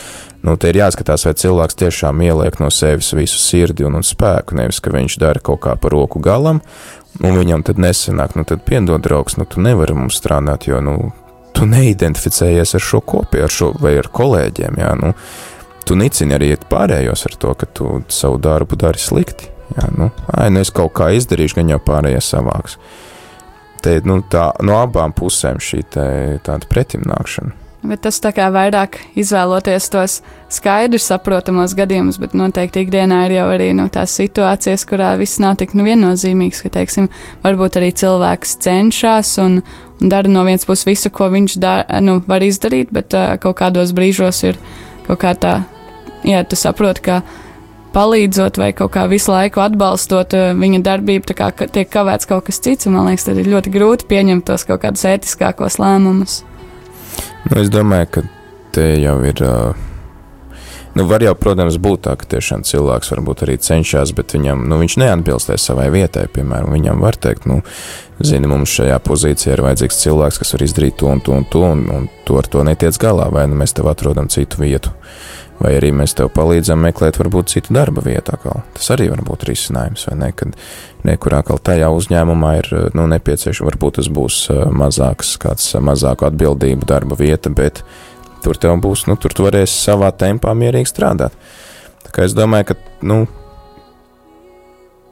nu, 0.45 0.57
te 0.61 0.73
ir 0.73 0.81
jāskatās, 0.83 1.25
vai 1.29 1.35
cilvēks 1.41 1.79
tiešām 1.81 2.21
ieliek 2.27 2.59
no 2.61 2.71
sevis 2.75 3.13
visu 3.17 3.41
sirdi 3.41 3.87
un, 3.89 3.97
un 4.01 4.07
spēku, 4.07 4.59
nevis, 4.59 4.81
ka 4.85 4.93
viņš 4.93 5.17
dara 5.23 5.41
kaut 5.45 5.63
kā 5.65 5.77
par 5.81 5.97
roku 5.97 6.21
galam, 6.25 6.61
un 7.21 7.39
viņam 7.41 7.65
tad 7.67 7.81
nesanāk, 7.81 8.37
nu, 8.37 8.45
tad 8.49 8.65
piedod, 8.69 9.01
draugs, 9.05 9.39
nu, 9.41 9.49
tu 9.49 9.65
nevari 9.65 9.97
mums 9.97 10.21
strādāt, 10.21 10.69
jo, 10.69 10.83
nu, 10.85 10.99
tu 11.57 11.69
neidentificējies 11.69 12.77
ar 12.77 12.85
šo 12.85 13.01
kopiju, 13.01 13.47
ar 13.47 13.57
šo 13.57 13.73
vai 13.81 13.97
ar 14.01 14.11
kolēģiem, 14.13 14.77
jā, 14.85 14.93
nu, 15.01 15.15
tu 15.89 15.97
nicini 15.99 16.37
arī 16.37 16.53
pārējos 16.71 17.25
ar 17.31 17.41
to, 17.41 17.57
ka 17.57 17.69
tu 17.73 18.03
savu 18.13 18.37
darbu 18.43 18.79
dari 18.79 19.01
slikti. 19.01 19.49
Jā, 19.77 19.87
nu, 19.97 20.11
ai, 20.35 20.51
nu 20.51 20.65
es 20.65 20.73
kaut 20.75 20.93
kā 20.99 21.13
izdarīšu, 21.15 21.61
gan 21.61 21.73
jau 21.75 21.81
pārējie 21.87 22.21
savāks. 22.25 22.77
Te 23.81 23.97
nu, 24.05 24.21
tā, 24.29 24.51
no 24.67 24.77
abām 24.83 25.15
pusēm 25.17 25.61
šī 25.63 25.85
tāda 25.95 26.61
pretimnākšana. 26.69 27.57
Bet 27.81 28.03
tas 28.05 28.19
tā 28.21 28.29
kā 28.37 28.51
vairāk 28.53 28.99
izvēloties 29.17 29.87
tos 29.89 30.19
skaidrs 30.53 31.07
saprotamos 31.09 31.73
gadījumus, 31.79 32.19
bet 32.21 32.35
noteikti 32.37 32.83
ikdienā 32.85 33.23
ir 33.25 33.39
jau 33.39 33.47
arī 33.55 33.71
nu, 33.77 33.87
tās 33.93 34.13
situācijas, 34.21 34.85
kurā 34.89 35.15
viss 35.17 35.41
nav 35.41 35.57
tik 35.63 35.73
nu, 35.73 35.87
viennozīmīgs, 35.89 36.61
ka, 36.67 36.75
teiksim, 36.75 37.09
varbūt 37.41 37.79
arī 37.81 37.89
cilvēks 37.97 38.59
cenšas 38.67 39.33
un, 39.41 39.63
un 39.97 40.13
dara 40.13 40.29
no 40.29 40.45
vienas 40.45 40.69
puses 40.69 40.85
visu, 40.91 41.09
ko 41.09 41.31
viņš 41.33 41.57
dar, 41.63 41.87
nu, 42.05 42.19
var 42.29 42.45
izdarīt, 42.45 42.93
bet 42.93 43.17
uh, 43.17 43.39
kaut 43.41 43.57
kādos 43.63 43.95
brīžos 43.97 44.45
ir 44.45 44.61
kaut 45.09 45.23
kā 45.25 45.33
tā, 45.41 45.63
jā, 46.29 46.45
tu 46.45 46.61
saproti, 46.61 47.07
ka 47.09 47.23
palīdzot 47.95 48.61
vai 48.61 48.71
kaut 48.77 48.95
kā 48.95 49.07
visu 49.11 49.33
laiku 49.33 49.63
atbalstot 49.65 50.37
uh, 50.39 50.51
viņa 50.59 50.83
darbību, 50.87 51.37
kā 51.37 51.51
ka 51.57 51.69
tiek 51.71 51.91
kavēts 51.91 52.31
kaut 52.31 52.47
kas 52.49 52.63
cits. 52.63 52.89
Man 52.91 53.11
liekas, 53.11 53.29
tad 53.29 53.41
ir 53.43 53.51
ļoti 53.51 53.75
grūti 53.75 54.09
pieņemt 54.11 54.47
tos 54.51 54.67
kaut 54.69 54.85
kādus 54.85 55.07
ētiskākos 55.11 55.81
lēmumus. 55.83 56.41
Nu, 57.49 57.61
es 57.61 57.71
domāju, 57.73 58.11
ka 58.17 58.27
te 58.77 58.91
jau 59.03 59.21
ir. 59.27 59.45
ā, 59.45 59.90
Nu, 60.95 61.05
var 61.07 61.23
jau, 61.23 61.37
protams, 61.39 61.77
būt 61.79 62.03
tā, 62.09 62.17
ka 62.19 62.27
tiešām 62.35 62.65
cilvēks 62.67 63.13
varbūt 63.13 63.45
arī 63.47 63.55
cenšas, 63.63 64.11
bet 64.17 64.35
viņam, 64.35 64.65
nu, 64.67 64.79
viņš 64.81 64.97
neatbilstē 64.99 65.55
savai 65.61 65.87
vietai. 65.95 66.25
Piemēram, 66.35 66.73
viņam 66.75 67.05
var 67.05 67.15
teikt, 67.15 67.47
nu, 67.47 67.61
zini, 68.19 68.51
mums 68.51 68.73
šajā 68.75 68.97
pozīcijā 69.07 69.55
ir 69.55 69.63
vajadzīgs 69.69 70.01
cilvēks, 70.03 70.41
kas 70.43 70.57
var 70.57 70.67
izdarīt 70.67 70.99
to 70.99 71.13
un 71.13 71.23
to 71.23 71.37
un 71.37 71.47
to, 71.53 71.63
un, 71.63 71.85
un 71.95 72.11
tu 72.27 72.41
ar 72.41 72.51
to 72.51 72.67
netiec 72.67 72.99
galā, 72.99 73.29
vai 73.31 73.47
nu 73.47 73.61
mēs 73.63 73.77
tev 73.79 73.87
atrodam 73.93 74.27
citu 74.35 74.65
vietu, 74.65 74.91
vai 75.63 75.77
arī 75.79 75.93
mēs 75.95 76.17
tev 76.19 76.33
palīdzam 76.35 76.83
meklēt 76.83 77.23
varbūt 77.23 77.55
citu 77.55 77.79
darba 77.79 78.03
vietu. 78.03 78.35
Tas 78.75 78.91
arī 78.91 79.13
var 79.15 79.23
būt 79.31 79.47
risinājums, 79.47 80.09
vai 80.11 80.19
ne? 80.25 80.35
Kad 80.35 80.59
nekurā 81.07 81.45
tajā 81.47 81.95
uzņēmumā 81.95 82.55
ir 82.65 82.71
nu, 82.99 83.07
nepieciešams, 83.15 83.67
varbūt 83.71 84.01
tas 84.03 84.11
būs 84.11 84.43
ā, 84.51 84.63
mazāks, 84.75 85.37
kāds 85.39 85.71
ā, 85.79 85.87
mazāku 85.87 86.27
atbildību 86.27 86.89
darba 86.89 87.15
vieta, 87.21 87.53
bet 87.55 87.85
tur 88.45 88.59
tev 88.61 88.79
būs, 88.83 89.07
nu, 89.11 89.17
tur 89.21 89.35
tu 89.37 89.47
varēsi 89.47 89.77
savā 89.89 90.11
tempā 90.17 90.55
mierīgi 90.57 90.91
strādāt. 90.91 91.37
Tā 92.07 92.15
kā 92.15 92.25
es 92.27 92.35
domāju, 92.37 92.71
ka, 92.71 92.77
nu, 93.07 93.19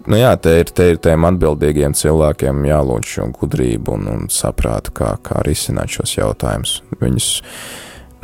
nu 0.08 0.20
jā, 0.20 0.32
te 0.42 0.54
ir, 0.62 0.72
te 0.74 0.90
ir 0.92 1.00
tiem 1.04 1.26
atbildīgiem 1.28 1.96
cilvēkiem 1.98 2.64
jālūdz 2.68 3.12
šo 3.14 3.28
gudrību 3.36 3.98
un, 3.98 4.08
un 4.14 4.30
saprātu, 4.32 4.94
kā, 5.00 5.14
kā 5.24 5.42
risināt 5.46 5.92
šos 5.94 6.16
jautājumus. 6.18 6.78
Viņus 7.02 7.28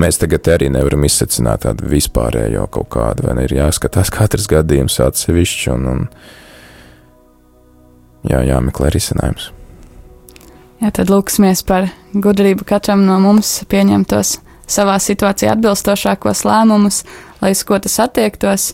mēs 0.00 0.18
tagad 0.22 0.48
arī 0.54 0.70
nevaram 0.74 1.04
izsacināt 1.06 1.66
tādu 1.66 1.90
vispārējo 1.92 2.66
kaut 2.74 2.90
kādu, 2.96 3.28
vai 3.28 3.36
ne, 3.38 3.48
ir 3.48 3.58
jāskatās 3.60 4.10
katrs 4.14 4.48
gadījums 4.50 4.98
atsevišķi 5.04 5.74
un, 5.76 5.90
un 5.92 6.08
jā, 8.30 8.40
jāmeklē 8.48 8.90
risinājums. 8.94 9.52
Jā, 10.82 10.90
tad 10.92 11.08
lūksimies 11.12 11.62
par 11.64 11.86
gudrību 12.12 12.66
katram 12.68 13.06
no 13.06 13.20
mums 13.22 13.60
pieņemt 13.70 14.10
tos 14.10 14.38
savā 14.70 14.96
situācijā 15.02 15.54
atbilstošākos 15.54 16.44
lēmumus, 16.48 17.02
lai 17.42 17.52
uz 17.54 17.62
ko 17.66 17.78
tas 17.82 17.98
attiektos. 18.04 18.72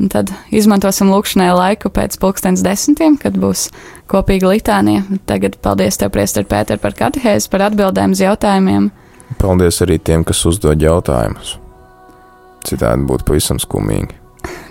Un 0.00 0.08
tad 0.08 0.30
izmantosim 0.48 1.10
lūkšanai 1.12 1.50
laiku 1.52 1.90
pēc 1.92 2.16
pulkstens 2.22 2.62
desmitiem, 2.64 3.18
kad 3.20 3.34
būs 3.36 3.66
kopīga 4.08 4.48
litānija. 4.54 5.04
Tagad 5.28 5.58
paldies 5.60 6.00
tev, 6.00 6.14
Priester 6.14 6.46
Pēter, 6.48 6.80
par 6.80 6.96
katehēzi, 6.96 7.50
par 7.52 7.66
atbildēm 7.68 8.16
uz 8.16 8.22
jautājumiem. 8.24 8.88
Paldies 9.40 9.82
arī 9.84 9.98
tiem, 10.00 10.24
kas 10.24 10.40
uzdod 10.48 10.80
jautājumus. 10.80 11.58
Citādi 12.64 13.06
būtu 13.08 13.28
pavisam 13.28 13.60
skumīgi. 13.60 14.16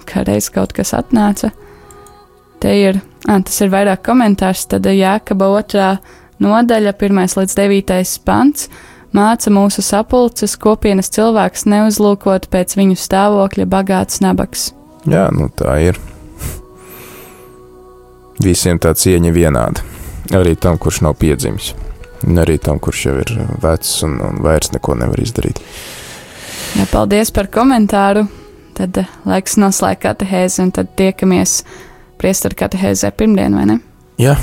Kā 0.10 0.26
reiz 0.26 0.49
kaut 0.53 0.74
kas 0.74 0.95
atnāca. 0.97 1.51
Te 2.60 2.74
ir, 2.76 2.97
ah, 3.30 3.38
tas 3.45 3.62
ir 3.62 3.70
vairāk 3.72 4.01
komentārs, 4.05 4.66
tad 4.68 4.89
Jākaba 4.89 5.47
otrā 5.55 5.91
nodaļa, 6.41 6.95
1 6.97 7.38
līdz 7.39 7.55
9 7.55 8.18
pants. 8.26 8.68
Māca 9.16 9.49
mūsu 9.49 9.82
sapulces 9.82 10.53
kopienas 10.62 11.10
cilvēks 11.16 11.66
neuzlūkot 11.70 12.45
pēc 12.53 12.76
viņu 12.78 12.97
stāvokļa 12.99 13.66
bagāts 13.70 14.22
nabaks. 14.22 14.70
Jā, 15.10 15.30
nu 15.34 15.49
tā 15.49 15.80
ir. 15.82 15.97
Visiem 18.39 18.78
tā 18.80 18.93
cieņa 18.95 19.32
vienāda. 19.36 19.86
Arī 20.38 20.53
tam, 20.55 20.78
kurš 20.78 21.01
nav 21.07 21.18
piedzimis. 21.20 21.74
Un 22.28 22.38
arī 22.38 22.60
tam, 22.62 22.78
kurš 22.80 23.05
jau 23.07 23.16
ir 23.24 23.34
vecs 23.64 23.95
un, 24.05 24.20
un 24.22 24.43
vairs 24.45 24.70
neko 24.76 24.93
nevar 24.99 25.20
izdarīt. 25.24 25.57
Jā, 26.78 26.86
paldies 26.91 27.34
par 27.34 27.49
komentāru. 27.49 28.28
Tad 28.78 29.01
eh, 29.01 29.10
laiks 29.28 29.57
noslēgt 29.60 30.05
katehēzi, 30.05 30.62
un 30.68 30.74
tad 30.76 30.93
tiekamies 30.99 31.64
priesteru 32.22 32.55
katehēzē 32.60 33.10
pirmdien, 33.18 33.57
vai 33.57 33.66
ne? 33.72 33.80
Jā, 34.22 34.38